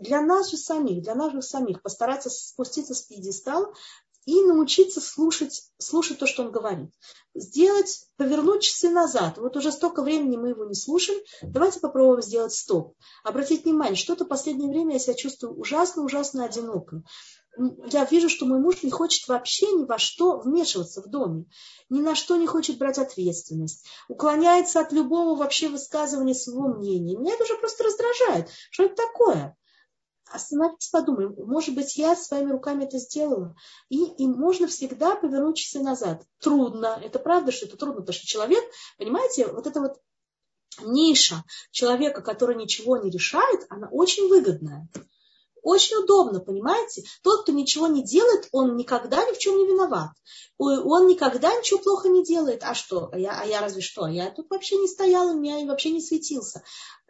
Не 0.00 0.10
для 0.10 0.20
нас 0.20 0.50
же 0.50 0.56
самих, 0.56 1.02
для 1.02 1.14
нас 1.14 1.32
же 1.32 1.42
самих 1.42 1.82
постараться 1.82 2.19
спуститься 2.28 2.94
с 2.94 3.02
пьедестала 3.02 3.72
и 4.26 4.42
научиться 4.42 5.00
слушать, 5.00 5.62
слушать 5.78 6.18
то, 6.18 6.26
что 6.26 6.42
он 6.42 6.52
говорит. 6.52 6.90
Сделать, 7.34 8.06
повернуть 8.16 8.62
часы 8.62 8.90
назад. 8.90 9.38
Вот 9.38 9.56
уже 9.56 9.72
столько 9.72 10.02
времени 10.02 10.36
мы 10.36 10.50
его 10.50 10.64
не 10.64 10.74
слушаем. 10.74 11.20
Давайте 11.42 11.80
попробуем 11.80 12.22
сделать 12.22 12.52
стоп. 12.52 12.96
Обратить 13.24 13.64
внимание, 13.64 13.96
что-то 13.96 14.24
в 14.24 14.28
последнее 14.28 14.68
время 14.68 14.94
я 14.94 14.98
себя 14.98 15.14
чувствую 15.14 15.58
ужасно-ужасно 15.58 16.44
одиноко. 16.44 17.02
Я 17.90 18.04
вижу, 18.04 18.28
что 18.28 18.46
мой 18.46 18.60
муж 18.60 18.82
не 18.82 18.90
хочет 18.90 19.26
вообще 19.26 19.72
ни 19.72 19.84
во 19.84 19.98
что 19.98 20.38
вмешиваться 20.38 21.02
в 21.02 21.08
доме, 21.08 21.46
ни 21.88 22.00
на 22.00 22.14
что 22.14 22.36
не 22.36 22.46
хочет 22.46 22.78
брать 22.78 22.98
ответственность, 22.98 23.86
уклоняется 24.08 24.80
от 24.80 24.92
любого 24.92 25.36
вообще 25.36 25.68
высказывания 25.68 26.34
своего 26.34 26.68
мнения. 26.68 27.16
Меня 27.16 27.34
это 27.34 27.44
уже 27.44 27.56
просто 27.56 27.84
раздражает. 27.84 28.48
Что 28.70 28.84
это 28.84 28.94
такое? 28.94 29.56
Остановитесь, 30.30 30.88
подумаем, 30.88 31.34
может 31.46 31.74
быть, 31.74 31.96
я 31.96 32.16
своими 32.16 32.50
руками 32.50 32.84
это 32.84 32.98
сделала. 32.98 33.54
И, 33.88 34.04
и 34.04 34.26
можно 34.26 34.66
всегда 34.66 35.16
повернуть 35.16 35.56
часы 35.56 35.80
назад. 35.80 36.22
Трудно, 36.40 37.00
это 37.02 37.18
правда, 37.18 37.52
что 37.52 37.66
это 37.66 37.76
трудно, 37.76 38.00
потому 38.00 38.14
что 38.14 38.26
человек, 38.26 38.64
понимаете, 38.98 39.46
вот 39.46 39.66
это 39.66 39.80
вот 39.80 40.00
ниша 40.82 41.44
человека, 41.70 42.22
который 42.22 42.56
ничего 42.56 42.96
не 42.96 43.10
решает, 43.10 43.66
она 43.68 43.88
очень 43.90 44.28
выгодная. 44.28 44.88
Очень 45.62 45.96
удобно, 45.98 46.40
понимаете? 46.40 47.04
Тот, 47.22 47.42
кто 47.42 47.52
ничего 47.52 47.86
не 47.86 48.02
делает, 48.02 48.48
он 48.52 48.76
никогда 48.76 49.24
ни 49.24 49.34
в 49.34 49.38
чем 49.38 49.58
не 49.58 49.66
виноват. 49.66 50.10
Он 50.58 51.06
никогда 51.06 51.54
ничего 51.56 51.78
плохо 51.78 52.08
не 52.08 52.24
делает. 52.24 52.62
А 52.62 52.74
что? 52.74 53.08
А 53.12 53.18
я, 53.18 53.40
а 53.40 53.46
я 53.46 53.60
разве 53.60 53.80
что? 53.80 54.06
Я 54.06 54.30
тут 54.30 54.50
вообще 54.50 54.76
не 54.76 54.88
стояла, 54.88 55.32
меня 55.32 55.64
вообще 55.66 55.90
не 55.90 56.00
светился 56.00 56.62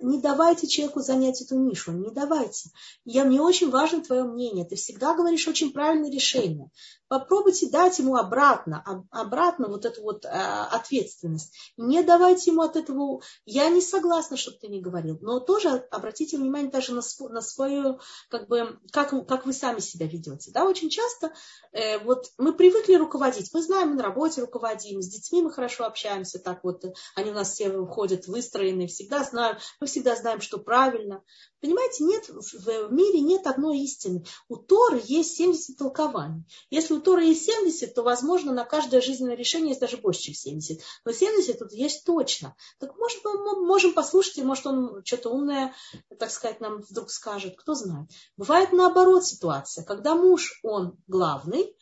не 0.02 0.18
давайте 0.18 0.66
человеку 0.66 1.00
занять 1.00 1.40
эту 1.42 1.58
нишу, 1.58 1.92
не 1.92 2.10
давайте. 2.10 2.70
Я, 3.04 3.24
мне 3.24 3.40
очень 3.40 3.70
важно 3.70 4.02
твое 4.02 4.24
мнение. 4.24 4.64
Ты 4.64 4.76
всегда 4.76 5.14
говоришь 5.14 5.46
очень 5.46 5.72
правильное 5.72 6.10
решение. 6.10 6.70
Попробуйте 7.08 7.68
дать 7.68 7.98
ему 7.98 8.16
обратно, 8.16 8.84
обратно 9.10 9.68
вот 9.68 9.84
эту 9.84 10.02
вот 10.02 10.24
э, 10.24 10.28
ответственность. 10.28 11.52
Не 11.76 12.02
давайте 12.02 12.50
ему 12.52 12.62
от 12.62 12.76
этого... 12.76 13.20
Я 13.44 13.68
не 13.68 13.80
согласна, 13.80 14.36
чтобы 14.36 14.58
ты 14.58 14.68
не 14.68 14.80
говорил, 14.80 15.18
но 15.20 15.40
тоже 15.40 15.86
обратите 15.90 16.36
внимание 16.36 16.70
даже 16.70 16.94
на, 16.94 17.02
на 17.28 17.40
свою, 17.40 17.98
как 18.28 18.39
бы, 18.48 18.78
как, 18.92 19.10
как 19.26 19.46
вы 19.46 19.52
сами 19.52 19.80
себя 19.80 20.06
ведете. 20.06 20.50
Да? 20.52 20.64
Очень 20.64 20.90
часто 20.90 21.32
э, 21.72 21.98
вот 21.98 22.26
мы 22.38 22.52
привыкли 22.52 22.94
руководить. 22.94 23.50
Мы 23.52 23.62
знаем, 23.62 23.90
мы 23.90 23.94
на 23.96 24.02
работе 24.02 24.40
руководим, 24.40 25.02
с 25.02 25.08
детьми 25.08 25.42
мы 25.42 25.52
хорошо 25.52 25.84
общаемся, 25.84 26.38
так 26.38 26.64
вот, 26.64 26.84
они 27.14 27.30
у 27.30 27.34
нас 27.34 27.52
все 27.52 27.70
выходят 27.70 28.26
выстроенные, 28.26 28.88
всегда 28.88 29.24
знают, 29.24 29.60
мы 29.80 29.86
всегда 29.86 30.16
знаем, 30.16 30.40
что 30.40 30.58
правильно. 30.58 31.22
Понимаете, 31.60 32.04
нет, 32.04 32.28
в 32.28 32.92
мире 32.92 33.20
нет 33.20 33.46
одной 33.46 33.80
истины. 33.80 34.24
У 34.48 34.56
Торы 34.56 35.02
есть 35.04 35.36
70 35.36 35.76
толкований. 35.76 36.44
Если 36.70 36.94
у 36.94 37.00
Торы 37.00 37.24
есть 37.24 37.44
70, 37.44 37.94
то, 37.94 38.02
возможно, 38.02 38.52
на 38.54 38.64
каждое 38.64 39.02
жизненное 39.02 39.36
решение 39.36 39.70
есть 39.70 39.80
даже 39.80 39.98
больше, 39.98 40.22
чем 40.22 40.34
70. 40.34 40.80
Но 41.04 41.12
70 41.12 41.58
тут 41.58 41.72
есть 41.72 42.04
точно. 42.04 42.56
Так 42.78 42.96
может, 42.96 43.22
мы 43.24 43.66
можем 43.66 43.92
послушать, 43.92 44.38
и 44.38 44.42
может 44.42 44.66
он 44.66 45.04
что-то 45.04 45.30
умное, 45.30 45.74
так 46.18 46.30
сказать, 46.30 46.60
нам 46.60 46.80
вдруг 46.80 47.10
скажет. 47.10 47.56
Кто 47.58 47.74
знает. 47.74 48.08
Бывает 48.40 48.72
наоборот 48.72 49.26
ситуация, 49.26 49.84
когда 49.84 50.14
муж, 50.14 50.60
он 50.62 50.96
главный, 51.06 51.76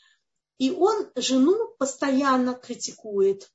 и 0.59 0.73
он 0.73 1.07
жену 1.15 1.73
постоянно 1.79 2.55
критикует, 2.55 3.49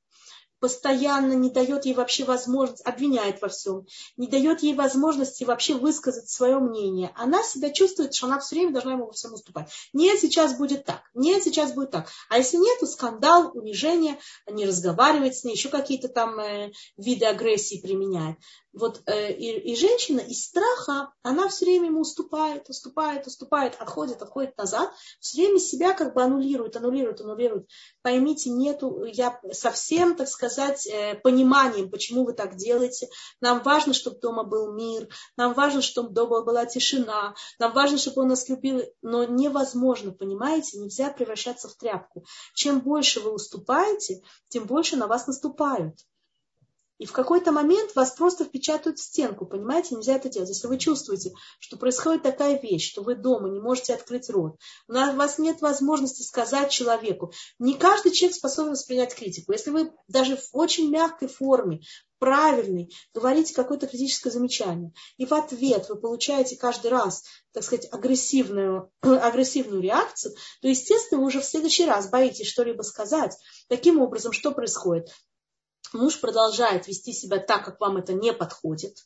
постоянно 0.58 1.34
не 1.34 1.50
дает 1.50 1.84
ей 1.84 1.92
вообще 1.92 2.24
возможность, 2.24 2.80
обвиняет 2.86 3.42
во 3.42 3.48
всем, 3.48 3.86
не 4.16 4.26
дает 4.26 4.62
ей 4.62 4.72
возможности 4.72 5.44
вообще 5.44 5.74
высказать 5.74 6.30
свое 6.30 6.58
мнение, 6.60 7.12
она 7.14 7.42
себя 7.42 7.68
чувствует, 7.68 8.14
что 8.14 8.24
она 8.26 8.40
все 8.40 8.56
время 8.56 8.72
должна 8.72 8.92
ему 8.92 9.04
во 9.04 9.12
всем 9.12 9.34
уступать. 9.34 9.70
Нет, 9.92 10.18
сейчас 10.18 10.56
будет 10.56 10.86
так, 10.86 11.02
нет, 11.12 11.42
сейчас 11.42 11.74
будет 11.74 11.90
так. 11.90 12.08
А 12.30 12.38
если 12.38 12.56
нет, 12.56 12.80
то 12.80 12.86
скандал, 12.86 13.50
унижение, 13.52 14.18
не 14.50 14.64
разговаривать 14.64 15.36
с 15.36 15.44
ней, 15.44 15.52
еще 15.52 15.68
какие-то 15.68 16.08
там 16.08 16.40
э, 16.40 16.72
виды 16.96 17.26
агрессии 17.26 17.82
применяет 17.82 18.38
вот 18.74 19.02
э, 19.06 19.32
и, 19.32 19.72
и 19.72 19.76
женщина 19.76 20.20
из 20.20 20.44
страха, 20.44 21.12
она 21.22 21.48
все 21.48 21.64
время 21.64 21.86
ему 21.86 22.00
уступает, 22.00 22.68
уступает, 22.68 23.26
уступает, 23.26 23.76
отходит, 23.78 24.20
отходит 24.20 24.56
назад, 24.58 24.90
все 25.20 25.42
время 25.42 25.60
себя 25.60 25.92
как 25.94 26.14
бы 26.14 26.22
аннулирует, 26.22 26.76
аннулирует, 26.76 27.20
аннулирует. 27.20 27.68
Поймите, 28.02 28.50
нету, 28.50 29.04
я 29.04 29.40
совсем, 29.52 30.16
так 30.16 30.28
сказать, 30.28 30.86
э, 30.86 31.14
пониманием, 31.14 31.90
почему 31.90 32.24
вы 32.24 32.32
так 32.32 32.56
делаете. 32.56 33.08
Нам 33.40 33.62
важно, 33.62 33.92
чтобы 33.92 34.18
дома 34.18 34.42
был 34.42 34.72
мир, 34.72 35.08
нам 35.36 35.54
важно, 35.54 35.80
чтобы 35.80 36.10
дома 36.10 36.42
была 36.42 36.66
тишина, 36.66 37.34
нам 37.58 37.72
важно, 37.72 37.98
чтобы 37.98 38.22
он 38.22 38.28
нас 38.28 38.48
любил, 38.48 38.82
но 39.02 39.24
невозможно, 39.24 40.10
понимаете, 40.10 40.78
нельзя 40.78 41.10
превращаться 41.10 41.68
в 41.68 41.76
тряпку. 41.76 42.24
Чем 42.54 42.80
больше 42.80 43.20
вы 43.20 43.32
уступаете, 43.32 44.22
тем 44.48 44.66
больше 44.66 44.96
на 44.96 45.06
вас 45.06 45.26
наступают. 45.26 45.94
И 46.98 47.06
в 47.06 47.12
какой-то 47.12 47.50
момент 47.50 47.94
вас 47.96 48.12
просто 48.12 48.44
впечатают 48.44 48.98
в 48.98 49.02
стенку, 49.02 49.46
понимаете, 49.46 49.96
нельзя 49.96 50.14
это 50.14 50.28
делать. 50.28 50.48
Если 50.48 50.68
вы 50.68 50.78
чувствуете, 50.78 51.32
что 51.58 51.76
происходит 51.76 52.22
такая 52.22 52.60
вещь, 52.60 52.90
что 52.90 53.02
вы 53.02 53.16
дома 53.16 53.48
не 53.48 53.58
можете 53.58 53.94
открыть 53.94 54.30
рот, 54.30 54.56
у 54.88 54.92
вас 54.92 55.38
нет 55.38 55.60
возможности 55.60 56.22
сказать 56.22 56.70
человеку. 56.70 57.32
Не 57.58 57.74
каждый 57.74 58.12
человек 58.12 58.36
способен 58.36 58.70
воспринять 58.72 59.14
критику. 59.14 59.52
Если 59.52 59.70
вы 59.70 59.92
даже 60.06 60.36
в 60.36 60.48
очень 60.52 60.88
мягкой 60.88 61.28
форме, 61.28 61.80
правильный, 62.20 62.90
говорите 63.12 63.54
какое-то 63.54 63.86
критическое 63.86 64.30
замечание, 64.30 64.92
и 65.16 65.26
в 65.26 65.34
ответ 65.34 65.88
вы 65.88 65.96
получаете 65.96 66.56
каждый 66.56 66.90
раз, 66.90 67.24
так 67.52 67.64
сказать, 67.64 67.88
агрессивную, 67.92 68.90
агрессивную 69.02 69.82
реакцию, 69.82 70.34
то, 70.62 70.68
естественно, 70.68 71.20
вы 71.20 71.26
уже 71.26 71.40
в 71.40 71.44
следующий 71.44 71.86
раз 71.86 72.08
боитесь 72.08 72.46
что-либо 72.46 72.82
сказать. 72.82 73.36
Таким 73.68 74.00
образом, 74.00 74.32
что 74.32 74.52
происходит? 74.52 75.08
Муж 75.92 76.20
продолжает 76.20 76.88
вести 76.88 77.12
себя 77.12 77.38
так, 77.38 77.64
как 77.64 77.80
вам 77.80 77.98
это 77.98 78.12
не 78.12 78.32
подходит, 78.32 78.96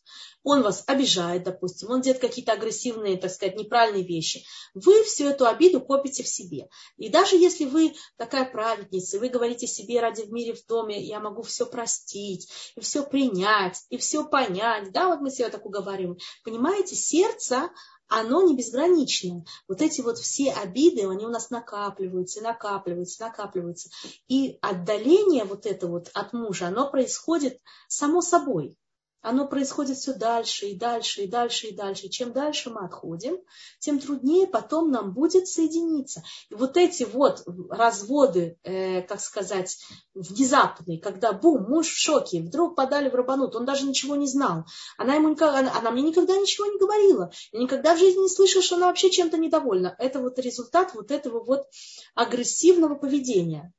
он 0.42 0.62
вас 0.62 0.84
обижает, 0.86 1.44
допустим, 1.44 1.90
он 1.90 2.00
делает 2.00 2.20
какие-то 2.20 2.52
агрессивные, 2.52 3.18
так 3.18 3.30
сказать, 3.30 3.56
неправильные 3.56 4.04
вещи, 4.04 4.44
вы 4.74 5.02
всю 5.04 5.26
эту 5.26 5.46
обиду 5.46 5.80
копите 5.80 6.22
в 6.22 6.28
себе. 6.28 6.68
И 6.96 7.08
даже 7.08 7.36
если 7.36 7.64
вы 7.64 7.94
такая 8.16 8.44
праведница, 8.44 9.18
вы 9.18 9.28
говорите 9.28 9.66
себе 9.66 10.00
ради 10.00 10.22
в 10.22 10.32
мире 10.32 10.54
в 10.54 10.64
доме, 10.66 11.00
я 11.02 11.20
могу 11.20 11.42
все 11.42 11.66
простить, 11.66 12.50
и 12.76 12.80
все 12.80 13.04
принять, 13.04 13.84
и 13.90 13.96
все 13.98 14.24
понять, 14.24 14.92
да, 14.92 15.08
вот 15.08 15.20
мы 15.20 15.30
себе 15.30 15.48
так 15.48 15.66
уговариваем. 15.66 16.18
Понимаете, 16.44 16.94
сердце, 16.94 17.70
оно 18.08 18.42
не 18.42 18.56
безграничное. 18.56 19.44
Вот 19.68 19.82
эти 19.82 20.00
вот 20.00 20.18
все 20.18 20.52
обиды, 20.52 21.06
они 21.06 21.26
у 21.26 21.30
нас 21.30 21.50
накапливаются, 21.50 22.40
накапливаются, 22.40 23.22
накапливаются. 23.22 23.90
И 24.28 24.58
отдаление 24.62 25.44
вот 25.44 25.66
это 25.66 25.86
вот 25.86 26.10
от 26.14 26.32
мужа, 26.32 26.68
оно 26.68 26.90
происходит 26.90 27.60
само 27.88 28.20
собой 28.20 28.76
оно 29.20 29.46
происходит 29.46 29.96
все 29.96 30.14
дальше 30.14 30.66
и 30.66 30.76
дальше 30.76 31.22
и 31.22 31.26
дальше 31.26 31.68
и 31.68 31.74
дальше. 31.74 32.08
Чем 32.08 32.32
дальше 32.32 32.70
мы 32.70 32.84
отходим, 32.84 33.38
тем 33.78 33.98
труднее 33.98 34.46
потом 34.46 34.90
нам 34.90 35.12
будет 35.12 35.48
соединиться. 35.48 36.22
И 36.50 36.54
вот 36.54 36.76
эти 36.76 37.04
вот 37.04 37.42
разводы, 37.70 38.58
э, 38.62 39.02
как 39.02 39.20
сказать, 39.20 39.78
внезапные, 40.14 41.00
когда 41.00 41.32
бум, 41.32 41.64
муж 41.68 41.88
в 41.88 41.98
шоке, 41.98 42.40
вдруг 42.40 42.76
подали 42.76 43.08
в 43.08 43.14
рабанут, 43.14 43.56
он 43.56 43.64
даже 43.64 43.86
ничего 43.86 44.16
не 44.16 44.26
знал. 44.26 44.64
Она, 44.96 45.14
ему 45.14 45.30
никогда, 45.30 45.72
она 45.76 45.90
мне 45.90 46.02
никогда 46.02 46.36
ничего 46.36 46.66
не 46.66 46.78
говорила. 46.78 47.30
Я 47.52 47.60
никогда 47.60 47.94
в 47.94 47.98
жизни 47.98 48.22
не 48.22 48.28
слышала, 48.28 48.62
что 48.62 48.76
она 48.76 48.86
вообще 48.86 49.10
чем-то 49.10 49.36
недовольна. 49.36 49.94
Это 49.98 50.20
вот 50.20 50.38
результат 50.38 50.94
вот 50.94 51.10
этого 51.10 51.42
вот 51.42 51.66
агрессивного 52.14 52.94
поведения. 52.94 53.72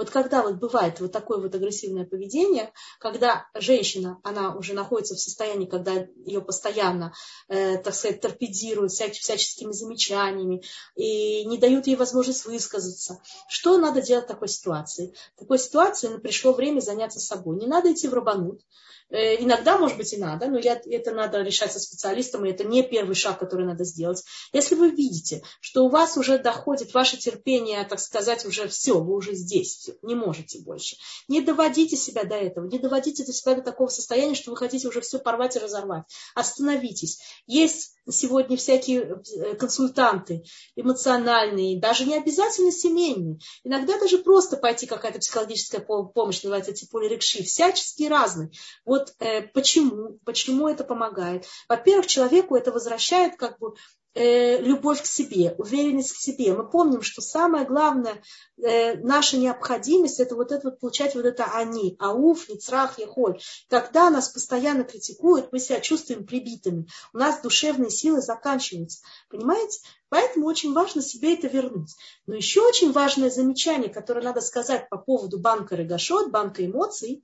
Вот 0.00 0.08
когда 0.08 0.42
вот 0.42 0.54
бывает 0.54 0.98
вот 1.00 1.12
такое 1.12 1.36
вот 1.36 1.54
агрессивное 1.54 2.06
поведение, 2.06 2.72
когда 2.98 3.50
женщина, 3.52 4.18
она 4.24 4.56
уже 4.56 4.72
находится 4.72 5.14
в 5.14 5.20
состоянии, 5.20 5.66
когда 5.66 6.06
ее 6.24 6.40
постоянно, 6.40 7.12
э, 7.48 7.76
так 7.76 7.94
сказать, 7.94 8.22
торпедируют 8.22 8.92
всяч, 8.92 9.20
всяческими 9.20 9.72
замечаниями 9.72 10.62
и 10.96 11.44
не 11.44 11.58
дают 11.58 11.86
ей 11.86 11.96
возможность 11.96 12.46
высказаться. 12.46 13.20
Что 13.46 13.76
надо 13.76 14.00
делать 14.00 14.24
в 14.24 14.28
такой 14.28 14.48
ситуации? 14.48 15.12
В 15.36 15.40
такой 15.40 15.58
ситуации 15.58 16.16
пришло 16.16 16.54
время 16.54 16.80
заняться 16.80 17.20
собой. 17.20 17.58
Не 17.58 17.66
надо 17.66 17.92
идти 17.92 18.08
в 18.08 18.14
рабанут, 18.14 18.62
Э, 19.10 19.42
иногда, 19.42 19.76
может 19.76 19.96
быть, 19.96 20.12
и 20.12 20.16
надо, 20.16 20.46
но 20.46 20.58
я, 20.58 20.80
это 20.84 21.10
надо 21.10 21.42
решать 21.42 21.72
со 21.72 21.80
специалистом, 21.80 22.44
и 22.44 22.50
это 22.50 22.64
не 22.64 22.82
первый 22.82 23.14
шаг, 23.16 23.38
который 23.38 23.66
надо 23.66 23.84
сделать. 23.84 24.24
Если 24.52 24.76
вы 24.76 24.90
видите, 24.90 25.42
что 25.60 25.84
у 25.84 25.88
вас 25.88 26.16
уже 26.16 26.38
доходит 26.38 26.94
ваше 26.94 27.16
терпение, 27.16 27.84
так 27.84 27.98
сказать, 27.98 28.46
уже 28.46 28.68
все, 28.68 29.00
вы 29.00 29.14
уже 29.14 29.34
здесь, 29.34 29.89
все, 29.90 29.98
не 30.02 30.14
можете 30.14 30.60
больше. 30.60 30.96
Не 31.28 31.40
доводите 31.40 31.96
себя 31.96 32.24
до 32.24 32.36
этого, 32.36 32.66
не 32.66 32.78
доводите 32.78 33.24
себя 33.24 33.54
до 33.54 33.62
такого 33.62 33.88
состояния, 33.88 34.34
что 34.34 34.50
вы 34.50 34.56
хотите 34.56 34.88
уже 34.88 35.00
все 35.00 35.18
порвать 35.18 35.56
и 35.56 35.58
разорвать. 35.58 36.04
Остановитесь. 36.34 37.20
Есть 37.46 37.94
сегодня 38.08 38.56
всякие 38.56 39.00
э, 39.00 39.54
консультанты 39.54 40.44
эмоциональные, 40.76 41.80
даже 41.80 42.04
не 42.04 42.16
обязательно 42.16 42.72
семейные. 42.72 43.38
Иногда 43.64 43.98
даже 43.98 44.18
просто 44.18 44.56
пойти 44.56 44.86
какая-то 44.86 45.18
психологическая 45.18 45.80
помощь, 45.80 46.42
называется 46.42 46.72
типа 46.72 47.02
рекши, 47.06 47.42
всячески 47.42 48.04
разные. 48.04 48.50
Вот 48.84 49.14
э, 49.18 49.42
почему, 49.42 50.18
почему 50.24 50.68
это 50.68 50.84
помогает? 50.84 51.46
Во-первых, 51.68 52.06
человеку 52.06 52.56
это 52.56 52.72
возвращает 52.72 53.36
как 53.36 53.58
бы 53.58 53.74
э, 54.14 54.60
любовь 54.60 55.02
к 55.02 55.06
себе, 55.06 55.54
уверенность 55.58 56.12
в 56.12 56.22
себе. 56.22 56.52
Мы 56.52 56.68
помним, 56.68 57.02
что 57.02 57.20
самое 57.20 57.64
главное, 57.64 58.22
э, 58.62 58.96
наша 58.96 59.36
необходимость, 59.36 60.20
это 60.20 60.34
вот 60.34 60.52
это 60.52 60.70
вот 60.70 60.80
получать 60.80 61.14
вот 61.14 61.24
это 61.24 61.44
они, 61.44 61.96
ауф, 61.98 62.48
ницрах, 62.48 62.98
ехоль. 62.98 63.40
Когда 63.68 64.10
нас 64.10 64.28
постоянно 64.28 64.84
критикуют, 64.84 65.52
мы 65.52 65.58
себя 65.58 65.80
чувствуем 65.80 66.26
прибитыми. 66.26 66.86
У 67.12 67.18
нас 67.18 67.40
душевные 67.40 67.90
силы 67.90 68.20
заканчиваются. 68.20 69.00
Понимаете? 69.28 69.80
Поэтому 70.08 70.46
очень 70.46 70.72
важно 70.72 71.02
себе 71.02 71.34
это 71.34 71.46
вернуть. 71.46 71.94
Но 72.26 72.34
еще 72.34 72.62
очень 72.62 72.92
важное 72.92 73.30
замечание, 73.30 73.88
которое 73.88 74.22
надо 74.22 74.40
сказать 74.40 74.88
по 74.88 74.98
поводу 74.98 75.38
банка 75.38 75.76
Регашот, 75.76 76.30
банка 76.30 76.66
эмоций, 76.66 77.22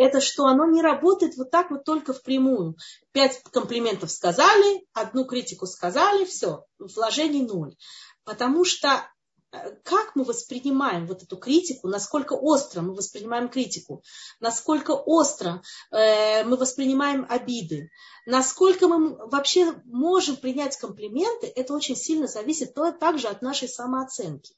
это 0.00 0.22
что 0.22 0.46
оно 0.46 0.64
не 0.64 0.80
работает 0.80 1.36
вот 1.36 1.50
так 1.50 1.70
вот 1.70 1.84
только 1.84 2.14
впрямую. 2.14 2.74
Пять 3.12 3.42
комплиментов 3.42 4.10
сказали, 4.10 4.86
одну 4.94 5.26
критику 5.26 5.66
сказали, 5.66 6.24
все, 6.24 6.64
вложений 6.78 7.42
ноль. 7.42 7.76
Потому 8.24 8.64
что 8.64 9.06
как 9.84 10.14
мы 10.14 10.24
воспринимаем 10.24 11.06
вот 11.06 11.22
эту 11.22 11.36
критику, 11.36 11.88
насколько 11.88 12.32
остро 12.32 12.80
мы 12.80 12.94
воспринимаем 12.94 13.50
критику, 13.50 14.02
насколько 14.38 14.92
остро 14.92 15.60
э, 15.90 16.44
мы 16.44 16.56
воспринимаем 16.56 17.26
обиды, 17.28 17.90
насколько 18.24 18.88
мы 18.88 19.16
вообще 19.26 19.74
можем 19.84 20.36
принять 20.36 20.78
комплименты, 20.78 21.52
это 21.54 21.74
очень 21.74 21.96
сильно 21.96 22.26
зависит 22.26 22.72
то, 22.72 22.90
также 22.92 23.28
от 23.28 23.42
нашей 23.42 23.68
самооценки. 23.68 24.54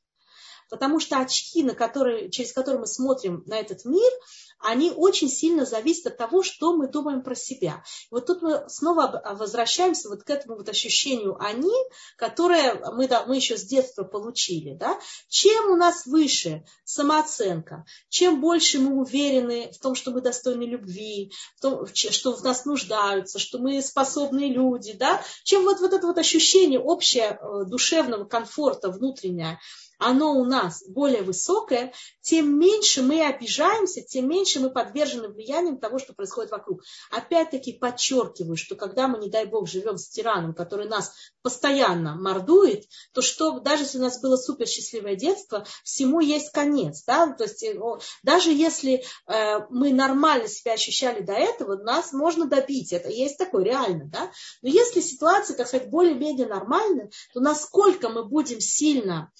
Потому 0.72 1.00
что 1.00 1.18
очки, 1.18 1.62
на 1.62 1.74
которые, 1.74 2.30
через 2.30 2.54
которые 2.54 2.80
мы 2.80 2.86
смотрим 2.86 3.42
на 3.44 3.58
этот 3.58 3.84
мир, 3.84 4.10
они 4.58 4.90
очень 4.90 5.28
сильно 5.28 5.66
зависят 5.66 6.06
от 6.06 6.16
того, 6.16 6.42
что 6.42 6.74
мы 6.74 6.88
думаем 6.88 7.22
про 7.22 7.34
себя. 7.34 7.84
И 8.10 8.14
вот 8.14 8.24
тут 8.24 8.40
мы 8.40 8.64
снова 8.68 9.22
возвращаемся 9.34 10.08
вот 10.08 10.22
к 10.22 10.30
этому 10.30 10.56
вот 10.56 10.70
ощущению 10.70 11.36
«они», 11.38 11.74
которое 12.16 12.80
мы, 12.92 13.06
да, 13.06 13.26
мы 13.26 13.36
еще 13.36 13.58
с 13.58 13.64
детства 13.64 14.02
получили. 14.04 14.72
Да? 14.72 14.98
Чем 15.28 15.72
у 15.72 15.76
нас 15.76 16.06
выше 16.06 16.64
самооценка, 16.84 17.84
чем 18.08 18.40
больше 18.40 18.78
мы 18.78 18.98
уверены 18.98 19.70
в 19.72 19.78
том, 19.78 19.94
что 19.94 20.10
мы 20.10 20.22
достойны 20.22 20.62
любви, 20.62 21.32
в 21.58 21.60
том, 21.60 21.86
что 21.92 22.32
в 22.32 22.42
нас 22.42 22.64
нуждаются, 22.64 23.38
что 23.38 23.58
мы 23.58 23.82
способные 23.82 24.50
люди, 24.50 24.94
да? 24.94 25.22
чем 25.44 25.64
вот, 25.64 25.80
вот 25.80 25.92
это 25.92 26.06
вот 26.06 26.16
ощущение 26.16 26.80
общее 26.80 27.38
э, 27.38 27.64
душевного 27.66 28.24
комфорта 28.24 28.90
внутреннее, 28.90 29.58
оно 30.02 30.34
у 30.34 30.44
нас 30.44 30.84
более 30.88 31.22
высокое, 31.22 31.92
тем 32.20 32.58
меньше 32.58 33.02
мы 33.02 33.24
обижаемся, 33.24 34.02
тем 34.02 34.28
меньше 34.28 34.60
мы 34.60 34.70
подвержены 34.70 35.28
влиянием 35.28 35.78
того, 35.78 35.98
что 35.98 36.12
происходит 36.12 36.50
вокруг. 36.50 36.82
Опять-таки 37.10 37.72
подчеркиваю, 37.72 38.56
что 38.56 38.74
когда 38.74 39.08
мы, 39.08 39.18
не 39.18 39.30
дай 39.30 39.46
бог, 39.46 39.68
живем 39.68 39.98
с 39.98 40.08
тираном, 40.08 40.54
который 40.54 40.88
нас 40.88 41.12
постоянно 41.42 42.14
мордует, 42.14 42.84
то 43.12 43.22
что, 43.22 43.60
даже 43.60 43.84
если 43.84 43.98
у 43.98 44.02
нас 44.02 44.20
было 44.20 44.36
супер 44.36 44.66
счастливое 44.66 45.16
детство, 45.16 45.64
всему 45.84 46.20
есть 46.20 46.50
конец. 46.52 47.02
Да? 47.06 47.32
То 47.32 47.44
есть, 47.44 47.62
э, 47.62 47.78
даже 48.22 48.52
если 48.52 49.04
э, 49.26 49.58
мы 49.70 49.92
нормально 49.92 50.48
себя 50.48 50.74
ощущали 50.74 51.20
до 51.20 51.32
этого, 51.32 51.76
нас 51.76 52.12
можно 52.12 52.46
добить. 52.46 52.92
Это 52.92 53.08
есть 53.08 53.38
такое 53.38 53.64
реально. 53.64 54.06
Да? 54.06 54.30
Но 54.62 54.68
если 54.68 55.00
ситуация, 55.00 55.56
так 55.56 55.68
сказать, 55.68 55.90
более-менее 55.90 56.46
нормальная, 56.46 57.10
то 57.32 57.40
насколько 57.40 58.08
мы 58.08 58.24
будем 58.24 58.60
сильно 58.60 59.30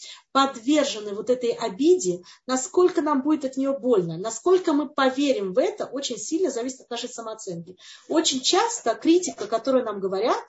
подвержены 0.53 1.15
вот 1.15 1.31
этой 1.31 1.51
обиде, 1.51 2.23
насколько 2.47 3.01
нам 3.03 3.23
будет 3.23 3.45
от 3.45 3.57
нее 3.57 3.77
больно, 3.79 4.19
насколько 4.19 4.73
мы 4.73 4.89
поверим 4.89 5.55
в 5.55 5.59
это, 5.59 5.87
очень 5.87 6.19
сильно 6.19 6.51
зависит 6.51 6.83
от 6.83 6.91
нашей 6.91 7.09
самооценки. 7.09 7.77
Очень 8.09 8.41
часто 8.41 8.95
критика, 8.95 9.47
которую 9.47 9.85
нам 9.85 10.01
говорят, 10.01 10.43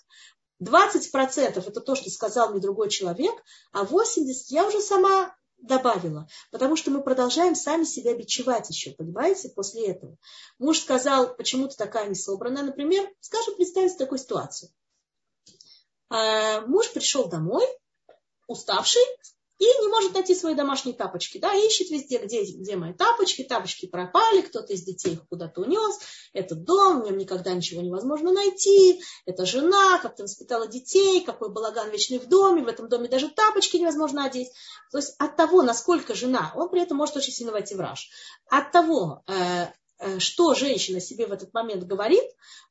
20% 0.62 1.64
это 1.66 1.82
то, 1.82 1.96
что 1.96 2.10
сказал 2.10 2.52
мне 2.52 2.60
другой 2.60 2.90
человек, 2.90 3.34
а 3.72 3.84
80% 3.84 4.26
я 4.50 4.68
уже 4.68 4.82
сама 4.82 5.36
добавила, 5.58 6.28
потому 6.52 6.76
что 6.76 6.92
мы 6.92 7.02
продолжаем 7.02 7.56
сами 7.56 7.86
себя 7.86 8.16
бичевать 8.16 8.70
еще, 8.70 8.92
понимаете, 8.92 9.50
после 9.50 9.88
этого. 9.88 10.18
Муж 10.60 10.80
сказал, 10.80 11.36
почему 11.36 11.70
ты 11.70 11.78
такая 11.78 12.10
несобранная, 12.10 12.64
например, 12.64 13.10
скажем, 13.22 13.56
представьте 13.56 13.98
такую 13.98 14.20
ситуацию. 14.20 14.70
А, 16.10 16.62
муж 16.62 16.92
пришел 16.92 17.30
домой, 17.30 17.66
уставший, 18.48 19.04
и 19.64 19.82
не 19.82 19.88
может 19.88 20.14
найти 20.14 20.36
свои 20.36 20.56
домашние 20.56 20.96
тапочки, 20.96 21.38
да, 21.38 21.54
ищет 21.54 21.90
везде, 21.90 22.18
где, 22.18 22.44
где 22.44 22.76
мои 22.76 22.94
тапочки, 22.94 23.44
тапочки 23.44 23.86
пропали, 23.86 24.42
кто-то 24.42 24.74
из 24.74 24.84
детей 24.84 25.14
их 25.14 25.28
куда-то 25.28 25.62
унес, 25.62 26.00
этот 26.34 26.64
дом, 26.64 27.02
в 27.02 27.06
нем 27.06 27.18
никогда 27.18 27.54
ничего 27.54 27.82
невозможно 27.82 28.32
найти, 28.32 29.02
это 29.26 29.46
жена, 29.46 30.00
как 30.00 30.16
ты 30.16 30.24
воспитала 30.24 30.68
детей, 30.68 31.22
какой 31.22 31.50
балаган 31.50 31.90
вечный 31.90 32.20
в 32.20 32.28
доме, 32.28 32.64
в 32.64 32.68
этом 32.68 32.90
доме 32.90 33.08
даже 33.08 33.30
тапочки 33.30 33.78
невозможно 33.78 34.26
одеть. 34.26 34.50
То 34.92 34.98
есть 34.98 35.16
от 35.18 35.38
того, 35.38 35.62
насколько 35.62 36.14
жена, 36.14 36.52
он 36.56 36.70
при 36.70 36.82
этом 36.82 36.98
может 36.98 37.16
очень 37.16 37.34
сильно 37.34 37.52
войти 37.52 37.76
в 37.76 37.80
раж, 37.80 38.10
от 38.50 38.72
того, 38.72 39.24
э, 39.28 39.68
э, 40.00 40.20
что 40.20 40.54
женщина 40.54 41.00
себе 41.00 41.26
в 41.26 41.32
этот 41.32 41.54
момент 41.54 41.84
говорит, 41.84 42.24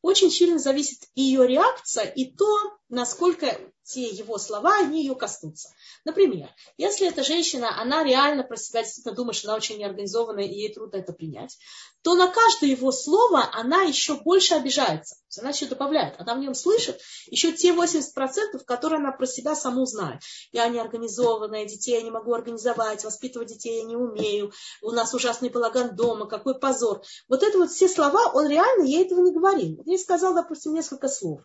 очень 0.03 0.30
сильно 0.30 0.59
зависит 0.59 1.09
ее 1.14 1.47
реакция, 1.47 2.05
и 2.05 2.36
то, 2.36 2.47
насколько 2.93 3.59
те 3.84 4.03
его 4.03 4.38
слова, 4.38 4.76
они 4.78 5.03
ее 5.03 5.14
коснутся. 5.14 5.70
Например, 6.05 6.49
если 6.76 7.09
эта 7.09 7.24
женщина, 7.24 7.80
она 7.80 8.05
реально 8.05 8.45
про 8.45 8.57
себя 8.57 8.82
действительно 8.82 9.14
думает, 9.14 9.34
что 9.34 9.49
она 9.49 9.57
очень 9.57 9.78
неорганизованная, 9.78 10.45
и 10.45 10.55
ей 10.55 10.72
трудно 10.72 10.99
это 10.99 11.12
принять, 11.12 11.59
то 12.03 12.14
на 12.14 12.28
каждое 12.28 12.70
его 12.70 12.93
слово 12.93 13.49
она 13.53 13.82
еще 13.82 14.14
больше 14.20 14.55
обижается. 14.55 15.16
Она 15.40 15.51
еще 15.51 15.66
добавляет. 15.66 16.20
Она 16.20 16.34
в 16.34 16.40
нем 16.40 16.55
слышит 16.55 17.01
еще 17.26 17.53
те 17.53 17.72
80%, 17.72 18.62
которые 18.66 18.99
она 18.99 19.12
про 19.12 19.26
себя 19.26 19.57
саму 19.57 19.86
знает. 19.86 20.20
Я 20.53 20.68
неорганизованная, 20.68 21.64
детей 21.64 21.95
я 21.95 22.03
не 22.03 22.11
могу 22.11 22.34
организовать, 22.34 23.05
воспитывать 23.05 23.49
детей 23.49 23.78
я 23.78 23.84
не 23.84 23.97
умею, 23.97 24.53
у 24.82 24.90
нас 24.90 25.14
ужасный 25.14 25.49
балаган 25.49 25.97
дома, 25.97 26.26
какой 26.26 26.59
позор. 26.59 27.03
Вот 27.28 27.43
это 27.43 27.59
вот 27.59 27.70
все 27.70 27.88
слова, 27.88 28.32
он 28.34 28.49
реально 28.49 28.84
ей 28.84 29.07
этого 29.07 29.20
не 29.22 29.32
говорил. 29.32 29.80
Он 29.80 29.86
ей 29.86 29.99
сказал, 29.99 30.34
допустим, 30.34 30.74
несколько 30.74 31.09
слов 31.09 31.40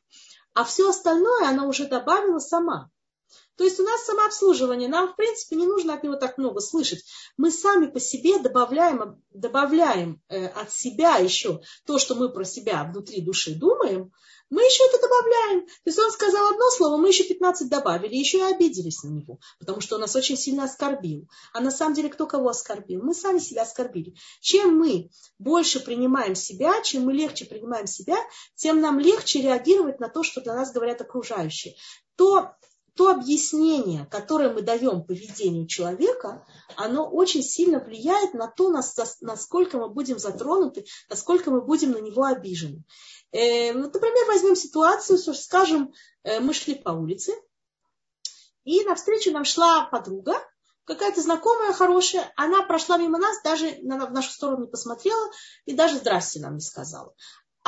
а 0.58 0.64
все 0.64 0.90
остальное 0.90 1.48
она 1.48 1.68
уже 1.68 1.86
добавила 1.86 2.40
сама. 2.40 2.90
То 3.58 3.64
есть 3.64 3.80
у 3.80 3.84
нас 3.84 4.06
самообслуживание, 4.06 4.88
нам 4.88 5.12
в 5.12 5.16
принципе 5.16 5.56
не 5.56 5.66
нужно 5.66 5.96
от 5.96 6.04
него 6.04 6.16
так 6.16 6.38
много 6.38 6.62
слышать. 6.62 7.04
Мы 7.38 7.52
сами 7.52 7.88
по 7.88 8.00
себе 8.00 8.40
добавляем, 8.40 9.22
добавляем 9.34 10.22
э, 10.30 10.46
от 10.48 10.72
себя 10.72 11.18
еще 11.18 11.62
то, 11.86 11.98
что 11.98 12.16
мы 12.16 12.30
про 12.30 12.46
себя 12.46 12.84
внутри 12.84 13.22
души 13.22 13.56
думаем, 13.56 14.12
мы 14.50 14.62
еще 14.62 14.84
это 14.86 15.02
добавляем. 15.02 15.66
То 15.66 15.82
есть 15.86 16.00
он 16.00 16.12
сказал 16.12 16.52
одно 16.52 16.70
слово, 16.70 16.98
мы 16.98 17.10
еще 17.10 17.24
15 17.24 17.70
добавили, 17.70 18.16
еще 18.16 18.38
и 18.38 18.54
обиделись 18.54 19.04
на 19.04 19.10
него, 19.10 19.40
потому 19.60 19.82
что 19.82 19.96
он 19.96 20.02
нас 20.02 20.16
очень 20.16 20.38
сильно 20.38 20.64
оскорбил. 20.64 21.28
А 21.54 21.60
на 21.60 21.72
самом 21.72 21.96
деле 21.96 22.10
кто 22.10 22.28
кого 22.28 22.50
оскорбил? 22.50 23.02
Мы 23.04 23.14
сами 23.14 23.40
себя 23.40 23.64
оскорбили. 23.64 24.16
Чем 24.40 24.78
мы 24.78 25.10
больше 25.40 25.80
принимаем 25.80 26.36
себя, 26.36 26.82
чем 26.82 27.04
мы 27.04 27.14
легче 27.14 27.46
принимаем 27.46 27.88
себя, 27.88 28.18
тем 28.56 28.80
нам 28.80 29.00
легче 29.00 29.42
реагировать 29.42 30.00
на 30.00 30.10
то, 30.10 30.24
что 30.24 30.42
для 30.42 30.54
нас 30.54 30.72
говорят 30.72 31.02
окружающие. 31.02 31.76
То 32.16 32.54
то 32.98 33.10
объяснение, 33.10 34.06
которое 34.08 34.52
мы 34.52 34.62
даем 34.62 35.04
поведению 35.04 35.68
человека, 35.68 36.46
оно 36.76 37.08
очень 37.08 37.44
сильно 37.44 37.80
влияет 37.80 38.34
на 38.34 38.48
то, 38.48 38.70
насколько 38.70 39.78
мы 39.78 39.90
будем 39.90 40.20
затронуты, 40.20 40.86
насколько 41.10 41.52
мы 41.52 41.62
будем 41.62 41.92
на 41.92 42.00
него 42.00 42.24
обижены. 42.24 42.84
Э, 43.32 43.74
например, 43.74 44.26
возьмем 44.28 44.56
ситуацию, 44.56 45.18
скажем, 45.34 45.94
э, 46.24 46.40
мы 46.40 46.54
шли 46.54 46.76
по 46.76 46.90
улице, 46.90 47.34
и 48.64 48.84
навстречу 48.84 49.32
нам 49.32 49.46
шла 49.46 49.86
подруга, 49.86 50.36
какая-то 50.86 51.22
знакомая 51.22 51.74
хорошая, 51.74 52.32
она 52.36 52.64
прошла 52.64 52.98
мимо 52.98 53.20
нас, 53.20 53.42
даже 53.44 53.70
в 53.82 54.12
нашу 54.12 54.32
сторону 54.32 54.64
не 54.64 54.68
посмотрела 54.68 55.30
и 55.66 55.74
даже 55.74 55.98
здрасте 55.98 56.40
нам 56.40 56.56
не 56.56 56.62
сказала 56.62 57.14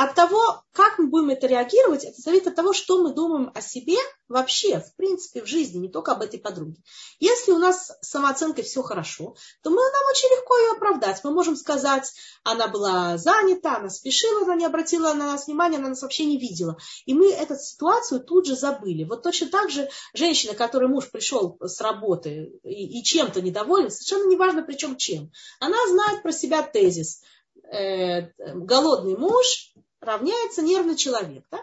от 0.01 0.15
того, 0.15 0.63
как 0.71 0.97
мы 0.97 1.07
будем 1.07 1.31
это 1.31 1.45
реагировать, 1.45 2.05
это 2.05 2.21
зависит 2.21 2.47
от 2.47 2.55
того, 2.55 2.71
что 2.71 3.03
мы 3.03 3.13
думаем 3.13 3.51
о 3.53 3.59
себе 3.59 3.97
вообще, 4.29 4.79
в 4.79 4.95
принципе, 4.95 5.41
в 5.41 5.45
жизни, 5.45 5.77
не 5.77 5.89
только 5.89 6.13
об 6.13 6.21
этой 6.21 6.39
подруге. 6.39 6.77
Если 7.19 7.51
у 7.51 7.57
нас 7.57 7.91
с 7.99 8.07
самооценкой 8.07 8.63
все 8.63 8.81
хорошо, 8.81 9.35
то 9.61 9.69
мы, 9.71 9.75
нам 9.75 10.01
очень 10.09 10.29
легко 10.29 10.57
ее 10.57 10.71
оправдать. 10.71 11.21
Мы 11.25 11.31
можем 11.31 11.57
сказать, 11.57 12.13
она 12.45 12.69
была 12.69 13.17
занята, 13.17 13.75
она 13.75 13.89
спешила, 13.89 14.43
она 14.43 14.55
не 14.55 14.63
обратила 14.63 15.13
на 15.13 15.33
нас 15.33 15.47
внимания, 15.47 15.79
она 15.79 15.89
нас 15.89 16.01
вообще 16.01 16.23
не 16.23 16.37
видела. 16.37 16.77
И 17.05 17.13
мы 17.13 17.33
эту 17.33 17.55
ситуацию 17.55 18.23
тут 18.23 18.45
же 18.45 18.55
забыли. 18.55 19.03
Вот 19.03 19.23
точно 19.23 19.49
так 19.49 19.69
же 19.69 19.89
женщина, 20.13 20.53
которой 20.53 20.87
муж 20.87 21.11
пришел 21.11 21.57
с 21.59 21.81
работы 21.81 22.57
и, 22.63 22.99
и 22.99 23.03
чем-то 23.03 23.41
недоволен, 23.41 23.91
совершенно 23.91 24.29
неважно, 24.29 24.63
причем 24.63 24.95
чем, 24.95 25.29
она 25.59 25.75
знает 25.89 26.23
про 26.23 26.31
себя 26.31 26.63
тезис 26.63 27.21
э, 27.69 28.31
голодный 28.37 29.17
муж 29.17 29.73
равняется 30.01 30.61
нервный 30.61 30.95
человек. 30.95 31.45
Да? 31.51 31.59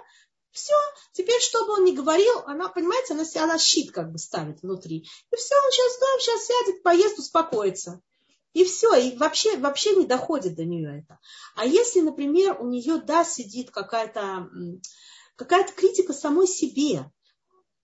Все, 0.51 0.75
теперь, 1.13 1.41
что 1.41 1.67
бы 1.67 1.75
он 1.75 1.85
ни 1.85 1.93
говорил, 1.93 2.39
она, 2.47 2.69
понимаете, 2.69 3.15
она, 3.15 3.25
она 3.43 3.59
щит 3.59 3.93
как 3.93 4.11
бы 4.11 4.19
ставит 4.19 4.63
внутри. 4.63 4.99
И 5.31 5.37
все, 5.37 5.55
он 5.55 5.71
сейчас, 5.71 5.99
да, 6.01 6.07
сейчас 6.19 6.47
сядет, 6.47 6.83
поест, 6.83 7.19
успокоится. 7.19 8.01
И 8.55 8.65
все, 8.65 8.95
и 8.95 9.17
вообще, 9.19 9.59
вообще 9.59 9.95
не 9.97 10.07
доходит 10.07 10.55
до 10.55 10.65
нее 10.65 11.01
это. 11.01 11.19
А 11.57 11.67
если, 11.67 12.01
например, 12.01 12.57
у 12.59 12.67
нее, 12.67 12.97
да, 12.97 13.23
сидит 13.23 13.71
какая-то 13.71 14.49
какая 15.37 15.65
критика 15.65 16.13
самой 16.13 16.47
себе, 16.47 17.11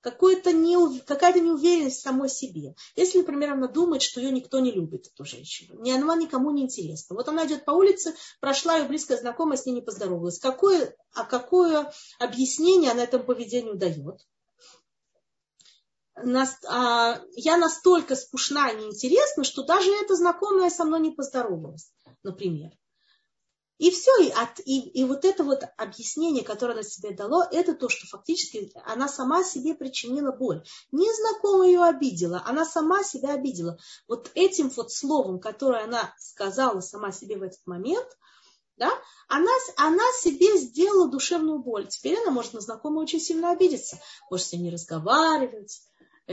какая-то 0.02 0.52
неуверенность 0.52 1.98
в 1.98 2.02
самой 2.02 2.28
себе. 2.28 2.74
Если, 2.96 3.18
например, 3.18 3.52
она 3.52 3.68
думает, 3.68 4.02
что 4.02 4.20
ее 4.20 4.30
никто 4.30 4.58
не 4.60 4.72
любит, 4.72 5.06
эту 5.06 5.24
женщину, 5.24 5.80
ни 5.80 5.90
она 5.90 6.16
никому 6.16 6.50
не 6.50 6.62
интересна. 6.62 7.16
Вот 7.16 7.28
она 7.28 7.46
идет 7.46 7.64
по 7.64 7.70
улице, 7.70 8.14
прошла 8.40 8.76
ее 8.76 8.84
близкая 8.84 9.18
знакомая, 9.18 9.56
с 9.56 9.64
ней 9.64 9.72
не 9.72 9.80
поздоровалась. 9.80 10.38
Какое, 10.38 10.94
а 11.14 11.24
какое 11.24 11.92
объяснение 12.18 12.90
она 12.90 13.04
этому 13.04 13.24
поведению 13.24 13.76
дает? 13.76 14.20
А, 16.14 17.20
я 17.36 17.56
настолько 17.56 18.16
скучна 18.16 18.70
и 18.70 18.76
неинтересна, 18.76 19.44
что 19.44 19.62
даже 19.62 19.90
эта 19.92 20.14
знакомая 20.14 20.70
со 20.70 20.84
мной 20.84 21.00
не 21.00 21.10
поздоровалась, 21.10 21.90
например. 22.22 22.70
И 23.82 23.90
все, 23.90 24.12
и, 24.22 24.30
от, 24.30 24.60
и, 24.60 24.78
и 24.90 25.04
вот 25.04 25.24
это 25.24 25.42
вот 25.42 25.64
объяснение, 25.76 26.44
которое 26.44 26.74
она 26.74 26.84
себе 26.84 27.16
дало, 27.16 27.42
это 27.50 27.74
то, 27.74 27.88
что 27.88 28.06
фактически 28.06 28.70
она 28.84 29.08
сама 29.08 29.42
себе 29.42 29.74
причинила 29.74 30.30
боль. 30.30 30.62
Незнакомая 30.92 31.66
ее 31.66 31.82
обидела, 31.82 32.40
она 32.46 32.64
сама 32.64 33.02
себя 33.02 33.34
обидела. 33.34 33.76
Вот 34.06 34.30
этим 34.36 34.68
вот 34.68 34.92
словом, 34.92 35.40
которое 35.40 35.82
она 35.82 36.14
сказала 36.16 36.78
сама 36.78 37.10
себе 37.10 37.36
в 37.36 37.42
этот 37.42 37.58
момент, 37.66 38.06
да, 38.76 38.88
она, 39.26 39.50
она 39.76 40.04
себе 40.20 40.56
сделала 40.58 41.10
душевную 41.10 41.58
боль. 41.58 41.88
Теперь 41.88 42.20
она 42.20 42.30
может 42.30 42.52
на 42.52 42.60
знакомую 42.60 43.02
очень 43.02 43.20
сильно 43.20 43.50
обидеться, 43.50 43.98
может 44.30 44.46
с 44.46 44.52
ней 44.52 44.60
не 44.60 44.70
разговаривать, 44.70 45.80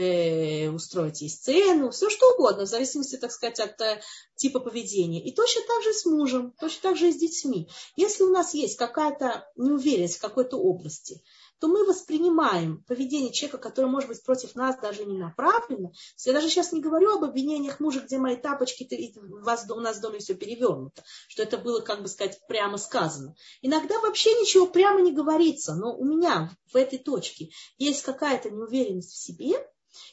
э, 0.00 0.68
устроить 0.70 1.20
ей 1.20 1.30
сцену, 1.30 1.90
все 1.90 2.10
что 2.10 2.32
угодно, 2.34 2.66
в 2.66 2.68
зависимости, 2.68 3.16
так 3.16 3.32
сказать, 3.32 3.60
от 3.60 3.80
э, 3.80 4.00
типа 4.36 4.60
поведения. 4.60 5.22
И 5.22 5.34
точно 5.34 5.62
так 5.66 5.82
же 5.82 5.92
с 5.92 6.04
мужем, 6.06 6.54
точно 6.58 6.90
так 6.90 6.96
же 6.96 7.08
и 7.08 7.12
с 7.12 7.16
детьми. 7.16 7.68
Если 7.96 8.24
у 8.24 8.30
нас 8.30 8.54
есть 8.54 8.76
какая-то 8.76 9.46
неуверенность 9.56 10.16
в 10.16 10.20
какой-то 10.20 10.56
области, 10.56 11.22
то 11.60 11.68
мы 11.68 11.84
воспринимаем 11.84 12.82
поведение 12.84 13.32
человека, 13.32 13.58
который 13.58 13.86
может 13.86 14.08
быть 14.08 14.24
против 14.24 14.54
нас 14.54 14.78
даже 14.80 15.04
не 15.04 15.18
направлено. 15.18 15.92
Я 16.24 16.32
даже 16.32 16.48
сейчас 16.48 16.72
не 16.72 16.80
говорю 16.80 17.16
об 17.16 17.24
обвинениях 17.24 17.80
мужа, 17.80 18.00
где 18.00 18.16
мои 18.16 18.36
тапочки, 18.36 18.84
и 18.84 19.18
у, 19.18 19.42
вас, 19.44 19.70
у 19.70 19.80
нас 19.80 19.98
в 19.98 20.00
доме 20.00 20.20
все 20.20 20.34
перевернуто, 20.34 21.04
что 21.28 21.42
это 21.42 21.58
было, 21.58 21.80
как 21.80 22.02
бы 22.02 22.08
сказать, 22.08 22.40
прямо 22.48 22.78
сказано. 22.78 23.34
Иногда 23.60 24.00
вообще 24.00 24.30
ничего 24.40 24.66
прямо 24.66 25.02
не 25.02 25.12
говорится, 25.12 25.74
но 25.74 25.94
у 25.94 26.04
меня 26.04 26.50
в 26.72 26.76
этой 26.76 26.98
точке 26.98 27.50
есть 27.76 28.02
какая-то 28.02 28.50
неуверенность 28.50 29.12
в 29.12 29.22
себе, 29.22 29.58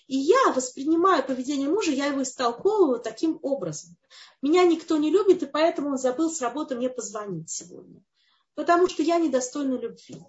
и 0.07 0.17
я 0.17 0.51
воспринимаю 0.53 1.23
поведение 1.23 1.69
мужа, 1.69 1.91
я 1.91 2.07
его 2.07 2.23
истолковываю 2.23 2.99
таким 2.99 3.39
образом. 3.41 3.95
Меня 4.41 4.63
никто 4.65 4.97
не 4.97 5.11
любит, 5.11 5.43
и 5.43 5.45
поэтому 5.45 5.89
он 5.89 5.97
забыл 5.97 6.31
с 6.31 6.41
работы 6.41 6.75
мне 6.75 6.89
позвонить 6.89 7.49
сегодня. 7.49 8.03
Потому 8.55 8.87
что 8.87 9.03
я 9.03 9.17
недостойна 9.17 9.75
любви 9.75 10.23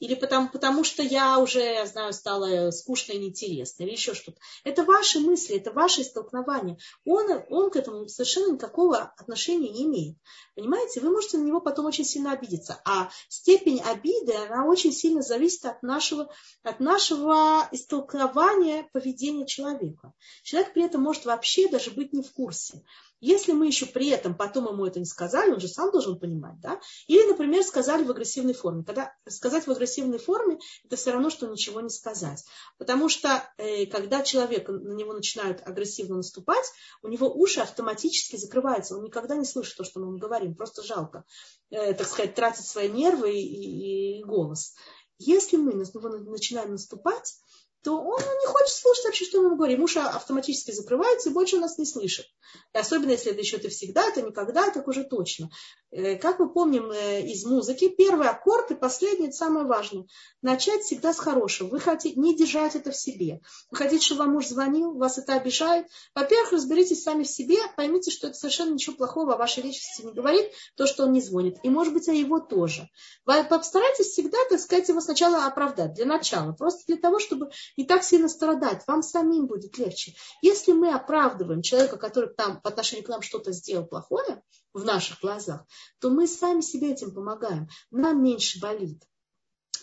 или 0.00 0.14
потому, 0.14 0.48
потому 0.48 0.84
что 0.84 1.02
я 1.02 1.38
уже, 1.38 1.60
я 1.60 1.86
знаю, 1.86 2.12
стала 2.12 2.70
скучной 2.70 3.16
и 3.16 3.18
неинтересной, 3.20 3.86
или 3.86 3.92
еще 3.94 4.14
что-то. 4.14 4.38
Это 4.64 4.84
ваши 4.84 5.20
мысли, 5.20 5.56
это 5.56 5.72
ваши 5.72 6.04
столкновения. 6.04 6.78
Он, 7.04 7.26
он 7.50 7.70
к 7.70 7.76
этому 7.76 8.08
совершенно 8.08 8.52
никакого 8.52 9.12
отношения 9.16 9.68
не 9.70 9.84
имеет. 9.84 10.16
Понимаете, 10.54 11.00
вы 11.00 11.10
можете 11.10 11.38
на 11.38 11.44
него 11.44 11.60
потом 11.60 11.86
очень 11.86 12.04
сильно 12.04 12.32
обидеться. 12.32 12.80
А 12.84 13.10
степень 13.28 13.80
обиды, 13.80 14.34
она 14.34 14.66
очень 14.66 14.92
сильно 14.92 15.22
зависит 15.22 15.64
от 15.64 15.82
нашего, 15.82 16.32
от 16.62 16.80
нашего 16.80 17.68
истолкования 17.72 18.88
поведения 18.92 19.46
человека. 19.46 20.12
Человек 20.42 20.72
при 20.72 20.84
этом 20.84 21.02
может 21.02 21.24
вообще 21.24 21.68
даже 21.68 21.90
быть 21.90 22.12
не 22.12 22.22
в 22.22 22.32
курсе. 22.32 22.82
Если 23.20 23.52
мы 23.52 23.66
еще 23.66 23.86
при 23.86 24.08
этом 24.08 24.36
потом 24.36 24.68
ему 24.68 24.86
это 24.86 25.00
не 25.00 25.06
сказали, 25.06 25.52
он 25.52 25.60
же 25.60 25.68
сам 25.68 25.90
должен 25.90 26.18
понимать, 26.18 26.60
да? 26.60 26.80
Или, 27.06 27.28
например, 27.28 27.62
сказали 27.64 28.04
в 28.04 28.10
агрессивной 28.10 28.54
форме. 28.54 28.84
Когда 28.84 29.12
сказать 29.28 29.66
в 29.66 29.70
агрессивной 29.70 30.18
форме, 30.18 30.58
это 30.84 30.96
все 30.96 31.12
равно, 31.12 31.30
что 31.30 31.46
ничего 31.48 31.80
не 31.80 31.90
сказать. 31.90 32.44
Потому 32.78 33.08
что, 33.08 33.42
э, 33.58 33.86
когда 33.86 34.22
человек, 34.22 34.68
на 34.68 34.94
него 34.94 35.12
начинают 35.12 35.66
агрессивно 35.66 36.16
наступать, 36.16 36.70
у 37.02 37.08
него 37.08 37.32
уши 37.32 37.60
автоматически 37.60 38.36
закрываются. 38.36 38.96
Он 38.96 39.04
никогда 39.04 39.36
не 39.36 39.44
слышит 39.44 39.76
то, 39.76 39.84
что 39.84 40.00
мы 40.00 40.06
ему 40.06 40.18
говорим. 40.18 40.54
Просто 40.54 40.82
жалко, 40.82 41.24
э, 41.70 41.94
так 41.94 42.06
сказать, 42.06 42.34
тратить 42.34 42.66
свои 42.66 42.88
нервы 42.88 43.34
и, 43.34 44.20
и 44.20 44.24
голос. 44.24 44.74
Если 45.18 45.56
мы 45.56 45.72
на 45.72 45.82
него 45.82 46.08
начинаем 46.30 46.72
наступать, 46.72 47.34
то 47.82 48.00
он 48.00 48.20
не 48.20 48.46
хочет 48.46 48.74
слушать 48.74 49.04
вообще, 49.04 49.24
что 49.24 49.40
мы 49.40 49.56
говорим. 49.56 49.80
Муж 49.80 49.96
автоматически 49.96 50.72
закрывается 50.72 51.30
и 51.30 51.32
больше 51.32 51.58
нас 51.58 51.78
не 51.78 51.86
слышит. 51.86 52.26
И 52.74 52.78
особенно, 52.78 53.10
если 53.12 53.32
это 53.32 53.40
еще 53.40 53.58
ты 53.58 53.68
всегда, 53.68 54.08
это 54.08 54.22
никогда, 54.22 54.70
так 54.70 54.88
уже 54.88 55.04
точно. 55.04 55.50
Э, 55.90 56.16
как 56.16 56.38
мы 56.38 56.52
помним 56.52 56.90
э, 56.90 57.22
из 57.22 57.44
музыки, 57.44 57.88
первый 57.88 58.28
аккорд 58.28 58.70
и 58.70 58.74
последний, 58.74 59.28
это 59.28 59.36
самое 59.36 59.66
важное. 59.66 60.06
Начать 60.42 60.82
всегда 60.82 61.12
с 61.12 61.18
хорошего. 61.18 61.68
Вы 61.68 61.80
хотите 61.80 62.18
не 62.18 62.36
держать 62.36 62.74
это 62.74 62.90
в 62.90 62.96
себе. 62.96 63.40
Вы 63.70 63.76
хотите, 63.76 64.04
чтобы 64.04 64.24
вам 64.24 64.32
муж 64.32 64.48
звонил, 64.48 64.94
вас 64.94 65.18
это 65.18 65.34
обижает. 65.34 65.86
Во-первых, 66.14 66.52
разберитесь 66.52 67.02
сами 67.02 67.22
в 67.22 67.28
себе, 67.28 67.56
поймите, 67.76 68.10
что 68.10 68.28
это 68.28 68.36
совершенно 68.36 68.74
ничего 68.74 68.96
плохого 68.96 69.34
о 69.34 69.38
вашей 69.38 69.62
личности 69.62 70.02
не 70.02 70.12
говорит, 70.12 70.50
то, 70.76 70.86
что 70.86 71.04
он 71.04 71.12
не 71.12 71.20
звонит. 71.20 71.56
И, 71.62 71.70
может 71.70 71.94
быть, 71.94 72.08
о 72.08 72.12
его 72.12 72.40
тоже. 72.40 72.88
Вы 73.24 73.42
постарайтесь 73.44 74.08
всегда, 74.08 74.38
так 74.48 74.60
сказать, 74.60 74.88
его 74.88 75.00
сначала 75.00 75.46
оправдать, 75.46 75.94
для 75.94 76.06
начала. 76.06 76.52
Просто 76.52 76.82
для 76.86 76.96
того, 76.96 77.18
чтобы 77.18 77.50
не 77.76 77.84
так 77.84 78.02
сильно 78.02 78.28
страдать. 78.28 78.84
Вам 78.86 79.02
самим 79.02 79.46
будет 79.46 79.78
легче. 79.78 80.14
Если 80.42 80.72
мы 80.72 80.92
оправдываем 80.92 81.62
человека, 81.62 81.96
который 81.96 82.34
там 82.34 82.60
по 82.60 82.70
отношению 82.70 83.04
к 83.04 83.08
нам 83.08 83.22
что-то 83.22 83.52
сделал 83.52 83.86
плохое, 83.86 84.42
в 84.74 84.84
наших 84.84 85.20
глазах, 85.20 85.64
то 85.98 86.10
мы 86.10 86.26
сами 86.26 86.60
себе 86.60 86.92
этим 86.92 87.12
помогаем. 87.12 87.68
Нам 87.90 88.22
меньше 88.22 88.60
болит. 88.60 89.02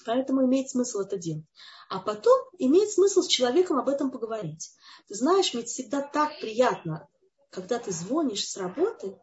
Поэтому 0.06 0.46
имеет 0.46 0.70
смысл 0.70 1.00
это 1.00 1.18
делать. 1.18 1.46
А 1.90 2.00
потом 2.00 2.40
имеет 2.60 2.92
смысл 2.92 3.22
с 3.22 3.28
человеком 3.28 3.78
об 3.78 3.90
этом 3.90 4.12
поговорить. 4.12 4.72
Ты 5.08 5.16
знаешь, 5.16 5.54
ведь 5.54 5.68
всегда 5.68 6.02
так 6.02 6.40
приятно, 6.40 7.08
когда 7.50 7.80
ты 7.80 7.92
звонишь 7.92 8.48
с 8.48 8.58
работы, 8.58 9.18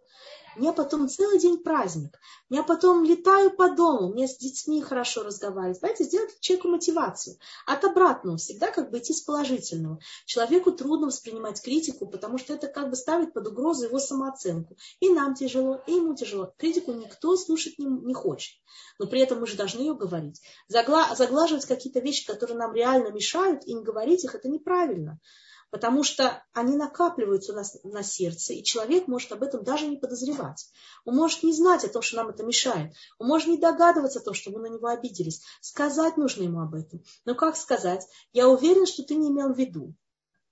мне 0.57 0.72
потом 0.72 1.09
целый 1.09 1.38
день 1.38 1.59
праздник. 1.59 2.18
Я 2.48 2.62
потом 2.62 3.05
летаю 3.05 3.50
по 3.50 3.70
дому, 3.70 4.12
мне 4.12 4.28
с 4.28 4.36
детьми 4.36 4.82
хорошо 4.82 5.22
разговаривать. 5.22 5.78
Знаете, 5.78 6.05
сделать 6.05 6.38
человеку 6.40 6.68
мотивацию. 6.68 7.36
От 7.66 7.84
обратного 7.84 8.36
всегда 8.36 8.70
как 8.70 8.90
бы 8.90 8.98
идти 8.98 9.14
с 9.14 9.22
положительного. 9.22 9.98
Человеку 10.26 10.72
трудно 10.72 11.07
воспринимать 11.07 11.62
критику, 11.62 12.07
потому 12.07 12.38
что 12.38 12.53
это 12.55 12.66
как 12.66 12.90
бы 12.90 12.96
ставит 12.96 13.32
под 13.32 13.48
угрозу 13.48 13.86
его 13.86 13.98
самооценку. 13.98 14.76
И 15.00 15.09
нам 15.09 15.34
тяжело, 15.34 15.82
и 15.86 15.92
ему 15.92 16.14
тяжело. 16.14 16.53
Критику 16.59 16.92
никто 16.92 17.36
слушать 17.36 17.78
не, 17.78 17.86
не 17.86 18.14
хочет. 18.14 18.55
Но 18.98 19.07
при 19.07 19.20
этом 19.20 19.40
мы 19.40 19.46
же 19.46 19.57
должны 19.57 19.80
ее 19.80 19.94
говорить. 19.94 20.40
Загла, 20.68 21.14
заглаживать 21.14 21.66
какие-то 21.66 22.00
вещи, 22.00 22.26
которые 22.26 22.59
нам 22.59 22.74
реально 22.74 23.09
мешают, 23.09 23.64
и 23.64 23.74
не 23.74 23.82
говорить 23.82 24.24
их, 24.24 24.34
это 24.34 24.48
неправильно 24.48 25.18
потому 25.73 26.05
что 26.05 26.45
они 26.53 26.77
накапливаются 26.77 27.53
у 27.53 27.57
нас 27.57 27.79
на 27.83 28.03
сердце, 28.03 28.53
и 28.53 28.62
человек 28.62 29.09
может 29.09 29.33
об 29.33 29.43
этом 29.43 29.64
даже 29.64 29.89
не 29.89 29.97
подозревать. 29.97 30.66
Он 31.07 31.16
может 31.16 31.43
не 31.43 31.55
знать 31.55 31.83
о 31.83 31.89
том, 31.89 32.03
что 32.03 32.18
нам 32.18 32.29
это 32.29 32.45
мешает. 32.45 32.93
Он 33.18 33.27
может 33.27 33.49
не 33.49 33.57
догадываться 33.57 34.18
о 34.18 34.23
том, 34.23 34.35
что 34.35 34.51
мы 34.51 34.61
на 34.61 34.66
него 34.66 34.87
обиделись. 34.89 35.41
Сказать 35.62 36.18
нужно 36.18 36.43
ему 36.43 36.61
об 36.61 36.75
этом. 36.75 37.03
Но 37.25 37.35
как 37.35 37.57
сказать? 37.57 38.07
Я 38.35 38.51
уверен, 38.51 38.85
что 38.85 39.03
ты 39.03 39.14
не 39.14 39.31
имел 39.31 39.55
в 39.55 39.59
виду. 39.59 39.95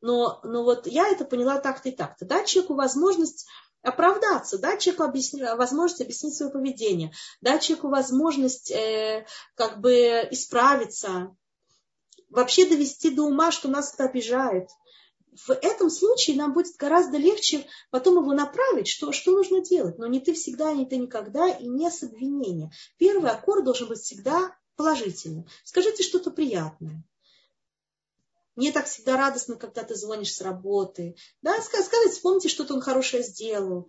Но, 0.01 0.41
но 0.43 0.65
вот 0.65 0.87
я 0.87 1.07
это 1.09 1.27
поняла 1.27 1.61
так-то 1.61 1.91
и 1.91 1.93
так-то. 1.93 2.25
Дать 2.25 2.47
человеку 2.47 2.75
возможность 2.75 3.47
оправдаться, 3.83 4.57
дать 4.57 4.81
человеку 4.81 5.03
объясни, 5.03 5.43
возможность 5.43 6.01
объяснить 6.01 6.35
свое 6.35 6.51
поведение, 6.51 7.13
дать 7.43 7.61
человеку 7.61 7.89
возможность 7.89 8.71
э, 8.71 9.27
как 9.55 9.83
бы 9.83 10.27
исправиться, 10.31 11.37
вообще 12.31 12.67
довести 12.67 13.11
до 13.11 13.25
ума, 13.25 13.53
что 13.53 13.69
нас 13.69 13.93
это 13.93 14.05
обижает 14.05 14.71
в 15.33 15.51
этом 15.51 15.91
случае 15.91 16.37
нам 16.37 16.53
будет 16.53 16.77
гораздо 16.77 17.17
легче 17.17 17.67
потом 17.91 18.19
его 18.19 18.33
направить, 18.33 18.89
что, 18.89 19.13
что 19.13 19.33
нужно 19.33 19.61
делать. 19.61 19.99
Но 19.99 20.07
не 20.07 20.21
ты 20.21 20.35
всегда, 20.35 20.73
не 20.73 20.87
ты 20.87 20.97
никогда 20.97 21.49
и 21.49 21.67
не 21.67 21.91
с 21.91 22.03
обвинения. 22.03 22.73
Первый 22.99 23.31
аккорд 23.31 23.65
должен 23.65 23.89
быть 23.89 24.01
всегда 24.01 24.57
положительным. 24.77 25.47
Скажите 25.65 26.03
что-то 26.03 26.31
приятное. 26.31 27.05
Мне 28.57 28.73
так 28.73 28.87
всегда 28.87 29.17
радостно, 29.17 29.57
когда 29.57 29.85
ты 29.85 29.95
звонишь 29.95 30.35
с 30.35 30.41
работы. 30.41 31.17
Да, 31.43 31.61
сказать, 31.63 32.13
вспомните, 32.13 32.49
что-то 32.49 32.75
он 32.75 32.81
хорошее 32.81 33.23
сделал. 33.23 33.89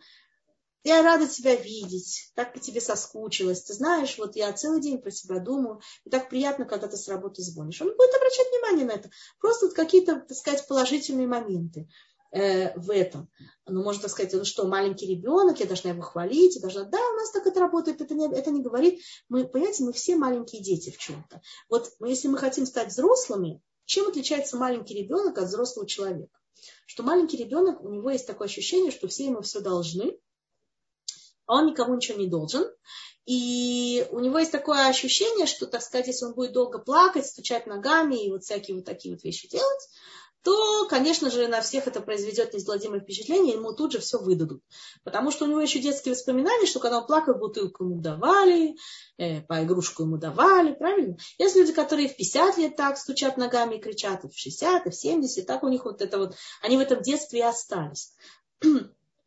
Я 0.83 1.03
рада 1.03 1.27
тебя 1.27 1.55
видеть, 1.55 2.31
так 2.33 2.53
по 2.53 2.59
тебе 2.59 2.81
соскучилась. 2.81 3.61
Ты 3.61 3.73
знаешь, 3.73 4.17
вот 4.17 4.35
я 4.35 4.51
целый 4.51 4.81
день 4.81 4.99
про 4.99 5.11
тебя 5.11 5.39
думаю, 5.39 5.79
и 6.05 6.09
так 6.09 6.29
приятно, 6.29 6.65
когда 6.65 6.87
ты 6.87 6.97
с 6.97 7.07
работы 7.07 7.43
звонишь. 7.43 7.81
Он 7.81 7.95
будет 7.95 8.15
обращать 8.15 8.47
внимание 8.49 8.85
на 8.85 8.91
это. 8.91 9.11
Просто 9.39 9.67
вот 9.67 9.75
какие-то, 9.75 10.21
так 10.21 10.35
сказать, 10.35 10.67
положительные 10.67 11.27
моменты 11.27 11.87
э, 12.31 12.77
в 12.79 12.89
этом. 12.89 13.29
Ну, 13.67 13.83
можно 13.83 14.03
так 14.03 14.11
сказать, 14.11 14.33
ну 14.33 14.43
что, 14.43 14.65
маленький 14.65 15.05
ребенок, 15.05 15.59
я 15.59 15.67
должна 15.67 15.91
его 15.91 16.01
хвалить, 16.01 16.55
я 16.55 16.61
должна, 16.61 16.83
да, 16.85 16.97
у 16.97 17.15
нас 17.15 17.31
так 17.31 17.45
это 17.45 17.59
работает, 17.59 18.01
это 18.01 18.15
не, 18.15 18.27
это 18.27 18.49
не 18.49 18.63
говорит. 18.63 19.01
Мы, 19.29 19.47
понимаете, 19.47 19.83
мы 19.83 19.93
все 19.93 20.15
маленькие 20.15 20.63
дети 20.63 20.89
в 20.89 20.97
чем-то. 20.97 21.41
Вот 21.69 21.91
если 22.03 22.27
мы 22.27 22.39
хотим 22.39 22.65
стать 22.65 22.89
взрослыми, 22.89 23.61
чем 23.85 24.07
отличается 24.07 24.57
маленький 24.57 24.95
ребенок 24.95 25.37
от 25.37 25.45
взрослого 25.45 25.87
человека? 25.87 26.39
Что 26.87 27.03
маленький 27.03 27.37
ребенок, 27.37 27.81
у 27.81 27.89
него 27.89 28.09
есть 28.09 28.25
такое 28.25 28.47
ощущение, 28.47 28.91
что 28.91 29.07
все 29.07 29.25
ему 29.25 29.41
все 29.41 29.59
должны, 29.59 30.17
а 31.51 31.55
он 31.57 31.65
никому 31.65 31.95
ничего 31.95 32.17
не 32.17 32.27
должен. 32.27 32.65
И 33.25 34.07
у 34.09 34.19
него 34.19 34.39
есть 34.39 34.51
такое 34.51 34.87
ощущение, 34.87 35.45
что, 35.45 35.67
так 35.67 35.81
сказать, 35.81 36.07
если 36.07 36.25
он 36.25 36.33
будет 36.33 36.53
долго 36.53 36.79
плакать, 36.79 37.27
стучать 37.27 37.67
ногами 37.67 38.25
и 38.25 38.31
вот 38.31 38.43
всякие 38.43 38.77
вот 38.77 38.85
такие 38.85 39.13
вот 39.13 39.23
вещи 39.23 39.49
делать, 39.49 39.89
то, 40.43 40.87
конечно 40.87 41.29
же, 41.29 41.47
на 41.47 41.61
всех 41.61 41.87
это 41.87 41.99
произведет 41.99 42.53
неизгладимое 42.53 43.01
впечатление, 43.01 43.55
ему 43.55 43.73
тут 43.73 43.91
же 43.91 43.99
все 43.99 44.17
выдадут. 44.17 44.63
Потому 45.03 45.29
что 45.29 45.43
у 45.43 45.47
него 45.49 45.59
еще 45.59 45.79
детские 45.79 46.15
воспоминания, 46.15 46.65
что 46.65 46.79
когда 46.79 46.99
он 46.99 47.05
плакал, 47.05 47.35
бутылку 47.35 47.83
ему 47.83 48.01
давали, 48.01 48.75
э, 49.17 49.41
по 49.41 49.63
игрушку 49.63 50.03
ему 50.03 50.17
давали, 50.17 50.73
правильно? 50.73 51.17
Есть 51.37 51.57
люди, 51.57 51.73
которые 51.73 52.07
в 52.07 52.15
50 52.15 52.57
лет 52.57 52.75
так 52.77 52.97
стучат 52.97 53.35
ногами 53.35 53.75
и 53.75 53.81
кричат, 53.81 54.23
и 54.23 54.29
в 54.29 54.37
60, 54.37 54.87
и 54.87 54.89
в 54.89 54.95
70, 54.95 55.45
так 55.45 55.63
у 55.63 55.67
них 55.67 55.83
вот 55.83 56.01
это 56.01 56.17
вот, 56.17 56.35
они 56.61 56.77
в 56.77 56.79
этом 56.79 57.01
детстве 57.01 57.39
и 57.39 57.43
остались. 57.43 58.13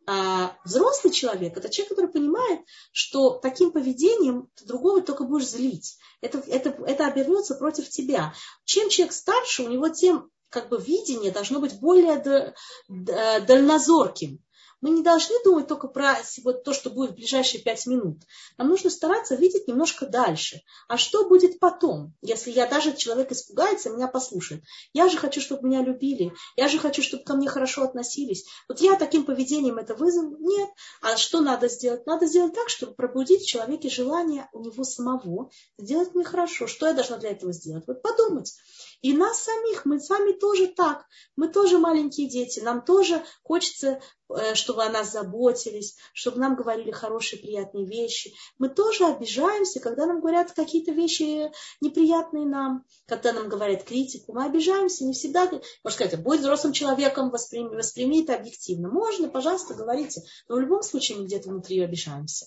А 0.06 0.56
взрослый 0.64 1.12
человек– 1.12 1.56
это 1.56 1.70
человек, 1.70 1.90
который 1.90 2.10
понимает, 2.10 2.60
что 2.92 3.38
таким 3.38 3.72
поведением 3.72 4.50
ты 4.54 4.66
другого 4.66 5.00
только 5.00 5.24
будешь 5.24 5.48
злить. 5.48 5.98
Это, 6.20 6.38
это, 6.46 6.70
это 6.86 7.06
обернется 7.06 7.54
против 7.54 7.88
тебя. 7.88 8.34
Чем 8.64 8.90
человек 8.90 9.14
старше, 9.14 9.62
у 9.62 9.68
него 9.68 9.88
тем 9.88 10.30
как 10.50 10.68
бы 10.68 10.78
видение 10.78 11.32
должно 11.32 11.58
быть 11.58 11.80
более 11.80 12.54
дальнозорким. 12.88 14.40
Мы 14.84 14.90
не 14.90 15.02
должны 15.02 15.34
думать 15.42 15.66
только 15.66 15.88
про 15.88 16.14
вот 16.42 16.62
то, 16.62 16.74
что 16.74 16.90
будет 16.90 17.12
в 17.12 17.14
ближайшие 17.14 17.62
пять 17.62 17.86
минут. 17.86 18.18
Нам 18.58 18.68
нужно 18.68 18.90
стараться 18.90 19.34
видеть 19.34 19.66
немножко 19.66 20.04
дальше. 20.04 20.60
А 20.88 20.98
что 20.98 21.26
будет 21.26 21.58
потом, 21.58 22.12
если 22.20 22.50
я 22.50 22.66
даже 22.66 22.94
человек 22.94 23.32
испугается, 23.32 23.88
меня 23.88 24.08
послушает? 24.08 24.62
Я 24.92 25.08
же 25.08 25.16
хочу, 25.16 25.40
чтобы 25.40 25.66
меня 25.66 25.80
любили. 25.80 26.34
Я 26.56 26.68
же 26.68 26.78
хочу, 26.78 27.00
чтобы 27.00 27.24
ко 27.24 27.32
мне 27.32 27.48
хорошо 27.48 27.84
относились. 27.84 28.44
Вот 28.68 28.82
я 28.82 28.96
таким 28.96 29.24
поведением 29.24 29.78
это 29.78 29.94
вызову? 29.94 30.36
Нет. 30.38 30.68
А 31.00 31.16
что 31.16 31.40
надо 31.40 31.68
сделать? 31.68 32.04
Надо 32.04 32.26
сделать 32.26 32.52
так, 32.52 32.68
чтобы 32.68 32.92
пробудить 32.92 33.40
в 33.40 33.48
человеке 33.48 33.88
желание 33.88 34.50
у 34.52 34.60
него 34.60 34.84
самого 34.84 35.50
сделать 35.78 36.14
мне 36.14 36.24
хорошо. 36.24 36.66
Что 36.66 36.88
я 36.88 36.92
должна 36.92 37.16
для 37.16 37.30
этого 37.30 37.54
сделать? 37.54 37.84
Вот 37.86 38.02
подумать. 38.02 38.52
И 39.00 39.12
нас 39.12 39.42
самих, 39.42 39.84
мы 39.84 40.00
с 40.00 40.10
вами 40.10 40.32
тоже 40.32 40.66
так. 40.66 41.06
Мы 41.36 41.48
тоже 41.48 41.78
маленькие 41.78 42.28
дети. 42.28 42.60
Нам 42.60 42.82
тоже 42.82 43.22
хочется, 43.42 44.00
э, 44.28 44.54
чтобы 44.74 44.86
о 44.86 44.90
нас 44.90 45.12
заботились, 45.12 45.96
чтобы 46.12 46.38
нам 46.38 46.56
говорили 46.56 46.90
хорошие, 46.90 47.40
приятные 47.40 47.86
вещи. 47.86 48.34
Мы 48.58 48.68
тоже 48.68 49.06
обижаемся, 49.06 49.78
когда 49.78 50.04
нам 50.04 50.20
говорят 50.20 50.50
какие-то 50.50 50.90
вещи 50.90 51.52
неприятные 51.80 52.44
нам, 52.44 52.84
когда 53.06 53.32
нам 53.32 53.48
говорят 53.48 53.84
критику. 53.84 54.32
Мы 54.32 54.44
обижаемся, 54.44 55.04
не 55.04 55.12
всегда. 55.12 55.44
Можно 55.44 55.60
сказать, 55.90 56.20
будь 56.20 56.40
взрослым 56.40 56.72
человеком, 56.72 57.30
восприми, 57.30 57.76
восприми 57.76 58.24
это 58.24 58.34
объективно. 58.34 58.88
Можно, 58.88 59.28
пожалуйста, 59.28 59.74
говорите. 59.74 60.22
Но 60.48 60.56
в 60.56 60.60
любом 60.60 60.82
случае 60.82 61.18
мы 61.18 61.26
где-то 61.26 61.50
внутри 61.50 61.80
обижаемся 61.80 62.46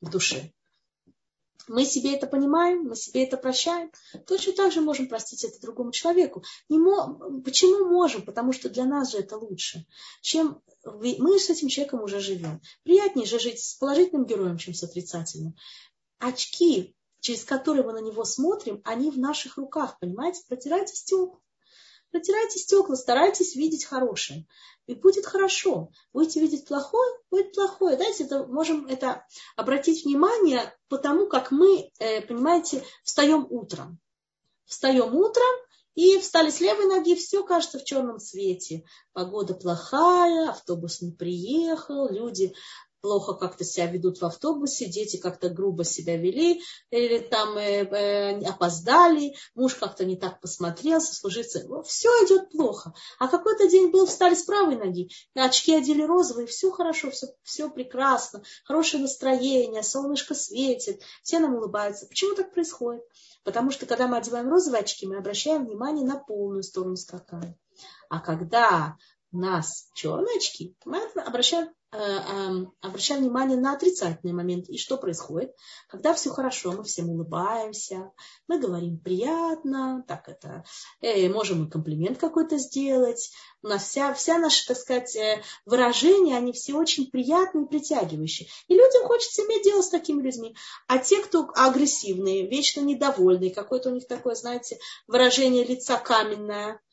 в 0.00 0.10
душе 0.10 0.50
мы 1.68 1.84
себе 1.84 2.14
это 2.14 2.26
понимаем, 2.26 2.84
мы 2.84 2.96
себе 2.96 3.24
это 3.24 3.36
прощаем, 3.36 3.90
точно 4.26 4.52
так 4.52 4.72
же 4.72 4.80
можем 4.80 5.08
простить 5.08 5.44
это 5.44 5.60
другому 5.60 5.92
человеку. 5.92 6.42
Мо... 6.68 7.40
Почему 7.44 7.86
можем? 7.88 8.22
Потому 8.22 8.52
что 8.52 8.68
для 8.68 8.84
нас 8.84 9.12
же 9.12 9.18
это 9.18 9.36
лучше. 9.36 9.86
Чем 10.20 10.60
мы 10.84 11.38
с 11.38 11.50
этим 11.50 11.68
человеком 11.68 12.02
уже 12.02 12.20
живем. 12.20 12.60
Приятнее 12.82 13.26
же 13.26 13.38
жить 13.38 13.60
с 13.60 13.74
положительным 13.74 14.26
героем, 14.26 14.58
чем 14.58 14.74
с 14.74 14.82
отрицательным. 14.82 15.54
Очки, 16.18 16.94
через 17.20 17.44
которые 17.44 17.84
мы 17.84 17.92
на 17.92 18.00
него 18.00 18.24
смотрим, 18.24 18.80
они 18.84 19.10
в 19.10 19.18
наших 19.18 19.56
руках, 19.56 19.98
понимаете? 19.98 20.42
Протирайте 20.48 20.94
стекла. 20.94 21.38
Протирайте 22.10 22.58
стекла, 22.58 22.96
старайтесь 22.96 23.54
видеть 23.54 23.84
хорошее 23.84 24.46
и 24.86 24.94
будет 24.94 25.26
хорошо. 25.26 25.90
Будете 26.12 26.40
видеть 26.40 26.66
плохое, 26.66 27.10
будет 27.30 27.52
плохое. 27.52 27.96
Знаете, 27.96 28.24
это, 28.24 28.46
можем 28.46 28.86
это 28.86 29.26
обратить 29.56 30.04
внимание 30.04 30.74
по 30.88 30.96
тому, 30.96 31.26
как 31.26 31.50
мы, 31.50 31.90
э, 31.98 32.22
понимаете, 32.22 32.82
встаем 33.04 33.46
утром. 33.50 33.98
Встаем 34.64 35.14
утром, 35.14 35.44
и 35.98 36.16
встали 36.20 36.50
с 36.50 36.60
левой 36.60 36.86
ноги, 36.86 37.16
все 37.16 37.42
кажется 37.42 37.80
в 37.80 37.84
черном 37.84 38.20
цвете. 38.20 38.84
Погода 39.12 39.54
плохая, 39.54 40.50
автобус 40.50 41.02
не 41.02 41.10
приехал, 41.10 42.08
люди 42.08 42.54
плохо 43.00 43.34
как-то 43.34 43.64
себя 43.64 43.86
ведут 43.86 44.20
в 44.20 44.24
автобусе, 44.24 44.86
дети 44.86 45.16
как-то 45.16 45.48
грубо 45.48 45.84
себя 45.84 46.16
вели, 46.16 46.60
или 46.90 47.18
там 47.18 47.56
э, 47.56 47.84
э, 47.84 48.44
опоздали, 48.44 49.34
муж 49.54 49.74
как-то 49.74 50.04
не 50.04 50.16
так 50.16 50.40
посмотрел, 50.40 51.00
сослужиться. 51.00 51.64
Ну, 51.68 51.82
все 51.82 52.08
идет 52.24 52.50
плохо. 52.50 52.94
А 53.18 53.28
какой-то 53.28 53.68
день 53.68 53.90
был, 53.90 54.06
встали 54.06 54.34
с 54.34 54.42
правой 54.42 54.76
ноги, 54.76 55.10
очки 55.34 55.74
одели 55.74 56.02
розовые, 56.02 56.46
все 56.46 56.70
хорошо, 56.70 57.10
все, 57.10 57.28
все 57.42 57.70
прекрасно, 57.70 58.42
хорошее 58.64 59.02
настроение, 59.02 59.82
солнышко 59.82 60.34
светит, 60.34 61.02
все 61.22 61.38
нам 61.38 61.54
улыбаются. 61.54 62.06
Почему 62.06 62.34
так 62.34 62.52
происходит? 62.52 63.02
Потому 63.44 63.70
что 63.70 63.86
когда 63.86 64.08
мы 64.08 64.18
одеваем 64.18 64.48
розовые 64.48 64.80
очки, 64.80 65.06
мы 65.06 65.16
обращаем 65.16 65.66
внимание 65.66 66.06
на 66.06 66.18
полную 66.18 66.62
сторону 66.62 66.96
скакания. 66.96 67.58
А 68.08 68.20
когда 68.20 68.96
у 69.30 69.38
нас 69.38 69.90
черные 69.94 70.36
очки, 70.36 70.74
мы 70.84 71.02
обращаем 71.14 71.68
обращаем 71.90 73.22
внимание 73.22 73.56
на 73.56 73.72
отрицательный 73.72 74.34
момент. 74.34 74.68
И 74.68 74.76
что 74.76 74.98
происходит? 74.98 75.54
Когда 75.88 76.12
все 76.12 76.30
хорошо, 76.30 76.72
мы 76.72 76.84
всем 76.84 77.08
улыбаемся, 77.08 78.12
мы 78.46 78.58
говорим 78.58 78.98
приятно, 78.98 80.04
так 80.06 80.28
это, 80.28 80.64
э, 81.00 81.28
можем 81.28 81.66
и 81.66 81.70
комплимент 81.70 82.18
какой-то 82.18 82.58
сделать. 82.58 83.30
У 83.62 83.68
нас 83.68 83.84
вся, 83.84 84.12
вся 84.12 84.38
наша, 84.38 84.68
так 84.68 84.76
сказать, 84.76 85.16
э, 85.16 85.42
выражения, 85.64 86.36
они 86.36 86.52
все 86.52 86.74
очень 86.74 87.10
приятные 87.10 87.64
и 87.64 87.68
притягивающие. 87.68 88.48
И 88.68 88.74
людям 88.74 89.04
хочется 89.06 89.42
иметь 89.42 89.64
дело 89.64 89.80
с 89.80 89.88
такими 89.88 90.20
людьми. 90.22 90.54
А 90.86 90.98
те, 90.98 91.22
кто 91.22 91.50
агрессивные, 91.54 92.48
вечно 92.48 92.80
недовольные, 92.80 93.54
какое-то 93.54 93.90
у 93.90 93.94
них 93.94 94.06
такое, 94.06 94.34
знаете, 94.34 94.78
выражение 95.06 95.64
лица 95.64 95.96
каменное, 95.96 96.58
Э, 96.68 96.87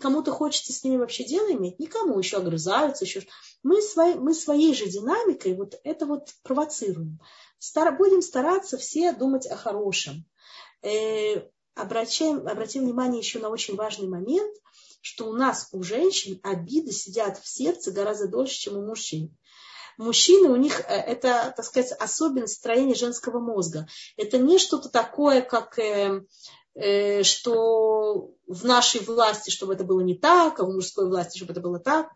кому-то 0.00 0.32
хочется 0.32 0.72
с 0.72 0.82
ними 0.82 0.96
вообще 0.96 1.24
дело 1.24 1.52
иметь, 1.52 1.78
никому 1.78 2.18
еще 2.18 2.38
огрызаются, 2.38 3.04
еще 3.04 3.22
мы, 3.62 3.80
свои, 3.80 4.14
мы 4.14 4.34
своей 4.34 4.74
же 4.74 4.86
динамикой 4.86 5.54
вот 5.54 5.78
это 5.84 6.06
вот 6.06 6.30
провоцируем. 6.42 7.20
Стар, 7.58 7.96
будем 7.96 8.22
стараться 8.22 8.76
все 8.76 9.12
думать 9.12 9.46
о 9.46 9.56
хорошем. 9.56 10.24
Э, 10.82 11.48
обращаем, 11.74 12.46
обратим 12.46 12.84
внимание 12.84 13.20
еще 13.20 13.38
на 13.38 13.48
очень 13.48 13.76
важный 13.76 14.08
момент, 14.08 14.54
что 15.00 15.28
у 15.28 15.32
нас, 15.32 15.68
у 15.72 15.82
женщин, 15.82 16.40
обиды 16.42 16.90
сидят 16.90 17.38
в 17.38 17.48
сердце 17.48 17.92
гораздо 17.92 18.28
дольше, 18.28 18.58
чем 18.58 18.76
у 18.76 18.84
мужчин. 18.84 19.36
Мужчины, 19.96 20.48
у 20.48 20.56
них 20.56 20.80
э, 20.80 20.84
это, 20.84 21.54
так 21.56 21.64
сказать, 21.64 21.92
особенность 21.92 22.54
строения 22.54 22.94
женского 22.94 23.38
мозга. 23.38 23.86
Это 24.16 24.38
не 24.38 24.58
что-то 24.58 24.88
такое, 24.88 25.40
как 25.40 25.78
э, 25.78 26.20
Э, 26.20 26.20
что 27.22 28.34
в 28.46 28.64
нашей 28.64 29.00
власти, 29.00 29.50
чтобы 29.50 29.74
это 29.74 29.84
было 29.84 30.00
не 30.00 30.14
так, 30.14 30.60
а 30.60 30.64
в 30.64 30.72
мужской 30.72 31.08
власти, 31.08 31.38
чтобы 31.38 31.52
это 31.52 31.60
было 31.60 31.78
так. 31.78 32.08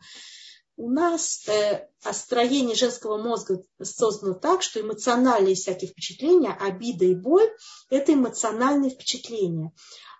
У 0.76 0.88
нас 0.88 1.46
э, 1.46 1.88
строение 2.10 2.74
женского 2.74 3.18
мозга 3.18 3.62
создано 3.82 4.32
так, 4.32 4.62
что 4.62 4.80
эмоциональные 4.80 5.54
всякие 5.54 5.90
впечатления, 5.90 6.52
обида 6.52 7.04
и 7.04 7.14
боль– 7.14 7.50
это 7.90 8.14
эмоциональные 8.14 8.90
впечатления. 8.90 9.72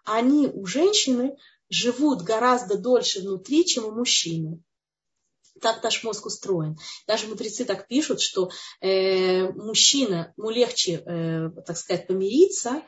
Они 0.05 0.49
у 0.49 0.67
женщины 0.67 1.37
живут 1.71 2.23
гораздо 2.23 2.77
дольше 2.77 3.21
внутри, 3.21 3.65
чем 3.65 3.87
у 3.87 3.93
мужчины. 3.93 4.63
Так 5.63 5.83
наш 5.83 6.03
мозг 6.05 6.27
устроен. 6.27 6.77
Даже 7.07 7.27
мудрецы 7.27 7.65
так 7.65 7.89
пишут, 7.89 8.21
что 8.21 8.51
э, 8.81 9.51
мужчина, 9.53 10.35
ему 10.37 10.51
легче, 10.51 11.03
э, 11.07 11.51
так 11.65 11.77
сказать, 11.79 12.07
помириться, 12.07 12.83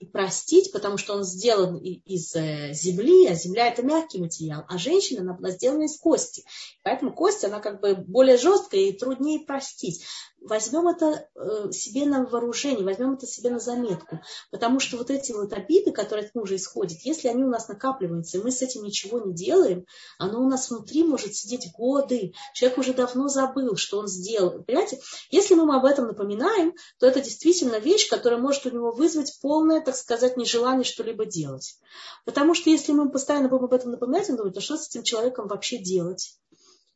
и 0.00 0.06
простить, 0.06 0.72
потому 0.72 0.96
что 0.96 1.14
он 1.14 1.24
сделан 1.24 1.76
из 1.76 2.34
э, 2.34 2.72
земли, 2.72 3.26
а 3.26 3.34
земля 3.34 3.68
это 3.68 3.82
мягкий 3.82 4.18
материал, 4.18 4.64
а 4.68 4.78
женщина 4.78 5.22
она 5.22 5.34
была 5.34 5.50
сделана 5.50 5.84
из 5.84 5.98
кости. 5.98 6.44
Поэтому 6.82 7.12
кость, 7.12 7.44
она 7.44 7.60
как 7.60 7.80
бы 7.80 7.94
более 7.94 8.36
жесткая 8.36 8.80
и 8.80 8.92
труднее 8.92 9.40
простить 9.40 10.04
возьмем 10.44 10.88
это 10.88 11.26
э, 11.34 11.72
себе 11.72 12.04
на 12.04 12.24
вооружение, 12.24 12.84
возьмем 12.84 13.14
это 13.14 13.26
себе 13.26 13.50
на 13.50 13.58
заметку. 13.58 14.20
Потому 14.50 14.78
что 14.78 14.98
вот 14.98 15.10
эти 15.10 15.32
вот 15.32 15.52
обиды, 15.52 15.90
которые 15.90 16.26
от 16.26 16.34
мужа 16.34 16.56
исходят, 16.56 16.98
если 17.02 17.28
они 17.28 17.44
у 17.44 17.48
нас 17.48 17.68
накапливаются, 17.68 18.38
и 18.38 18.42
мы 18.42 18.50
с 18.50 18.60
этим 18.62 18.84
ничего 18.84 19.18
не 19.20 19.32
делаем, 19.32 19.86
оно 20.18 20.42
у 20.42 20.48
нас 20.48 20.70
внутри 20.70 21.02
может 21.02 21.34
сидеть 21.34 21.72
годы. 21.72 22.34
Человек 22.52 22.78
уже 22.78 22.92
давно 22.92 23.28
забыл, 23.28 23.76
что 23.76 23.98
он 23.98 24.06
сделал. 24.06 24.62
Понимаете? 24.62 25.00
Если 25.30 25.54
мы 25.54 25.74
об 25.74 25.84
этом 25.84 26.06
напоминаем, 26.06 26.74
то 26.98 27.06
это 27.06 27.20
действительно 27.20 27.78
вещь, 27.78 28.08
которая 28.08 28.38
может 28.38 28.66
у 28.66 28.70
него 28.70 28.92
вызвать 28.92 29.38
полное, 29.40 29.80
так 29.80 29.96
сказать, 29.96 30.36
нежелание 30.36 30.84
что-либо 30.84 31.24
делать. 31.24 31.78
Потому 32.24 32.54
что 32.54 32.68
если 32.68 32.92
мы 32.92 33.10
постоянно 33.10 33.48
будем 33.48 33.64
об 33.64 33.72
этом 33.72 33.92
напоминать, 33.92 34.28
он 34.28 34.36
думает, 34.36 34.56
а 34.56 34.60
что 34.60 34.76
с 34.76 34.88
этим 34.88 35.02
человеком 35.02 35.48
вообще 35.48 35.78
делать? 35.78 36.38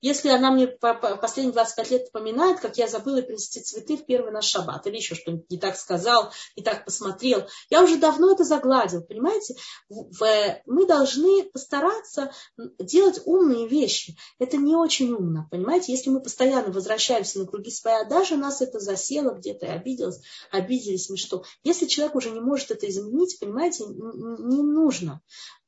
Если 0.00 0.28
она 0.28 0.50
мне 0.52 0.66
последние 0.66 1.52
25 1.52 1.90
лет 1.90 2.04
напоминает, 2.12 2.60
как 2.60 2.78
я 2.78 2.86
забыла 2.86 3.20
принести 3.22 3.60
цветы 3.60 3.96
в 3.96 4.06
первый 4.06 4.32
наш 4.32 4.44
шаббат, 4.44 4.86
или 4.86 4.96
еще 4.96 5.14
что-нибудь 5.14 5.50
не 5.50 5.58
так 5.58 5.76
сказал, 5.76 6.32
не 6.56 6.62
так 6.62 6.84
посмотрел, 6.84 7.46
я 7.68 7.82
уже 7.82 7.96
давно 7.96 8.32
это 8.32 8.44
загладил, 8.44 9.02
понимаете? 9.02 9.56
Мы 9.88 10.86
должны 10.86 11.44
постараться 11.44 12.32
делать 12.78 13.20
умные 13.24 13.66
вещи. 13.66 14.16
Это 14.38 14.56
не 14.56 14.76
очень 14.76 15.12
умно, 15.12 15.48
понимаете? 15.50 15.92
Если 15.92 16.10
мы 16.10 16.20
постоянно 16.20 16.70
возвращаемся 16.72 17.40
на 17.40 17.46
круги 17.46 17.70
своя, 17.70 18.04
даже 18.04 18.36
нас 18.36 18.62
это 18.62 18.78
засело 18.78 19.32
где-то 19.32 19.66
и 19.66 19.70
обиделось, 19.70 20.20
обиделись 20.50 21.10
мы 21.10 21.16
что. 21.16 21.42
Если 21.64 21.86
человек 21.86 22.14
уже 22.14 22.30
не 22.30 22.40
может 22.40 22.70
это 22.70 22.88
изменить, 22.88 23.38
понимаете, 23.40 23.84
не 23.86 24.62
нужно. 24.62 25.20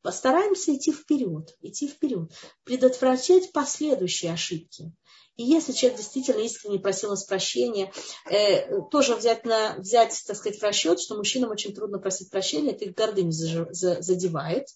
Постараемся 0.02 0.74
идти 0.74 0.92
вперед, 0.92 1.56
идти 1.60 1.88
вперед, 1.88 2.30
предотвращать 2.64 3.52
последующие 3.52 4.32
ошибки. 4.32 4.92
И 5.36 5.42
если 5.42 5.72
человек 5.72 5.98
действительно 5.98 6.40
искренне 6.40 6.78
просил 6.78 7.10
нас 7.10 7.24
прощения, 7.24 7.92
э, 8.30 8.80
тоже 8.90 9.14
взять, 9.14 9.44
на, 9.44 9.76
взять, 9.78 10.22
так 10.26 10.36
сказать, 10.36 10.58
в 10.58 10.62
расчет, 10.62 11.00
что 11.00 11.16
мужчинам 11.16 11.50
очень 11.50 11.74
трудно 11.74 11.98
просить 11.98 12.30
прощения, 12.30 12.72
это 12.72 12.84
их 12.84 12.94
гордыню 12.94 13.32
задевает, 13.32 14.66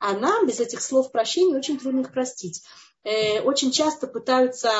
а 0.00 0.14
нам 0.14 0.46
без 0.46 0.60
этих 0.60 0.80
слов 0.80 1.12
прощения 1.12 1.56
очень 1.56 1.78
трудно 1.78 2.00
их 2.00 2.12
простить. 2.12 2.62
э, 3.04 3.40
очень 3.40 3.70
часто 3.70 4.06
пытаются, 4.06 4.70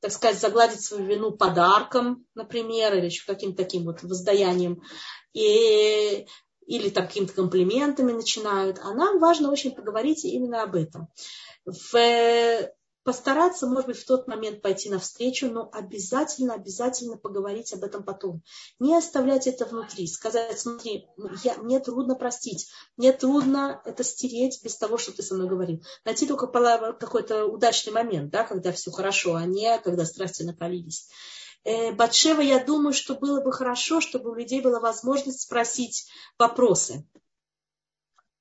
так 0.00 0.12
сказать, 0.12 0.38
загладить 0.38 0.84
свою 0.84 1.04
вину 1.06 1.32
подарком, 1.32 2.26
например, 2.34 2.94
или 2.94 3.06
еще 3.06 3.24
каким-то 3.26 3.64
таким 3.64 3.84
вот 3.84 4.02
воздаянием. 4.02 4.82
И 5.32 6.26
или 6.66 6.88
там 6.88 7.06
какими-то 7.06 7.34
комплиментами 7.34 8.12
начинают, 8.12 8.78
а 8.82 8.94
нам 8.94 9.18
важно 9.18 9.50
очень 9.50 9.72
поговорить 9.72 10.24
именно 10.24 10.62
об 10.62 10.74
этом. 10.74 11.08
В, 11.64 11.94
постараться, 13.04 13.66
может 13.66 13.86
быть, 13.86 13.98
в 13.98 14.06
тот 14.06 14.28
момент 14.28 14.62
пойти 14.62 14.88
навстречу, 14.90 15.48
но 15.48 15.68
обязательно, 15.72 16.54
обязательно 16.54 17.16
поговорить 17.16 17.72
об 17.72 17.82
этом 17.82 18.04
потом. 18.04 18.42
Не 18.78 18.96
оставлять 18.96 19.46
это 19.46 19.64
внутри, 19.64 20.06
сказать, 20.06 20.58
смотри, 20.58 21.06
я, 21.42 21.56
мне 21.56 21.80
трудно 21.80 22.14
простить, 22.14 22.68
мне 22.96 23.12
трудно 23.12 23.80
это 23.84 24.04
стереть 24.04 24.62
без 24.62 24.76
того, 24.76 24.98
что 24.98 25.12
ты 25.12 25.22
со 25.22 25.34
мной 25.34 25.48
говорил. 25.48 25.82
Найти 26.04 26.26
только 26.26 26.46
какой-то 26.46 27.46
удачный 27.46 27.92
момент, 27.92 28.30
да, 28.30 28.44
когда 28.44 28.72
все 28.72 28.90
хорошо, 28.90 29.34
а 29.34 29.44
не 29.46 29.78
когда 29.80 30.04
страсти 30.04 30.42
накалились. 30.42 31.08
Э, 31.64 31.92
Батшева, 31.92 32.40
я 32.40 32.64
думаю, 32.64 32.92
что 32.92 33.14
было 33.14 33.40
бы 33.40 33.52
хорошо, 33.52 34.00
чтобы 34.00 34.30
у 34.30 34.34
людей 34.34 34.60
была 34.60 34.80
возможность 34.80 35.42
спросить 35.42 36.08
вопросы. 36.38 37.06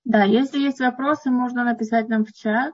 Да, 0.03 0.23
если 0.23 0.59
есть 0.59 0.79
вопросы, 0.79 1.29
можно 1.29 1.63
написать 1.63 2.09
нам 2.09 2.25
в 2.25 2.33
чат. 2.33 2.73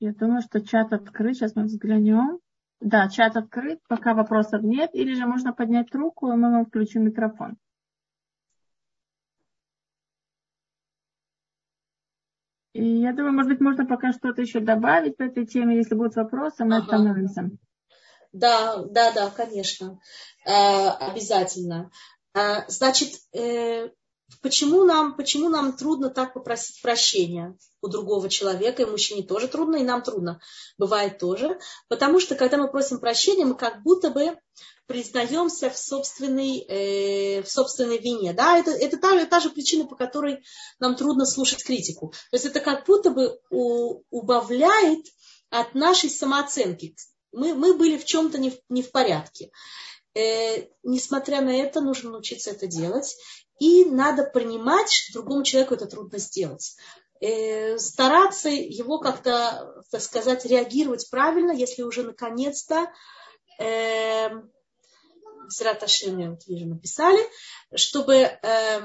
Я 0.00 0.12
думаю, 0.12 0.42
что 0.42 0.60
чат 0.60 0.92
открыт. 0.92 1.36
Сейчас 1.36 1.54
мы 1.54 1.64
взглянем. 1.64 2.40
Да, 2.80 3.08
чат 3.08 3.36
открыт, 3.36 3.80
пока 3.88 4.12
вопросов 4.12 4.62
нет. 4.62 4.90
Или 4.92 5.14
же 5.14 5.26
можно 5.26 5.54
поднять 5.54 5.94
руку, 5.94 6.30
и 6.30 6.36
мы 6.36 6.52
вам 6.52 6.66
включим 6.66 7.04
микрофон. 7.04 7.56
И 12.74 12.84
я 12.84 13.12
думаю, 13.14 13.32
может 13.32 13.52
быть, 13.52 13.60
можно 13.60 13.86
пока 13.86 14.12
что-то 14.12 14.42
еще 14.42 14.60
добавить 14.60 15.16
по 15.16 15.22
этой 15.22 15.46
теме. 15.46 15.76
Если 15.76 15.94
будут 15.94 16.16
вопросы, 16.16 16.64
мы 16.64 16.76
ага. 16.76 16.84
остановимся. 16.84 17.50
Да, 18.34 18.82
да, 18.90 19.12
да, 19.12 19.30
конечно, 19.30 20.00
э, 20.44 20.50
обязательно. 20.50 21.92
Э, 22.34 22.68
значит, 22.68 23.12
э, 23.32 23.90
почему 24.42 24.82
нам, 24.82 25.16
почему 25.16 25.48
нам 25.48 25.76
трудно 25.76 26.10
так 26.10 26.34
попросить 26.34 26.82
прощения 26.82 27.56
у 27.80 27.86
другого 27.86 28.28
человека, 28.28 28.82
и 28.82 28.86
мужчине 28.86 29.22
тоже 29.22 29.46
трудно, 29.46 29.76
и 29.76 29.84
нам 29.84 30.02
трудно, 30.02 30.40
бывает 30.78 31.18
тоже, 31.18 31.60
потому 31.86 32.18
что 32.18 32.34
когда 32.34 32.56
мы 32.56 32.68
просим 32.68 32.98
прощения, 32.98 33.44
мы 33.44 33.54
как 33.54 33.84
будто 33.84 34.10
бы 34.10 34.36
признаемся 34.86 35.70
в 35.70 35.78
собственной, 35.78 36.58
э, 36.58 37.42
в 37.42 37.48
собственной 37.48 37.98
вине. 37.98 38.32
Да? 38.32 38.58
Это, 38.58 38.72
это 38.72 38.96
та, 38.96 39.24
та 39.26 39.38
же 39.38 39.50
причина, 39.50 39.86
по 39.86 39.94
которой 39.94 40.44
нам 40.80 40.96
трудно 40.96 41.24
слушать 41.24 41.62
критику. 41.62 42.08
То 42.32 42.34
есть 42.34 42.46
это 42.46 42.58
как 42.58 42.84
будто 42.84 43.10
бы 43.10 43.38
у, 43.50 44.02
убавляет 44.10 45.06
от 45.50 45.76
нашей 45.76 46.10
самооценки. 46.10 46.96
Мы, 47.34 47.54
мы 47.54 47.74
были 47.74 47.98
в 47.98 48.04
чем-то 48.04 48.38
не 48.38 48.58
не 48.68 48.82
в 48.82 48.90
порядке. 48.90 49.50
Э, 50.14 50.66
несмотря 50.82 51.40
на 51.40 51.54
это, 51.56 51.80
нужно 51.80 52.10
научиться 52.10 52.50
это 52.50 52.66
делать. 52.66 53.16
И 53.58 53.84
надо 53.84 54.24
принимать, 54.24 54.90
что 54.90 55.14
другому 55.14 55.44
человеку 55.44 55.74
это 55.74 55.86
трудно 55.86 56.18
сделать. 56.18 56.76
Э, 57.20 57.78
стараться 57.78 58.48
его 58.48 58.98
как-то, 58.98 59.82
так 59.90 60.02
сказать, 60.02 60.44
реагировать 60.44 61.08
правильно, 61.10 61.52
если 61.52 61.82
уже 61.82 62.02
наконец-то 62.02 62.92
э, 63.58 64.28
Сираташин, 65.48 66.30
вот 66.30 66.46
вижу, 66.46 66.66
написали, 66.66 67.20
чтобы 67.74 68.14
э, 68.14 68.82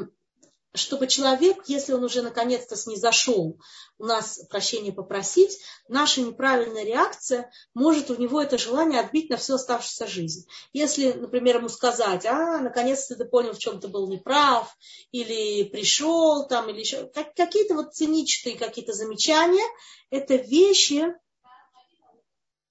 чтобы 0.75 1.07
человек, 1.07 1.63
если 1.65 1.93
он 1.93 2.03
уже 2.03 2.21
наконец-то 2.21 2.75
снизошел 2.75 3.59
у 3.97 4.05
нас 4.05 4.39
прощения 4.49 4.91
попросить, 4.91 5.59
наша 5.87 6.21
неправильная 6.21 6.83
реакция 6.83 7.51
может 7.73 8.11
у 8.11 8.15
него 8.15 8.41
это 8.41 8.57
желание 8.57 8.99
отбить 8.99 9.29
на 9.29 9.37
всю 9.37 9.55
оставшуюся 9.55 10.07
жизнь. 10.07 10.47
Если, 10.71 11.11
например, 11.11 11.57
ему 11.57 11.69
сказать, 11.69 12.25
а, 12.25 12.59
наконец-то 12.59 13.15
ты 13.15 13.25
понял, 13.25 13.53
в 13.53 13.59
чем 13.59 13.79
ты 13.79 13.87
был 13.87 14.07
неправ, 14.09 14.75
или 15.11 15.63
пришел 15.63 16.47
там, 16.47 16.69
или 16.69 16.81
еще, 16.81 17.09
какие-то 17.35 17.73
вот 17.73 17.93
циничные 17.95 18.55
какие-то 18.55 18.93
замечания, 18.93 19.65
это 20.11 20.35
вещи, 20.35 21.15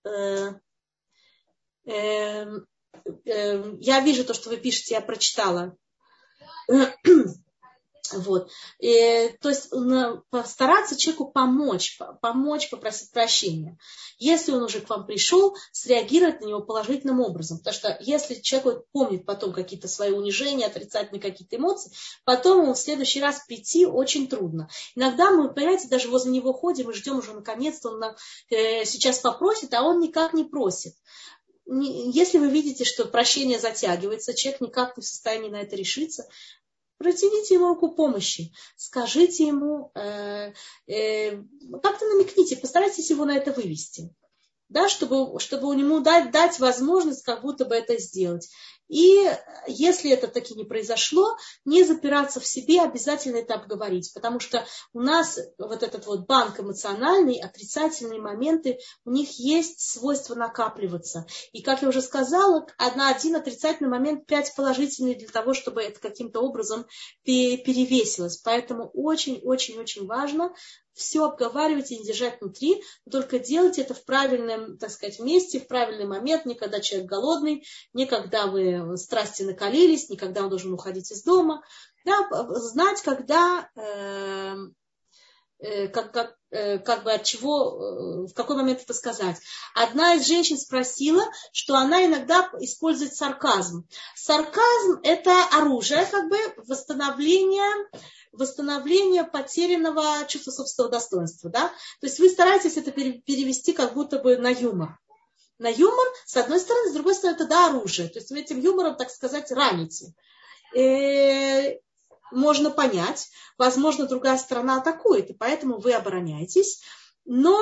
э, 0.05 0.53
э, 1.85 2.47
э, 3.25 3.77
я 3.81 4.01
вижу 4.01 4.25
то, 4.25 4.35
что 4.35 4.51
вы 4.51 4.57
пишете, 4.57 4.95
я 4.95 5.01
прочитала 5.01 5.77
вот. 8.13 8.51
И, 8.79 9.31
то 9.41 9.49
есть 9.49 9.71
постараться 10.31 10.97
человеку 10.97 11.31
помочь, 11.31 11.99
помочь 12.21 12.71
попросить 12.71 13.13
прощения. 13.13 13.79
Если 14.19 14.53
он 14.53 14.63
уже 14.63 14.81
к 14.81 14.91
вам 14.91 15.07
пришел, 15.07 15.57
среагировать 15.73 16.41
на 16.41 16.47
него 16.47 16.61
положительным 16.61 17.21
образом. 17.21 17.59
Потому 17.59 17.75
что 17.75 17.97
если 18.01 18.35
человек 18.35 18.85
помнит 18.93 19.27
потом 19.27 19.53
какие-то 19.53 19.89
свои 19.89 20.13
унижения, 20.13 20.67
отрицательные 20.67 21.21
какие-то 21.21 21.57
эмоции, 21.57 21.93
потом 22.25 22.63
ему 22.63 22.75
в 22.75 22.79
следующий 22.79 23.21
раз 23.21 23.45
прийти 23.47 23.87
очень 23.87 24.29
трудно. 24.29 24.69
Иногда 24.95 25.31
мы, 25.31 25.53
понимаете, 25.53 25.89
даже 25.89 26.09
возле 26.09 26.33
него 26.33 26.53
ходим 26.53 26.91
и 26.91 26.95
ждем 26.95 27.19
уже 27.19 27.33
наконец-то 27.33 27.91
он 27.91 28.03
э, 28.51 28.85
сейчас 28.85 29.19
попросит, 29.19 29.73
а 29.75 29.83
он 29.83 30.01
никак 30.01 30.33
не 30.35 30.45
просит 30.45 30.95
если 31.69 32.39
вы 32.39 32.49
видите, 32.49 32.85
что 32.85 33.05
прощение 33.05 33.59
затягивается, 33.59 34.35
человек 34.35 34.61
никак 34.63 34.97
не 34.97 35.03
в 35.03 35.07
состоянии 35.07 35.51
на 35.51 35.61
это 35.61 35.77
решиться, 35.77 36.27
протяните 36.99 37.55
ему 37.55 37.69
руку 37.69 37.93
помощи, 37.93 38.53
скажите 38.77 39.47
ему, 39.47 39.91
э, 39.95 40.53
э, 40.87 41.37
как-то 41.83 42.07
намекните, 42.07 42.57
постарайтесь 42.57 43.11
его 43.11 43.25
на 43.25 43.37
это 43.37 43.53
вывести, 43.53 44.15
да, 44.69 44.89
чтобы, 44.89 45.39
чтобы 45.41 45.75
ему 45.75 46.01
дать, 46.01 46.31
дать 46.31 46.59
возможность 46.59 47.25
как 47.25 47.43
будто 47.43 47.65
бы 47.65 47.75
это 47.75 47.99
сделать. 47.99 48.49
И 48.89 49.31
если 49.67 50.11
это 50.11 50.29
таки 50.29 50.55
не 50.55 50.65
произошло, 50.65 51.37
не 51.67 51.85
запираться 51.85 52.41
в 52.41 52.47
себе, 52.47 52.81
обязательно 52.81 53.37
это 53.37 53.55
обговорить, 53.55 54.11
потому 54.15 54.41
что 54.41 54.67
у 54.95 55.01
нас 55.01 55.39
вот 55.59 55.83
этот 55.83 56.07
вот 56.07 56.27
банк 56.27 56.59
эмоциональный, 56.59 57.39
отрицательные 57.39 58.21
моменты, 58.21 58.79
у 59.05 59.11
них 59.11 59.39
есть 59.39 59.81
свойство 59.81 60.35
накапливаться. 60.35 61.27
И, 61.53 61.63
как 61.63 61.83
я 61.83 61.89
уже 61.89 62.01
сказала, 62.01 62.67
на 62.97 63.11
один 63.11 63.37
отрицательный 63.37 63.91
момент 63.91 64.27
пять 64.27 64.55
положительных 64.57 65.19
для 65.19 65.29
того, 65.29 65.53
чтобы 65.53 65.83
это 65.83 66.01
каким-то 66.01 66.41
образом 66.41 66.87
перевесилось. 67.25 68.39
Поэтому 68.39 68.91
очень-очень-очень 68.95 70.07
важно 70.07 70.55
все 70.99 71.25
обговаривать 71.25 71.91
и 71.91 71.99
не 71.99 72.05
держать 72.05 72.41
внутри, 72.41 72.83
но 73.07 73.13
только 73.13 73.39
делайте 73.39 73.83
это 73.83 73.95
в 73.95 74.05
правильном, 74.05 74.77
так 74.79 74.91
сказать, 74.91 75.21
месте, 75.21 75.61
в 75.61 75.69
правильный 75.69 76.07
момент, 76.07 76.45
не 76.45 76.55
когда 76.55 76.81
человек 76.81 77.09
голодный, 77.09 77.65
не 77.93 78.07
когда 78.07 78.47
вы 78.47 78.97
страсти 78.99 79.45
накалились, 79.45 80.11
не 80.11 80.17
когда 80.17 80.43
он 80.43 80.51
должен 80.51 80.73
уходить 80.73 81.11
из 81.11 81.23
дома. 81.23 81.63
Да, 82.05 82.29
знать, 82.51 83.03
когда, 83.03 83.69
э, 83.77 83.81
э, 83.81 84.57
как, 85.89 86.13
как, 86.13 86.37
э, 86.51 86.79
как 86.79 87.03
бы 87.03 87.13
от 87.13 87.25
чего, 87.25 88.27
э, 88.27 88.27
в 88.29 88.33
какой 88.35 88.57
момент 88.57 88.83
это 88.83 88.95
сказать. 88.95 89.37
Одна 89.75 90.15
из 90.15 90.27
женщин 90.27 90.57
спросила, 90.57 91.25
что 91.53 91.75
она 91.75 92.05
иногда 92.05 92.49
использует 92.61 93.15
сарказм. 93.15 93.87
Сарказм– 94.15 95.01
это 95.03 95.33
оружие, 95.53 96.07
как 96.07 96.29
бы 96.29 96.39
восстановления 96.67 97.89
восстановление 98.33 99.25
потерянного 99.25 100.25
чувства 100.29 100.53
собственного 100.53 100.93
достоинства. 100.93 101.51
Да? 101.51 101.69
То 102.01 102.07
есть 102.07 102.21
вы 102.21 102.29
стараетесь 102.29 102.77
это 102.77 102.93
перевести 102.93 103.73
как 103.73 103.95
будто 103.95 104.19
бы 104.19 104.37
на 104.37 104.49
юмор. 104.49 104.99
На 105.59 105.69
юмор, 105.69 106.07
с 106.25 106.37
одной 106.37 106.61
стороны, 106.61 106.91
с 106.91 106.93
другой 106.93 107.15
стороны, 107.15 107.35
это 107.35 107.47
да, 107.47 107.69
оружие. 107.69 108.09
То 108.09 108.21
есть 108.21 108.31
вы 108.31 108.41
этим 108.41 108.61
юмором, 108.61 108.97
так 108.97 109.11
сказать, 109.11 109.51
раните. 109.51 110.15
Э, 110.77 111.79
можно 112.31 112.71
понять, 112.71 113.29
возможно, 113.57 114.07
другая 114.07 114.39
сторона 114.39 114.79
атакует, 114.79 115.31
и 115.31 115.35
поэтому 115.35 115.79
вы 115.79 115.93
обороняетесь. 115.93 116.83
Но 117.25 117.61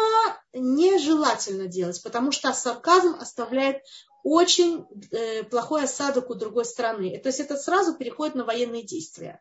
нежелательно 0.52 1.66
делать, 1.66 2.00
потому 2.02 2.30
что 2.30 2.52
сарказм 2.52 3.16
оставляет 3.20 3.82
очень 4.22 4.86
э, 5.10 5.42
плохой 5.44 5.84
осадок 5.84 6.30
у 6.30 6.34
другой 6.34 6.64
стороны. 6.64 7.18
То 7.18 7.28
есть 7.28 7.40
это 7.40 7.56
сразу 7.56 7.94
переходит 7.94 8.34
на 8.34 8.44
военные 8.44 8.82
действия. 8.82 9.40